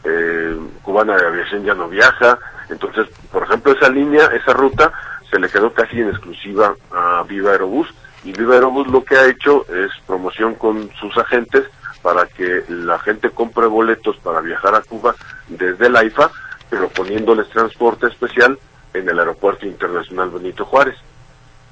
eh, 0.05 0.57
Cubana 0.81 1.17
de 1.17 1.27
Aviación 1.27 1.63
ya 1.65 1.73
no 1.73 1.89
viaja, 1.89 2.39
entonces, 2.69 3.07
por 3.31 3.43
ejemplo, 3.43 3.73
esa 3.73 3.89
línea, 3.89 4.27
esa 4.27 4.53
ruta, 4.53 4.91
se 5.29 5.37
le 5.37 5.49
quedó 5.49 5.73
casi 5.73 5.99
en 5.99 6.09
exclusiva 6.09 6.73
a 6.93 7.23
Viva 7.27 7.51
Aerobús, 7.51 7.93
y 8.23 8.31
Viva 8.31 8.55
Aerobús 8.55 8.87
lo 8.87 9.03
que 9.03 9.17
ha 9.17 9.27
hecho 9.27 9.65
es 9.69 9.91
promoción 10.05 10.55
con 10.55 10.89
sus 10.99 11.17
agentes 11.17 11.65
para 12.01 12.25
que 12.25 12.63
la 12.69 12.99
gente 12.99 13.29
compre 13.29 13.67
boletos 13.67 14.17
para 14.17 14.41
viajar 14.41 14.75
a 14.75 14.81
Cuba 14.81 15.15
desde 15.47 15.89
la 15.89 16.03
IFA, 16.03 16.31
pero 16.69 16.89
poniéndoles 16.89 17.49
transporte 17.49 18.07
especial 18.07 18.57
en 18.93 19.09
el 19.09 19.19
Aeropuerto 19.19 19.65
Internacional 19.65 20.29
Benito 20.29 20.65
Juárez 20.65 20.95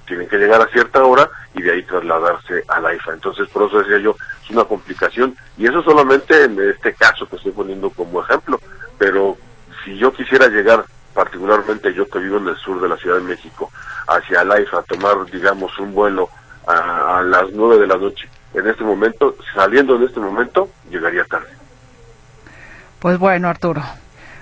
tienen 0.08 0.28
que 0.28 0.38
llegar 0.38 0.62
a 0.62 0.68
cierta 0.68 1.04
hora 1.04 1.30
y 1.54 1.62
de 1.62 1.74
ahí 1.74 1.84
trasladarse 1.84 2.64
a 2.68 2.80
la 2.80 2.96
IFA. 2.96 3.14
Entonces, 3.14 3.48
por 3.50 3.68
eso 3.68 3.80
decía 3.80 4.00
yo, 4.00 4.16
es 4.44 4.50
una 4.50 4.64
complicación. 4.64 5.36
Y 5.58 5.68
eso 5.68 5.84
solamente 5.84 6.46
en 6.46 6.58
este 6.70 6.94
caso 6.94 7.28
que 7.28 7.36
estoy 7.36 7.52
poniendo 7.52 7.90
como 7.92 8.24
ejemplo. 8.24 8.60
Pero 8.98 9.38
si 9.84 9.98
yo 9.98 10.12
quisiera 10.14 10.48
llegar, 10.48 10.86
particularmente 11.14 11.94
yo 11.94 12.10
que 12.10 12.20
vivo 12.20 12.38
en 12.38 12.48
el 12.48 12.58
sur 12.58 12.82
de 12.82 12.88
la 12.88 12.98
Ciudad 12.98 13.18
de 13.18 13.24
México, 13.24 13.70
hacia 14.08 14.44
la 14.44 14.60
IFA, 14.62 14.82
tomar, 14.84 15.26
digamos, 15.32 15.78
un 15.80 15.94
vuelo 15.94 16.30
a, 16.66 17.20
a 17.20 17.24
las 17.24 17.52
nueve 17.52 17.80
de 17.80 17.88
la 17.88 17.98
noche, 17.98 18.30
en 18.54 18.68
este 18.68 18.84
momento, 18.84 19.36
saliendo 19.54 19.96
en 19.96 20.04
este 20.04 20.20
momento, 20.20 20.70
llegaría 20.90 21.24
tarde. 21.26 21.50
Pues 23.00 23.20
bueno, 23.20 23.48
Arturo, 23.48 23.84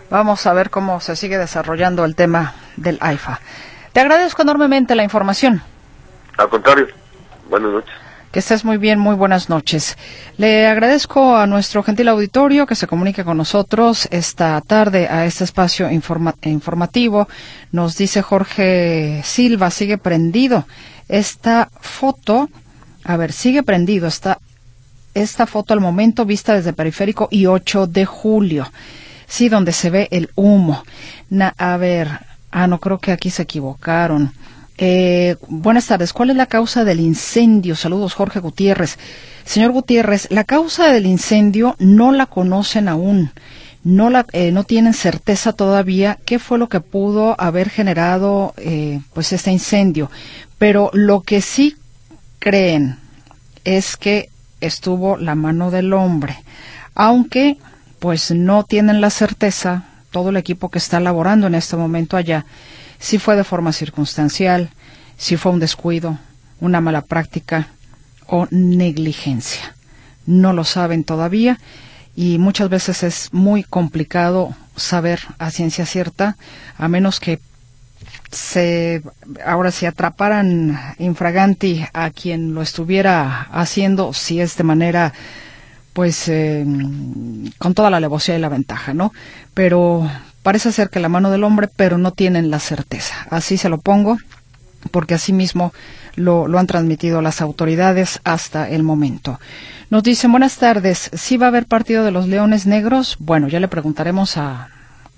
vamos 0.10 0.46
a 0.48 0.54
ver 0.54 0.70
cómo 0.70 1.00
se 1.02 1.16
sigue 1.16 1.38
desarrollando 1.38 2.06
el 2.06 2.16
tema 2.16 2.54
del 2.78 2.98
AIFA. 3.02 3.40
Te 3.92 4.00
agradezco 4.00 4.42
enormemente 4.42 4.96
la 4.96 5.04
información. 5.04 5.62
Al 6.38 6.50
contrario, 6.50 6.88
buenas 7.50 7.72
noches. 7.72 8.05
Que 8.36 8.40
estés 8.40 8.66
muy 8.66 8.76
bien, 8.76 9.00
muy 9.00 9.16
buenas 9.16 9.48
noches. 9.48 9.98
Le 10.36 10.68
agradezco 10.68 11.38
a 11.38 11.48
nuestro 11.48 11.84
gentil 11.84 12.10
auditorio 12.10 12.66
que 12.66 12.76
se 12.76 12.86
comunique 12.86 13.24
con 13.24 13.38
nosotros 13.38 14.10
esta 14.12 14.60
tarde 14.60 15.08
a 15.08 15.26
este 15.26 15.46
espacio 15.46 15.90
informativo. 15.90 17.30
Nos 17.72 17.96
dice 17.96 18.22
Jorge 18.22 19.22
Silva, 19.24 19.72
sigue 19.72 19.98
prendido. 19.98 20.68
Esta 21.08 21.70
foto, 21.80 22.50
a 23.06 23.16
ver, 23.16 23.32
sigue 23.32 23.64
prendido. 23.64 24.06
Esta, 24.06 24.38
esta 25.14 25.48
foto 25.48 25.74
al 25.74 25.80
momento 25.80 26.26
vista 26.26 26.56
desde 26.56 26.74
Periférico 26.74 27.30
y 27.32 27.46
8 27.46 27.88
de 27.88 28.04
julio. 28.04 28.70
Sí, 29.28 29.48
donde 29.48 29.72
se 29.72 29.90
ve 29.90 30.10
el 30.12 30.30
humo. 30.36 30.84
a 31.58 31.78
ver, 31.78 32.20
Ah, 32.58 32.68
no, 32.68 32.80
creo 32.80 33.00
que 33.00 33.12
aquí 33.12 33.32
se 33.32 33.44
equivocaron. 33.44 34.32
Eh, 34.78 35.38
buenas 35.48 35.88
tardes. 35.88 36.12
¿Cuál 36.12 36.32
es 36.32 36.36
la 36.36 36.48
causa 36.48 36.84
del 36.84 37.00
incendio? 37.00 37.76
Saludos, 37.76 38.14
Jorge 38.14 38.40
Gutiérrez. 38.40 38.98
Señor 39.46 39.72
Gutiérrez, 39.72 40.28
la 40.32 40.44
causa 40.44 40.92
del 40.92 41.06
incendio 41.06 41.76
no 41.80 42.12
la 42.12 42.26
conocen 42.26 42.88
aún. 42.88 43.32
No, 43.84 44.10
la, 44.10 44.26
eh, 44.34 44.52
no 44.52 44.64
tienen 44.64 44.94
certeza 44.94 45.54
todavía 45.54 46.18
qué 46.26 46.40
fue 46.40 46.58
lo 46.58 46.70
que 46.70 46.80
pudo 46.80 47.40
haber 47.40 47.70
generado 47.70 48.54
eh, 48.58 49.00
pues 49.14 49.32
este 49.32 49.52
incendio. 49.52 50.10
Pero 50.58 50.90
lo 50.94 51.22
que 51.22 51.42
sí 51.42 51.76
creen 52.40 52.98
es 53.64 53.96
que 53.96 54.30
estuvo 54.60 55.18
la 55.18 55.36
mano 55.36 55.72
del 55.72 55.94
hombre. 55.94 56.36
Aunque 56.96 57.58
pues 58.00 58.32
no 58.32 58.64
tienen 58.64 59.02
la 59.02 59.10
certeza 59.10 59.86
todo 60.12 60.30
el 60.30 60.38
equipo 60.38 60.70
que 60.70 60.80
está 60.80 61.00
laborando 61.00 61.48
en 61.48 61.56
este 61.56 61.76
momento 61.76 62.18
allá, 62.18 62.46
si 63.06 63.20
fue 63.20 63.36
de 63.36 63.44
forma 63.44 63.72
circunstancial, 63.72 64.72
si 65.16 65.38
fue 65.38 65.52
un 65.52 65.60
descuido, 65.60 66.18
una 66.60 66.82
mala 66.82 67.04
práctica 67.04 67.68
o 68.26 68.48
negligencia. 68.50 69.76
No 70.26 70.54
lo 70.54 70.64
saben 70.64 71.04
todavía 71.04 71.60
y 72.16 72.40
muchas 72.40 72.68
veces 72.68 73.04
es 73.04 73.30
muy 73.32 73.62
complicado 73.62 74.56
saber 74.76 75.20
a 75.38 75.52
ciencia 75.52 75.86
cierta, 75.86 76.36
a 76.80 76.88
menos 76.88 77.20
que 77.20 77.40
se 78.32 79.04
ahora 79.46 79.70
si 79.70 79.86
atraparan 79.86 80.96
infraganti 80.98 81.86
a 81.94 82.10
quien 82.10 82.56
lo 82.56 82.64
estuviera 82.64 83.44
haciendo, 83.52 84.14
si 84.14 84.42
es 84.42 84.58
de 84.58 84.64
manera 84.64 85.14
pues 85.94 86.28
eh, 86.28 86.66
con 87.60 87.76
toda 87.76 87.92
la 87.92 87.98
alevosía 87.98 88.36
y 88.36 88.42
la 88.42 88.50
ventaja, 88.50 88.96
¿no? 88.96 89.14
Pero 89.54 90.10
parece 90.46 90.72
ser 90.72 90.92
que 90.92 91.00
la 91.00 91.10
mano 91.10 91.32
del 91.32 91.44
hombre, 91.44 91.68
pero 91.76 91.98
no 91.98 92.12
tienen 92.12 92.52
la 92.52 92.60
certeza. 92.60 93.16
Así 93.32 93.58
se 93.58 93.68
lo 93.68 93.80
pongo, 93.80 94.20
porque 94.92 95.16
así 95.16 95.34
mismo 95.34 95.74
lo, 96.14 96.48
lo 96.48 96.60
han 96.60 96.68
transmitido 96.68 97.24
las 97.24 97.42
autoridades 97.42 98.20
hasta 98.24 98.70
el 98.70 98.84
momento. 98.84 99.40
Nos 99.90 100.04
dicen, 100.04 100.30
buenas 100.30 100.58
tardes, 100.58 101.10
¿sí 101.14 101.38
va 101.38 101.48
a 101.48 101.50
haber 101.50 101.66
partido 101.66 102.04
de 102.04 102.12
los 102.12 102.28
Leones 102.28 102.68
Negros? 102.68 103.18
Bueno, 103.18 103.48
ya 103.48 103.60
le 103.60 103.68
preguntaremos 103.68 104.38
a, 104.38 104.70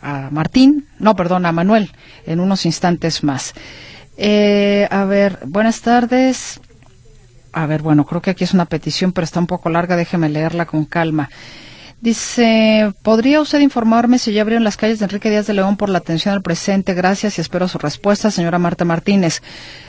a 0.02 0.30
Martín, 0.32 0.88
no, 0.98 1.18
perdón, 1.18 1.46
a 1.46 1.52
Manuel, 1.52 1.92
en 2.26 2.40
unos 2.40 2.66
instantes 2.66 3.22
más. 3.22 3.54
Eh, 4.16 4.88
a 4.90 5.04
ver, 5.04 5.40
buenas 5.46 5.82
tardes. 5.82 6.62
A 7.52 7.66
ver, 7.66 7.82
bueno, 7.82 8.06
creo 8.06 8.22
que 8.22 8.30
aquí 8.30 8.46
es 8.46 8.54
una 8.54 8.64
petición, 8.64 9.12
pero 9.12 9.26
está 9.26 9.42
un 9.42 9.48
poco 9.48 9.68
larga, 9.68 9.98
déjeme 9.98 10.30
leerla 10.30 10.68
con 10.68 10.86
calma. 10.86 11.30
Dice, 12.00 12.94
¿podría 13.02 13.42
usted 13.42 13.60
informarme 13.60 14.20
si 14.20 14.32
ya 14.32 14.42
abrieron 14.42 14.64
las 14.64 14.78
calles 14.78 15.00
de 15.00 15.06
Enrique 15.06 15.32
Díaz 15.32 15.48
de 15.48 15.54
León 15.54 15.78
por 15.78 15.90
la 15.90 15.98
atención 15.98 16.34
al 16.34 16.44
presente? 16.44 16.94
Gracias 16.94 17.38
y 17.38 17.42
espero 17.42 17.68
su 17.68 17.80
respuesta, 17.80 18.30
señora 18.30 18.60
Marta 18.60 18.86
Martínez. 18.86 19.42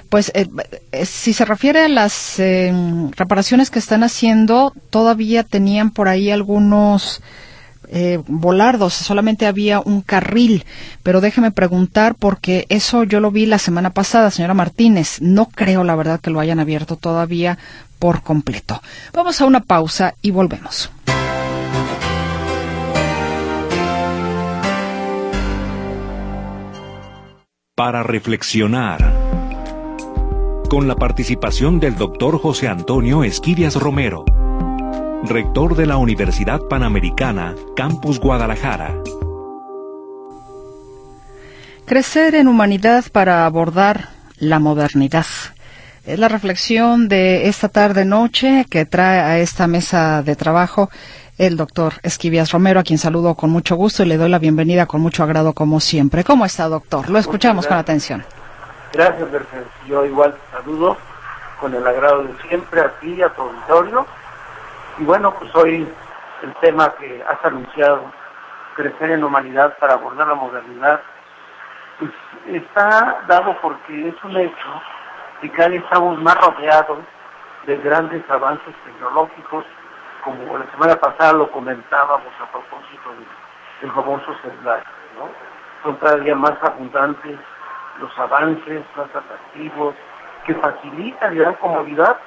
Pues 0.09 0.33
eh, 0.35 0.49
eh, 0.93 1.05
si 1.05 1.35
se 1.35 1.45
refiere 1.45 1.85
a 1.85 1.89
las 1.89 2.39
eh, 2.39 2.73
reparaciones 3.15 3.71
que 3.71 3.79
están 3.79 4.05
haciendo, 4.05 4.73
todavía 4.89 5.43
tenían 5.43 5.91
por 5.91 6.09
ahí 6.09 6.31
algunos 6.31 7.21
eh, 7.91 8.23
volardos, 8.27 8.95
solamente 8.95 9.47
había 9.47 9.81
un 9.81 10.03
carril. 10.03 10.65
Pero 11.03 11.21
déjeme 11.21 11.51
preguntar, 11.51 12.15
porque 12.15 12.67
eso 12.69 13.05
yo 13.05 13.21
lo 13.21 13.31
vi 13.31 13.47
la 13.47 13.59
semana 13.59 13.91
pasada, 13.91 14.31
señora 14.31 14.55
Martínez. 14.55 15.21
No 15.21 15.47
creo, 15.47 15.85
la 15.85 15.97
verdad, 15.97 16.21
que 16.21 16.31
lo 16.31 16.41
hayan 16.41 16.61
abierto 16.61 16.97
todavía 16.97 17.59
por 17.99 18.23
completo. 18.23 18.81
Vamos 19.13 19.41
a 19.41 19.47
una 19.47 19.61
pausa 19.61 20.15
y 20.23 20.31
volvemos. 20.31 20.91
Para 27.79 28.03
reflexionar. 28.03 28.99
Con 30.69 30.89
la 30.89 30.97
participación 30.97 31.79
del 31.79 31.95
doctor 31.95 32.41
José 32.41 32.67
Antonio 32.67 33.23
Esquirias 33.23 33.77
Romero 33.77 34.25
rector 35.23 35.77
de 35.77 35.87
la 35.87 35.97
Universidad 35.97 36.61
Panamericana, 36.63 37.55
Campus 37.77 38.19
Guadalajara. 38.19 38.95
Crecer 41.87 42.35
en 42.35 42.49
humanidad 42.49 43.05
para 43.13 43.47
abordar 43.47 44.09
la 44.39 44.59
modernidad. 44.59 45.27
Es 46.05 46.19
la 46.19 46.27
reflexión 46.27 47.07
de 47.07 47.49
esta 47.49 47.69
tarde-noche 47.69 48.67
que 48.69 48.87
trae 48.87 49.21
a 49.21 49.39
esta 49.39 49.69
mesa 49.69 50.25
de 50.25 50.35
trabajo 50.35 50.91
el 51.39 51.57
doctor 51.57 51.95
Esquivias 52.03 52.53
Romero, 52.53 52.81
a 52.81 52.83
quien 52.83 52.99
saludo 52.99 53.35
con 53.35 53.51
mucho 53.51 53.77
gusto 53.77 54.03
y 54.03 54.07
le 54.07 54.17
doy 54.17 54.29
la 54.29 54.39
bienvenida 54.39 54.87
con 54.87 55.01
mucho 55.01 55.23
agrado 55.23 55.53
como 55.53 55.81
siempre. 55.81 56.25
¿Cómo 56.25 56.45
está, 56.45 56.69
doctor? 56.69 57.09
Lo 57.09 57.19
escuchamos 57.19 57.67
con 57.67 57.77
atención. 57.77 58.25
Gracias, 58.93 59.31
Mercedes. 59.31 59.67
Yo 59.87 60.05
igual 60.05 60.35
saludo 60.51 60.97
con 61.61 61.75
el 61.75 61.87
agrado 61.87 62.25
de 62.25 62.35
siempre 62.49 62.81
a 62.81 62.91
ti 63.01 63.15
y 63.15 63.23
a 63.23 63.29
tu 63.31 63.43
auditorio 63.43 64.07
y 64.99 65.05
bueno, 65.05 65.33
pues 65.35 65.55
hoy 65.55 65.89
el 66.43 66.55
tema 66.57 66.93
que 66.99 67.23
has 67.23 67.45
anunciado, 67.45 68.03
crecer 68.75 69.13
en 69.13 69.23
humanidad 69.23 69.77
para 69.79 69.95
abordar 69.95 70.27
la 70.27 70.35
modernidad, 70.35 71.01
pues 71.99 72.11
está 72.47 73.23
dado 73.29 73.57
porque 73.61 74.09
es 74.09 74.25
un 74.25 74.37
hecho 74.37 74.83
que 75.41 75.51
cada 75.51 75.69
vez 75.69 75.83
estamos 75.83 76.21
más 76.21 76.37
rodeados 76.41 76.99
de 77.67 77.77
grandes 77.77 78.29
avances 78.29 78.75
tecnológicos, 78.85 79.65
como 80.29 80.59
la 80.59 80.71
semana 80.71 80.97
pasada 80.97 81.33
lo 81.33 81.51
comentábamos 81.51 82.33
a 82.41 82.53
propósito 82.53 83.11
del 83.81 83.91
famoso 83.93 84.35
celular, 84.43 84.85
¿no? 85.17 85.29
Son 85.83 85.97
cada 85.97 86.35
más 86.35 86.55
abundantes 86.63 87.39
los 88.01 88.19
avances, 88.19 88.83
más 88.97 89.07
atractivos, 89.15 89.95
que 90.45 90.55
facilitan 90.55 91.35
y 91.35 91.39
dan 91.39 91.55
comodidad 91.55 92.19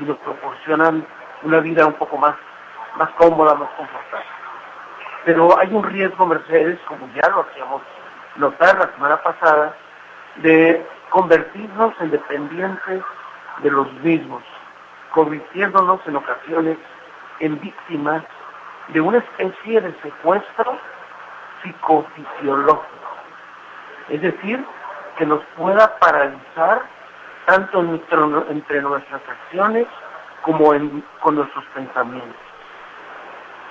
y 0.00 0.04
nos 0.04 0.16
proporcionan 0.18 1.04
una 1.42 1.60
vida 1.60 1.86
un 1.86 1.94
poco 1.94 2.16
más, 2.16 2.34
más 2.96 3.10
cómoda, 3.10 3.54
más 3.54 3.70
confortable. 3.70 4.26
Pero 5.24 5.58
hay 5.58 5.68
un 5.72 5.82
riesgo, 5.82 6.26
Mercedes, 6.26 6.78
como 6.86 7.08
ya 7.14 7.28
lo 7.30 7.40
hacíamos 7.40 7.82
notar 8.36 8.78
la 8.78 8.92
semana 8.92 9.16
pasada, 9.22 9.74
de 10.36 10.86
convertirnos 11.10 11.92
en 12.00 12.10
dependientes 12.10 13.02
de 13.58 13.70
los 13.70 13.92
mismos, 13.94 14.42
convirtiéndonos 15.10 16.00
en 16.06 16.16
ocasiones 16.16 16.78
en 17.40 17.60
víctimas 17.60 18.22
de 18.88 19.00
una 19.00 19.18
especie 19.18 19.80
de 19.80 19.94
secuestro 20.02 20.78
psicofisiológico. 21.62 22.86
Es 24.08 24.22
decir, 24.22 24.64
que 25.16 25.26
nos 25.26 25.42
pueda 25.56 25.98
paralizar 25.98 26.82
tanto 27.46 27.80
entre 27.80 28.82
nuestras 28.82 29.22
acciones 29.28 29.86
como 30.42 30.72
con 31.20 31.34
nuestros 31.34 31.64
pensamientos. 31.74 32.36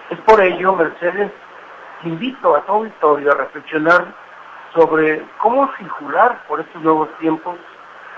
Es 0.09 0.19
por 0.21 0.41
ello, 0.41 0.73
Mercedes, 0.73 1.31
invito 2.03 2.55
a 2.55 2.61
todo 2.61 2.77
auditorio 2.77 3.31
a 3.31 3.35
reflexionar 3.35 4.05
sobre 4.73 5.23
cómo 5.39 5.69
circular 5.77 6.43
por 6.47 6.59
estos 6.59 6.81
nuevos 6.81 7.09
tiempos 7.19 7.55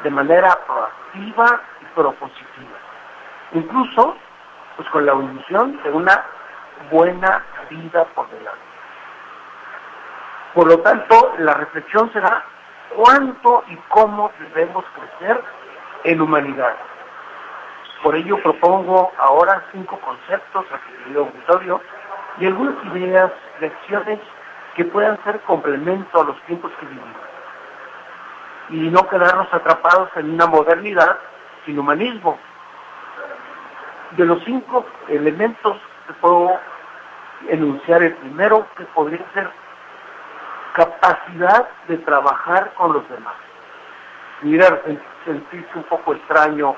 de 0.04 0.10
manera 0.10 0.58
proactiva 0.66 1.62
y 1.82 1.86
propositiva. 1.95 2.78
Incluso, 3.54 4.16
pues 4.80 4.89
con 4.91 5.05
la 5.05 5.13
ilusión 5.13 5.77
de 5.84 5.91
una 5.91 6.23
buena 6.89 7.43
vida 7.69 8.05
por 8.15 8.30
delante. 8.30 8.61
Por 10.53 10.67
lo 10.67 10.80
tanto, 10.80 11.34
la 11.39 11.53
reflexión 11.53 12.09
será 12.13 12.45
cuánto 12.95 13.65
y 13.67 13.75
cómo 13.89 14.32
debemos 14.39 14.86
crecer 14.95 15.43
en 16.05 16.21
humanidad. 16.21 16.77
Por 18.01 18.15
ello 18.15 18.41
propongo 18.41 19.11
ahora 19.17 19.65
cinco 19.73 19.99
conceptos 19.99 20.65
a 20.71 20.80
querido 20.80 21.25
auditorio 21.25 21.82
y 22.39 22.45
algunas 22.45 22.82
ideas, 22.95 23.34
lecciones 23.59 24.19
que 24.77 24.86
puedan 24.86 25.21
ser 25.25 25.41
complemento 25.41 26.21
a 26.21 26.23
los 26.23 26.41
tiempos 26.43 26.71
que 26.80 26.86
vivimos. 26.86 27.17
Y 28.69 28.89
no 28.91 29.09
quedarnos 29.09 29.53
atrapados 29.53 30.09
en 30.15 30.36
una 30.36 30.47
modernidad 30.47 31.17
sin 31.65 31.77
humanismo. 31.77 32.39
De 34.12 34.26
los 34.26 34.43
cinco 34.43 34.86
elementos 35.07 35.78
que 36.07 36.14
puedo 36.14 36.60
enunciar, 37.47 38.03
el 38.03 38.14
primero 38.16 38.66
que 38.76 38.84
podría 38.86 39.24
ser 39.34 39.49
capacidad 40.74 41.68
de 41.88 41.97
trabajar 41.97 42.74
con 42.74 42.93
los 42.93 43.07
demás. 43.10 43.36
Mira, 44.41 44.82
sentirse 45.26 45.70
un 45.76 45.84
poco 45.84 46.14
extraño 46.14 46.76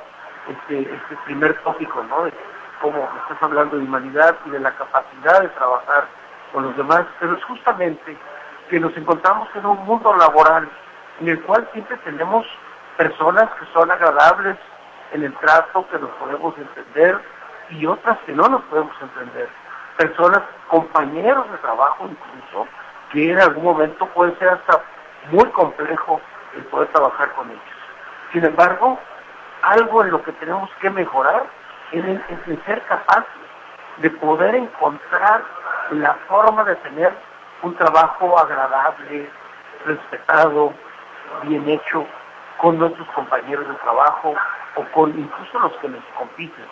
este, 0.48 0.82
este 0.82 1.16
primer 1.26 1.54
tópico, 1.62 2.04
¿no? 2.04 2.24
De 2.24 2.34
cómo 2.82 2.98
estás 3.22 3.42
hablando 3.42 3.78
de 3.78 3.84
humanidad 3.84 4.36
y 4.46 4.50
de 4.50 4.60
la 4.60 4.72
capacidad 4.76 5.42
de 5.42 5.50
trabajar 5.50 6.08
con 6.52 6.64
los 6.64 6.76
demás, 6.76 7.06
pero 7.20 7.36
es 7.36 7.44
justamente 7.46 8.18
que 8.70 8.80
nos 8.80 8.96
encontramos 8.98 9.48
en 9.56 9.66
un 9.66 9.86
mundo 9.86 10.16
laboral 10.16 10.68
en 11.20 11.30
el 11.30 11.42
cual 11.44 11.68
siempre 11.74 11.98
tenemos 11.98 12.46
personas 12.98 13.50
que 13.60 13.66
son 13.74 13.92
agradables 13.92 14.58
en 15.12 15.24
el 15.24 15.34
trato, 15.36 15.88
que 15.90 16.00
nos 16.00 16.10
podemos 16.12 16.58
entender, 16.58 17.20
y 17.70 17.86
otras 17.86 18.18
que 18.26 18.34
no 18.34 18.48
nos 18.48 18.62
podemos 18.64 18.96
entender. 19.02 19.50
Personas, 19.98 20.42
compañeros 20.68 21.50
de 21.52 21.58
trabajo 21.58 22.10
incluso, 22.10 22.68
que 23.12 23.32
en 23.32 23.40
algún 23.40 23.64
momento 23.64 24.06
puede 24.08 24.36
ser 24.38 24.50
hasta 24.50 24.82
muy 25.32 25.46
complejo 25.50 26.22
el 26.56 26.64
poder 26.66 26.88
trabajar 26.90 27.32
con 27.34 27.50
ellos. 27.50 27.62
Sin 28.32 28.44
embargo, 28.46 29.00
algo 29.62 30.04
en 30.04 30.12
lo 30.12 30.24
que 30.24 30.32
tenemos 30.34 30.70
que 30.80 30.90
mejorar 30.90 31.44
es 31.92 32.04
en, 32.04 32.64
ser 32.66 32.82
capaces 32.84 33.26
de 33.98 34.10
poder 34.10 34.56
encontrar 34.56 35.44
la 35.92 36.14
forma 36.28 36.64
de 36.64 36.76
tener 36.78 37.14
un 37.62 37.76
trabajo 37.76 38.40
agradable, 38.40 39.30
respetado, 39.86 40.74
bien 41.44 41.68
hecho 41.70 42.06
con 42.62 42.78
nuestros 42.78 43.08
compañeros 43.10 43.68
de 43.68 43.74
trabajo 43.76 44.36
o 44.76 44.84
con 44.94 45.10
incluso 45.18 45.60
los 45.60 45.74
que 45.78 45.90
nos 45.90 46.04
compiten. 46.18 46.66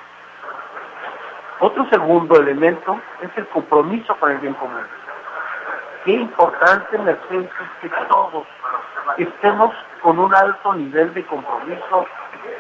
Otro 1.59 1.85
segundo 1.89 2.39
elemento 2.39 2.99
es 3.21 3.29
el 3.35 3.47
compromiso 3.47 4.15
con 4.17 4.31
el 4.31 4.37
bien 4.37 4.53
común. 4.53 4.85
Qué 6.05 6.11
importante, 6.11 6.97
Mercedes, 6.99 7.49
es 7.83 7.89
que 7.89 7.89
todos 8.05 8.45
estemos 9.17 9.75
con 10.01 10.19
un 10.19 10.33
alto 10.33 10.73
nivel 10.75 11.13
de 11.13 11.25
compromiso 11.25 12.05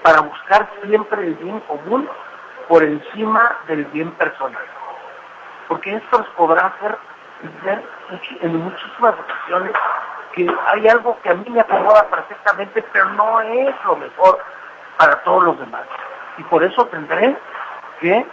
para 0.01 0.21
buscar 0.21 0.67
siempre 0.83 1.27
el 1.27 1.35
bien 1.35 1.59
común 1.61 2.09
por 2.67 2.83
encima 2.83 3.57
del 3.67 3.85
bien 3.85 4.11
personal. 4.11 4.61
Porque 5.67 5.95
esto 5.95 6.17
nos 6.17 6.27
podrá 6.29 6.67
hacer 6.67 6.97
en 8.41 8.57
muchísimas 8.57 9.13
ocasiones 9.13 9.71
que 10.33 10.47
hay 10.67 10.87
algo 10.87 11.17
que 11.21 11.29
a 11.29 11.35
mí 11.35 11.45
me 11.49 11.61
acomoda 11.61 12.07
perfectamente, 12.09 12.83
pero 12.93 13.09
no 13.11 13.41
es 13.41 13.73
lo 13.85 13.95
mejor 13.95 14.39
para 14.97 15.15
todos 15.23 15.43
los 15.43 15.59
demás. 15.59 15.83
Y 16.37 16.43
por 16.43 16.63
eso 16.63 16.85
tendré 16.87 17.37
que 17.99 18.25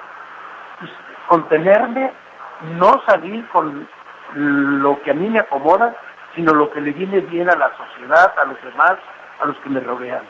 pues, 0.79 0.91
contenerme, 1.29 2.13
no 2.79 3.03
salir 3.07 3.47
con 3.49 3.89
lo 4.35 5.01
que 5.03 5.11
a 5.11 5.15
mí 5.15 5.29
me 5.29 5.41
acomoda, 5.41 5.95
sino 6.35 6.53
lo 6.53 6.71
que 6.71 6.81
le 6.81 6.93
viene 6.93 7.21
bien 7.21 7.49
a 7.49 7.57
la 7.57 7.71
sociedad, 7.77 8.33
a 8.39 8.45
los 8.45 8.63
demás, 8.63 8.97
a 9.41 9.47
los 9.47 9.57
que 9.59 9.71
me 9.71 9.81
rodean. 9.81 10.23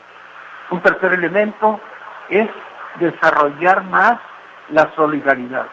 Un 0.69 0.81
tercer 0.81 1.13
elemento 1.13 1.79
es 2.29 2.49
desarrollar 2.95 3.83
más 3.85 4.19
la 4.69 4.89
solidaridad. 4.95 5.67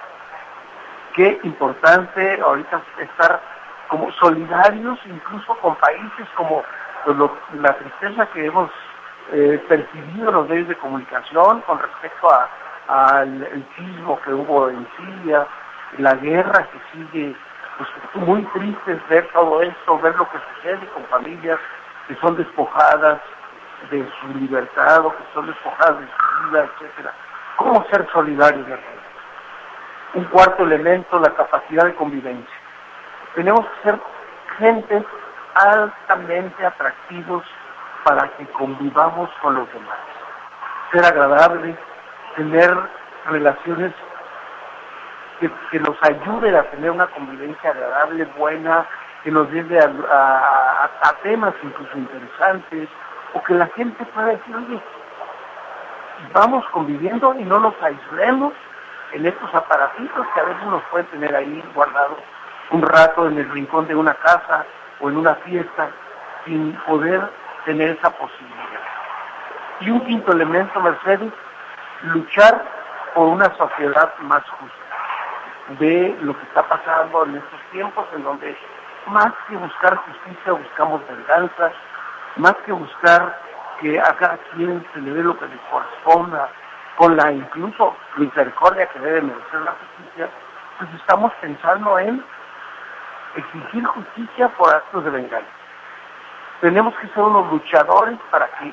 Qué 1.14 1.40
importante 1.42 2.40
ahorita 2.40 2.82
estar 2.98 3.40
como 3.88 4.10
solidarios 4.12 4.98
incluso 5.06 5.54
con 5.56 5.74
países 5.76 6.26
como 6.36 6.62
pues, 7.04 7.16
la 7.60 7.72
tristeza 7.76 8.26
que 8.26 8.46
hemos 8.46 8.70
eh, 9.32 9.62
percibido 9.68 10.28
en 10.28 10.34
los 10.34 10.48
medios 10.48 10.68
de 10.68 10.76
comunicación 10.76 11.60
con 11.62 11.78
respecto 11.78 12.28
al 12.88 13.66
sismo 13.76 14.20
que 14.20 14.32
hubo 14.32 14.68
en 14.68 14.86
Siria, 14.96 15.46
la 15.98 16.14
guerra 16.14 16.68
que 16.70 16.78
sigue, 16.92 17.34
pues 17.78 17.88
muy 18.26 18.42
triste 18.52 19.00
ver 19.08 19.28
todo 19.32 19.62
esto, 19.62 19.98
ver 20.00 20.14
lo 20.16 20.28
que 20.28 20.38
sucede 20.54 20.86
con 20.88 21.04
familias 21.06 21.58
que 22.06 22.14
son 22.16 22.36
despojadas 22.36 23.20
de 23.90 24.06
su 24.20 24.38
libertad 24.38 25.06
o 25.06 25.10
que 25.10 25.24
son 25.32 25.46
despojadas 25.46 26.00
de 26.00 26.06
su 26.06 26.48
vida, 26.48 26.64
etcétera. 26.64 27.14
¿Cómo 27.56 27.84
ser 27.90 28.06
solidarios? 28.12 28.78
Un 30.14 30.24
cuarto 30.24 30.64
elemento, 30.64 31.18
la 31.18 31.34
capacidad 31.34 31.84
de 31.84 31.94
convivencia. 31.94 32.63
Tenemos 33.34 33.66
que 33.66 33.90
ser 33.90 34.00
gente 34.58 35.04
altamente 35.54 36.64
atractivos 36.64 37.44
para 38.04 38.28
que 38.36 38.46
convivamos 38.46 39.30
con 39.42 39.54
los 39.54 39.72
demás. 39.72 39.98
Ser 40.92 41.04
agradable, 41.04 41.76
tener 42.36 42.76
relaciones 43.26 43.92
que, 45.40 45.80
nos 45.80 45.96
ayuden 46.02 46.54
a 46.54 46.62
tener 46.64 46.90
una 46.90 47.06
convivencia 47.08 47.70
agradable, 47.70 48.24
buena, 48.36 48.86
que 49.24 49.30
nos 49.30 49.50
lleve 49.50 49.78
a, 49.80 50.90
temas 51.22 51.54
incluso 51.62 51.98
interesantes, 51.98 52.88
o 53.32 53.42
que 53.42 53.54
la 53.54 53.66
gente 53.68 54.04
pueda 54.06 54.28
decir, 54.28 54.54
oye, 54.54 54.80
vamos 56.32 56.64
conviviendo 56.70 57.34
y 57.34 57.44
no 57.44 57.58
nos 57.58 57.74
aislemos 57.82 58.52
en 59.12 59.26
estos 59.26 59.54
aparatitos 59.54 60.26
que 60.34 60.40
a 60.40 60.44
veces 60.44 60.64
nos 60.64 60.82
pueden 60.84 61.06
tener 61.06 61.34
ahí 61.34 61.64
guardados 61.74 62.18
un 62.74 62.82
rato 62.82 63.28
en 63.28 63.38
el 63.38 63.48
rincón 63.50 63.86
de 63.86 63.94
una 63.94 64.14
casa 64.14 64.66
o 65.00 65.08
en 65.08 65.16
una 65.16 65.34
fiesta 65.36 65.90
sin 66.44 66.74
poder 66.86 67.22
tener 67.64 67.90
esa 67.90 68.10
posibilidad. 68.10 68.80
Y 69.80 69.90
un 69.90 70.00
quinto 70.04 70.32
elemento, 70.32 70.80
Mercedes, 70.80 71.32
luchar 72.02 72.62
por 73.14 73.28
una 73.28 73.54
sociedad 73.56 74.12
más 74.20 74.42
justa. 74.50 75.78
De 75.78 76.16
lo 76.20 76.36
que 76.36 76.44
está 76.44 76.62
pasando 76.68 77.24
en 77.24 77.36
estos 77.36 77.60
tiempos 77.70 78.06
en 78.14 78.22
donde 78.24 78.56
más 79.06 79.32
que 79.48 79.56
buscar 79.56 79.96
justicia 79.96 80.52
buscamos 80.52 81.00
venganza, 81.08 81.72
más 82.36 82.54
que 82.66 82.72
buscar 82.72 83.40
que 83.80 83.98
a 83.98 84.14
cada 84.16 84.36
quien 84.54 84.84
se 84.92 85.00
le 85.00 85.12
dé 85.12 85.22
lo 85.22 85.38
que 85.38 85.46
le 85.46 85.58
corresponda, 85.70 86.48
con 86.96 87.16
la 87.16 87.32
incluso 87.32 87.96
misericordia 88.16 88.86
que 88.86 88.98
debe 88.98 89.22
merecer 89.22 89.60
la 89.60 89.72
justicia, 89.72 90.28
pues 90.78 90.90
estamos 90.94 91.32
pensando 91.40 91.98
en 91.98 92.22
exigir 93.36 93.84
justicia 93.84 94.48
por 94.50 94.74
actos 94.74 95.04
de 95.04 95.10
venganza. 95.10 95.48
Tenemos 96.60 96.94
que 96.96 97.08
ser 97.08 97.22
unos 97.22 97.50
luchadores 97.52 98.18
para 98.30 98.48
que 98.58 98.72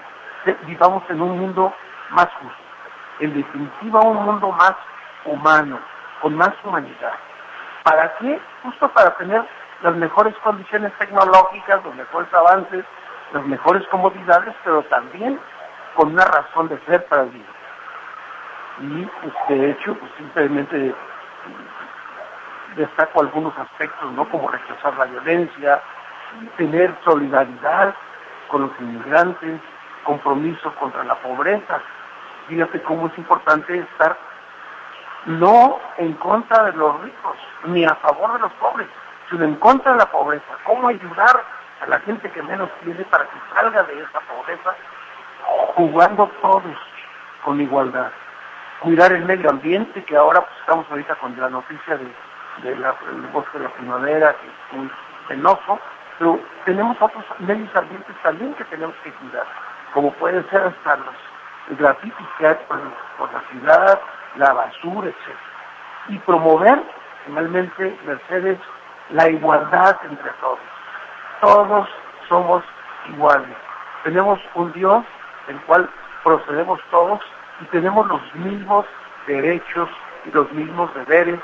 vivamos 0.66 1.04
en 1.10 1.22
un 1.22 1.40
mundo 1.40 1.74
más 2.12 2.28
justo. 2.42 2.58
En 3.20 3.34
definitiva, 3.34 4.02
un 4.02 4.24
mundo 4.26 4.52
más 4.52 4.76
humano, 5.26 5.80
con 6.22 6.36
más 6.36 6.52
humanidad. 6.64 7.14
¿Para 7.84 8.16
qué? 8.18 8.40
Justo 8.64 8.88
para 8.90 9.12
tener 9.18 9.44
las 9.82 9.96
mejores 9.96 10.36
condiciones 10.44 10.94
tecnológicas, 11.00 11.84
los 11.84 11.96
mejores 11.96 12.34
avances, 12.34 12.86
las 13.34 13.44
mejores 13.46 13.86
comodidades, 13.88 14.54
pero 14.64 14.84
también 14.84 15.40
con 15.96 16.14
una 16.14 16.26
razón 16.26 16.68
de 16.70 16.80
ser 16.86 17.06
para 17.06 17.24
vivir. 17.24 17.46
Y 18.80 19.06
pues, 19.06 19.34
de 19.50 19.72
hecho, 19.72 19.96
pues 19.96 20.12
simplemente 20.18 20.96
destaco 22.76 23.22
algunos 23.22 23.58
aspectos, 23.58 24.12
¿no? 24.14 24.28
Como 24.30 24.50
rechazar 24.50 24.98
la 24.98 25.06
violencia, 25.06 25.82
tener 26.58 26.96
solidaridad 27.04 27.94
con 28.48 28.64
los 28.64 28.72
inmigrantes, 28.80 29.60
compromiso 30.04 30.74
contra 30.76 31.04
la 31.04 31.16
pobreza. 31.16 31.82
Fíjate 32.48 32.82
cómo 32.84 33.08
es 33.08 33.18
importante 33.18 33.78
estar 33.78 34.18
no 35.26 35.80
en 35.98 36.14
contra 36.14 36.64
de 36.64 36.74
los 36.74 37.00
ricos, 37.02 37.38
ni 37.66 37.86
a 37.86 37.96
favor 37.96 38.34
de 38.34 38.40
los 38.40 38.52
pobres, 38.54 38.88
sino 39.30 39.46
en 39.46 39.56
contra 39.56 39.92
de 39.94 40.00
la 40.00 40.12
pobreza. 40.12 40.58
¿Cómo 40.64 40.88
ayudar 40.88 41.44
a 41.82 41.88
la 41.88 42.00
gente 42.00 42.30
que 42.32 42.42
menos 42.42 42.70
tiene 42.84 43.04
para 43.06 43.26
que 43.26 43.38
salga 43.54 43.84
de 43.84 44.02
esa 44.02 44.20
pobreza 44.22 44.76
jugando 45.76 46.30
todos 46.42 46.78
con 47.44 47.62
igualdad? 47.62 48.12
Cuidar 48.80 49.12
el 49.12 49.26
medio 49.26 49.52
ambiente, 49.52 50.04
que 50.04 50.18
ahora 50.18 50.42
pues, 50.42 50.60
estamos 50.62 50.88
ahorita 50.90 51.16
con 51.16 51.40
la 51.40 51.50
noticia 51.50 51.98
de, 51.98 52.12
del 52.64 52.84
bosque 53.34 53.58
de 53.58 53.64
la 53.66 53.70
primavera, 53.72 54.36
que 54.36 54.48
es 54.48 54.78
muy 54.78 54.92
penoso, 55.28 55.80
pero 56.20 56.40
tenemos 56.66 56.98
otros 57.02 57.26
medios 57.40 57.76
ambientes 57.76 58.16
también 58.24 58.54
que 58.56 58.64
tenemos 58.66 58.96
que 59.04 59.12
cuidar, 59.14 59.46
como 59.94 60.12
pueden 60.14 60.48
ser 60.50 60.62
hasta 60.62 60.98
los 60.98 61.80
grafitis 61.80 62.28
que 62.38 62.48
hay 62.48 62.58
por, 62.68 62.80
la 63.32 63.42
ciudad, 63.50 64.02
la 64.36 64.54
basura, 64.54 65.10
etc. 65.10 65.38
Y 66.10 66.18
promover, 66.20 66.82
finalmente, 67.26 67.98
Mercedes, 68.06 68.60
la 69.12 69.30
igualdad 69.30 69.98
entre 70.10 70.32
todos. 70.42 70.60
Todos 71.42 71.90
somos 72.28 72.64
iguales. 73.10 73.58
Tenemos 74.04 74.40
un 74.56 74.72
Dios 74.74 75.04
del 75.48 75.60
cual 75.62 75.90
procedemos 76.24 76.80
todos 76.92 77.20
y 77.62 77.66
tenemos 77.66 78.08
los 78.08 78.36
mismos 78.36 78.86
derechos 79.28 79.90
y 80.26 80.32
los 80.32 80.52
mismos 80.52 80.94
deberes, 80.94 81.40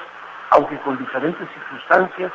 aunque 0.52 0.78
con 0.82 0.98
diferentes 0.98 1.48
circunstancias, 1.50 2.32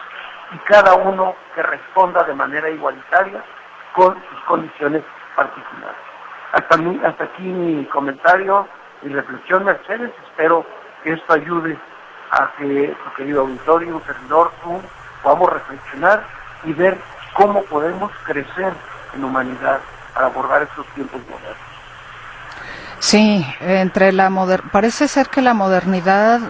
y 0.52 0.58
cada 0.58 0.94
uno 0.94 1.34
que 1.54 1.62
responda 1.62 2.24
de 2.24 2.34
manera 2.34 2.68
igualitaria 2.68 3.42
con 3.94 4.14
sus 4.14 4.40
condiciones 4.46 5.02
particulares. 5.34 5.96
Hasta, 6.52 7.08
hasta 7.08 7.24
aquí 7.24 7.42
mi 7.42 7.84
comentario 7.86 8.68
y 9.02 9.08
reflexión, 9.08 9.64
Mercedes. 9.64 10.12
Espero 10.28 10.66
que 11.02 11.14
esto 11.14 11.32
ayude 11.32 11.78
a 12.30 12.50
que 12.58 12.94
tu 13.04 13.14
querido 13.14 13.42
auditorio, 13.42 13.96
un 13.96 14.02
servidor, 14.04 14.52
tú, 14.62 14.80
podamos 15.22 15.52
reflexionar 15.52 16.24
y 16.64 16.72
ver 16.72 16.98
cómo 17.34 17.62
podemos 17.64 18.10
crecer 18.24 18.72
en 19.14 19.24
humanidad 19.24 19.80
para 20.14 20.26
abordar 20.26 20.62
estos 20.62 20.86
tiempos 20.88 21.20
modernos. 21.30 21.72
Sí, 22.98 23.44
entre 23.60 24.12
la 24.12 24.30
moder 24.30 24.62
parece 24.70 25.08
ser 25.08 25.28
que 25.28 25.42
la 25.42 25.54
modernidad, 25.54 26.40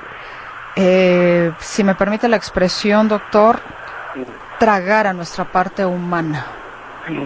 eh, 0.77 1.53
si 1.61 1.85
me 1.85 1.95
permite 1.95 2.29
la 2.29 2.37
expresión, 2.37 3.09
doctor, 3.09 3.61
tragar 4.59 5.07
a 5.07 5.13
nuestra 5.13 5.45
parte 5.45 5.85
humana. 5.85 6.47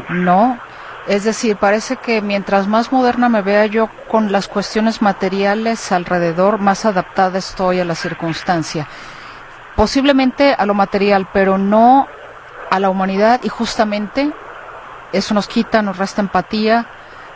¿No? 0.09 0.59
Es 1.07 1.23
decir, 1.23 1.57
parece 1.57 1.97
que 1.97 2.21
mientras 2.21 2.67
más 2.67 2.91
moderna 2.91 3.29
me 3.29 3.43
vea 3.43 3.67
yo 3.67 3.89
con 4.09 4.33
las 4.33 4.49
cuestiones 4.49 5.03
materiales 5.03 5.93
alrededor, 5.93 6.59
más 6.59 6.85
adaptada 6.85 7.39
estoy 7.39 7.79
a 7.79 7.85
la 7.85 7.95
circunstancia. 7.95 8.89
Posiblemente 9.77 10.55
a 10.55 10.67
lo 10.67 10.75
material, 10.75 11.29
pero 11.33 11.59
no 11.59 12.09
a 12.71 12.81
la 12.81 12.91
humanidad 12.91 13.41
y 13.45 13.49
justamente 13.49 14.33
eso 15.13 15.35
nos 15.35 15.47
quita, 15.47 15.83
nos 15.83 15.99
resta 15.99 16.23
empatía, 16.23 16.87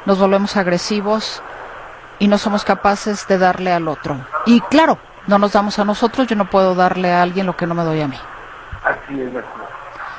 nos 0.04 0.18
volvemos 0.18 0.56
agresivos 0.56 1.40
y 2.18 2.26
no 2.26 2.38
somos 2.38 2.64
capaces 2.64 3.28
de 3.28 3.38
darle 3.38 3.72
al 3.72 3.86
otro. 3.86 4.16
Y 4.46 4.60
claro, 4.62 4.98
no 5.26 5.38
nos 5.38 5.52
damos 5.52 5.78
a 5.78 5.84
nosotros, 5.84 6.26
yo 6.26 6.36
no 6.36 6.46
puedo 6.46 6.74
darle 6.74 7.12
a 7.12 7.22
alguien 7.22 7.46
lo 7.46 7.56
que 7.56 7.66
no 7.66 7.74
me 7.74 7.84
doy 7.84 8.00
a 8.00 8.08
mí. 8.08 8.18
Así 8.84 9.20
es, 9.20 9.32
verdad. 9.32 9.50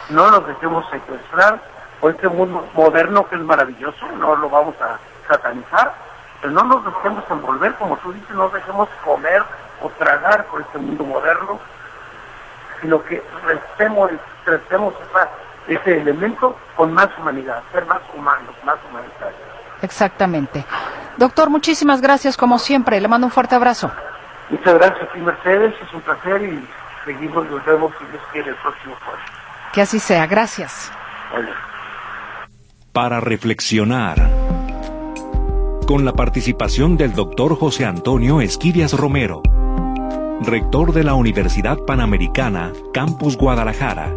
No 0.09 0.29
nos 0.29 0.45
dejemos 0.47 0.85
secuestrar 0.89 1.59
por 1.99 2.11
este 2.11 2.27
mundo 2.27 2.67
moderno 2.73 3.27
que 3.27 3.35
es 3.35 3.41
maravilloso, 3.41 4.05
no 4.17 4.35
lo 4.35 4.49
vamos 4.49 4.75
a 4.81 4.97
satanizar, 5.27 5.93
pero 6.41 6.53
no 6.53 6.63
nos 6.63 6.85
dejemos 6.85 7.23
envolver, 7.29 7.73
como 7.75 7.97
tú 7.97 8.11
dices, 8.11 8.29
no 8.31 8.43
nos 8.43 8.53
dejemos 8.53 8.89
comer 9.03 9.43
o 9.81 9.89
tragar 9.89 10.45
por 10.45 10.61
este 10.61 10.77
mundo 10.77 11.03
moderno, 11.03 11.59
sino 12.81 13.03
que 13.03 13.23
restemos, 13.45 14.11
restemos 14.45 14.93
ese 15.67 16.01
elemento 16.01 16.57
con 16.75 16.93
más 16.93 17.09
humanidad, 17.19 17.61
ser 17.71 17.85
más 17.85 18.01
humanos, 18.15 18.55
más 18.63 18.77
humanitarios. 18.89 19.39
Exactamente. 19.81 20.65
Doctor, 21.17 21.49
muchísimas 21.49 22.01
gracias 22.01 22.37
como 22.37 22.59
siempre. 22.59 22.99
Le 22.99 23.07
mando 23.07 23.27
un 23.27 23.31
fuerte 23.31 23.55
abrazo. 23.55 23.91
Muchas 24.51 24.73
gracias, 24.75 25.09
Mercedes. 25.15 25.73
Es 25.81 25.93
un 25.93 26.01
placer 26.01 26.41
y 26.43 26.67
seguimos, 27.05 27.49
nos 27.49 27.65
vemos 27.65 27.93
si 27.97 28.05
Dios 28.05 28.21
quiere 28.33 28.49
el 28.49 28.55
próximo 28.57 28.95
jueves. 29.05 29.25
Que 29.73 29.81
así 29.81 29.99
sea. 29.99 30.27
Gracias. 30.27 30.91
Para 32.91 33.21
reflexionar. 33.21 34.17
Con 35.87 36.03
la 36.03 36.13
participación 36.13 36.97
del 36.97 37.13
doctor 37.13 37.57
José 37.57 37.85
Antonio 37.85 38.41
Esquirias 38.41 38.93
Romero, 38.93 39.41
rector 40.41 40.93
de 40.93 41.03
la 41.03 41.13
Universidad 41.13 41.77
Panamericana, 41.79 42.73
Campus 42.93 43.37
Guadalajara. 43.37 44.11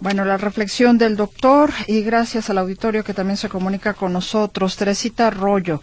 Bueno, 0.00 0.24
la 0.24 0.36
reflexión 0.36 0.98
del 0.98 1.16
doctor 1.16 1.70
y 1.86 2.02
gracias 2.02 2.50
al 2.50 2.58
auditorio 2.58 3.04
que 3.04 3.14
también 3.14 3.36
se 3.36 3.48
comunica 3.48 3.94
con 3.94 4.12
nosotros. 4.12 4.76
Teresita 4.76 5.28
Arroyo. 5.28 5.80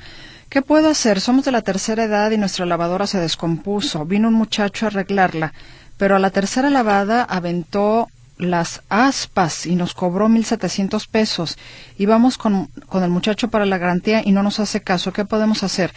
¿Qué 0.50 0.64
puedo 0.64 0.90
hacer? 0.90 1.22
Somos 1.22 1.46
de 1.46 1.52
la 1.52 1.62
tercera 1.62 2.06
edad 2.06 2.32
y 2.32 2.38
nuestra 2.38 2.66
lavadora 2.66 3.06
se 3.06 3.20
descompuso. 3.20 4.06
Vino 4.06 4.28
un 4.28 4.34
muchacho 4.34 4.86
a 4.86 4.90
arreglarla, 4.90 5.54
pero 5.98 6.16
a 6.16 6.20
la 6.20 6.32
tercera 6.32 6.72
lavada 6.72 7.24
aventó 7.24 8.08
las 8.40 8.82
aspas 8.90 9.68
y 9.68 9.76
nos 9.76 9.94
cobró 9.94 10.28
1.700 10.28 11.08
pesos. 11.08 11.60
Y 12.00 12.08
vamos 12.08 12.40
con, 12.40 12.68
con 12.88 13.04
el 13.04 13.12
muchacho 13.12 13.50
para 13.50 13.68
la 13.68 13.78
garantía 13.78 14.24
y 14.26 14.32
no 14.32 14.42
nos 14.42 14.60
hace 14.60 14.82
caso. 14.82 15.14
¿Qué 15.14 15.24
podemos 15.24 15.62
hacer? 15.62 15.94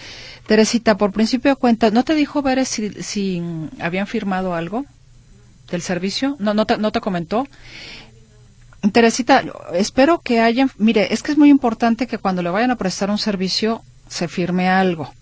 Teresita, 0.46 0.98
por 0.98 1.12
principio 1.12 1.56
de 1.58 1.90
¿no 1.90 2.04
te 2.04 2.14
dijo 2.14 2.42
ver 2.42 2.66
si, 2.66 2.90
si 3.02 3.42
habían 3.80 4.06
firmado 4.06 4.54
algo 4.54 4.84
del 5.70 5.80
servicio? 5.80 6.36
¿No, 6.40 6.52
no, 6.52 6.66
te, 6.66 6.76
no 6.76 6.92
te 6.92 7.00
comentó? 7.00 7.46
Teresita, 8.92 9.44
espero 9.72 10.20
que 10.20 10.40
hayan, 10.40 10.70
mire, 10.76 11.14
es 11.14 11.22
que 11.22 11.32
es 11.32 11.38
muy 11.38 11.48
importante 11.48 12.06
que 12.06 12.18
cuando 12.18 12.42
le 12.42 12.50
vayan 12.50 12.72
a 12.72 12.76
prestar 12.76 13.08
un 13.08 13.18
servicio 13.18 13.82
se 14.12 14.28
firme 14.28 14.68
algo, 14.68 15.12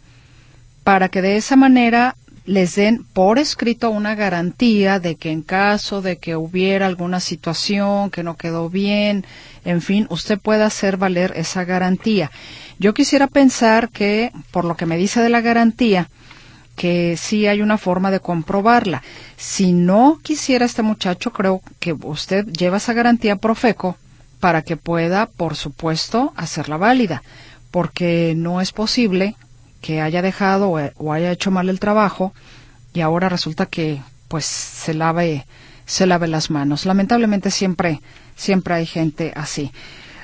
para 0.85 1.09
que 1.09 1.23
de 1.23 1.37
esa 1.37 1.57
manera 1.57 2.17
les 2.45 2.75
den 2.75 3.05
por 3.05 3.39
escrito 3.39 3.91
una 3.91 4.15
garantía 4.17 4.99
de 4.99 5.15
que 5.15 5.31
en 5.31 5.43
caso 5.43 6.03
de 6.03 6.17
que 6.17 6.35
hubiera 6.35 6.87
alguna 6.87 7.21
situación 7.21 8.11
que 8.11 8.25
no 8.25 8.37
quedó 8.37 8.69
bien, 8.69 9.25
en 9.65 9.81
fin, 9.81 10.07
usted 10.11 10.39
pueda 10.39 10.67
hacer 10.67 10.97
valer 10.97 11.33
esa 11.37 11.65
garantía. 11.65 12.33
Yo 12.79 12.93
quisiera 12.93 13.29
pensar 13.29 13.91
que, 13.91 14.33
por 14.51 14.65
lo 14.65 14.77
que 14.77 14.87
me 14.87 14.97
dice 14.97 15.21
de 15.21 15.29
la 15.29 15.43
garantía, 15.43 16.09
que 16.75 17.17
sí 17.17 17.47
hay 17.47 17.61
una 17.61 17.79
forma 17.79 18.11
de 18.11 18.21
comprobarla. 18.21 19.03
Si 19.37 19.73
no 19.73 20.19
quisiera 20.23 20.65
este 20.65 20.83
muchacho, 20.83 21.31
creo 21.33 21.61
que 21.79 21.93
usted 21.93 22.47
lleva 22.47 22.79
esa 22.79 22.95
garantía 22.95 23.37
Profeco 23.37 23.97
para 24.41 24.63
que 24.63 24.77
pueda, 24.77 25.27
por 25.27 25.55
supuesto, 25.55 26.33
hacerla 26.37 26.79
válida, 26.79 27.23
porque 27.71 28.35
no 28.37 28.61
es 28.61 28.73
posible 28.73 29.37
que 29.81 30.01
haya 30.01 30.23
dejado 30.23 30.71
o 30.97 31.13
haya 31.13 31.33
hecho 31.33 31.51
mal 31.51 31.69
el 31.69 31.81
trabajo 31.81 32.33
y 32.93 33.01
ahora 33.01 33.29
resulta 33.29 33.67
que 33.67 34.01
pues 34.29 34.45
se 34.45 34.95
lave 34.95 35.47
se 35.87 36.07
lave 36.07 36.29
las 36.29 36.51
manos. 36.51 36.87
Lamentablemente 36.87 37.51
siempre 37.51 38.01
siempre 38.37 38.75
hay 38.75 38.87
gente 38.87 39.33
así. 39.37 39.73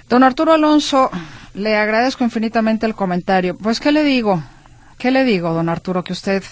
Don 0.09 0.23
Arturo 0.23 0.53
Alonso, 0.53 1.11
le 1.55 1.77
agradezco 1.77 2.23
infinitamente 2.23 2.87
el 2.87 2.95
comentario. 2.95 3.57
Pues 3.57 3.81
qué 3.81 3.91
le 3.91 4.05
digo? 4.05 4.43
¿Qué 4.99 5.11
le 5.11 5.25
digo, 5.25 5.53
don 5.53 5.69
Arturo, 5.69 6.05
que 6.05 6.13
usted 6.13 6.43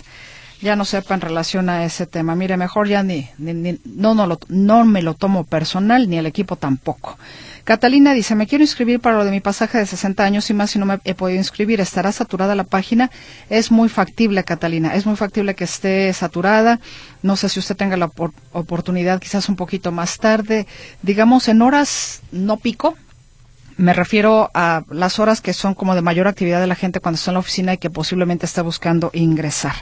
ya 0.60 0.76
no 0.76 0.84
sepa 0.84 1.14
en 1.14 1.20
relación 1.20 1.68
a 1.68 1.84
ese 1.84 2.06
tema? 2.06 2.34
Mire, 2.34 2.56
mejor 2.56 2.88
ya 2.88 3.02
ni, 3.02 3.28
no, 3.38 4.14
no, 4.14 4.26
lo, 4.26 4.40
no 4.48 4.84
me 4.84 5.02
lo 5.02 5.14
tomo 5.14 5.44
personal, 5.44 6.10
ni 6.10 6.18
el 6.18 6.26
equipo 6.26 6.56
tampoco. 6.56 7.16
Catalina 7.64 8.12
dice, 8.12 8.34
me 8.34 8.46
quiero 8.46 8.62
inscribir 8.62 9.00
para 9.00 9.16
lo 9.16 9.24
de 9.24 9.30
mi 9.30 9.40
pasaje 9.40 9.78
de 9.78 9.86
60 9.86 10.22
años 10.22 10.50
y 10.50 10.54
más 10.54 10.70
si 10.70 10.78
no 10.78 10.84
me 10.84 11.00
he 11.04 11.14
podido 11.14 11.38
inscribir. 11.38 11.80
¿Estará 11.80 12.12
saturada 12.12 12.54
la 12.54 12.64
página? 12.64 13.10
Es 13.48 13.70
muy 13.70 13.88
factible, 13.88 14.44
Catalina. 14.44 14.94
Es 14.94 15.06
muy 15.06 15.16
factible 15.16 15.54
que 15.54 15.64
esté 15.64 16.12
saturada. 16.12 16.78
No 17.22 17.36
sé 17.36 17.48
si 17.48 17.60
usted 17.60 17.74
tenga 17.74 17.96
la 17.96 18.10
oportunidad 18.52 19.18
quizás 19.18 19.48
un 19.48 19.56
poquito 19.56 19.92
más 19.92 20.18
tarde. 20.18 20.66
Digamos, 21.00 21.48
en 21.48 21.62
horas 21.62 22.20
no 22.32 22.58
pico, 22.58 22.96
me 23.78 23.94
refiero 23.94 24.50
a 24.52 24.84
las 24.90 25.18
horas 25.18 25.40
que 25.40 25.54
son 25.54 25.74
como 25.74 25.94
de 25.94 26.02
mayor 26.02 26.28
actividad 26.28 26.60
de 26.60 26.66
la 26.66 26.74
gente 26.74 27.00
cuando 27.00 27.16
está 27.16 27.30
en 27.30 27.34
la 27.34 27.40
oficina 27.40 27.72
y 27.72 27.78
que 27.78 27.88
posiblemente 27.88 28.44
está 28.44 28.60
buscando 28.60 29.10
ingresar. 29.14 29.74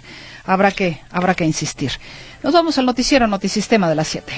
Habrá 0.45 0.71
que, 0.71 1.01
habrá 1.11 1.35
que 1.35 1.45
insistir. 1.45 1.91
Nos 2.45 2.53
vamos 2.53 2.79
al 2.79 2.87
noticiero 2.87 3.27
Notisistema 3.27 3.89
de 3.89 3.95
las 3.97 4.07
7. 4.07 4.33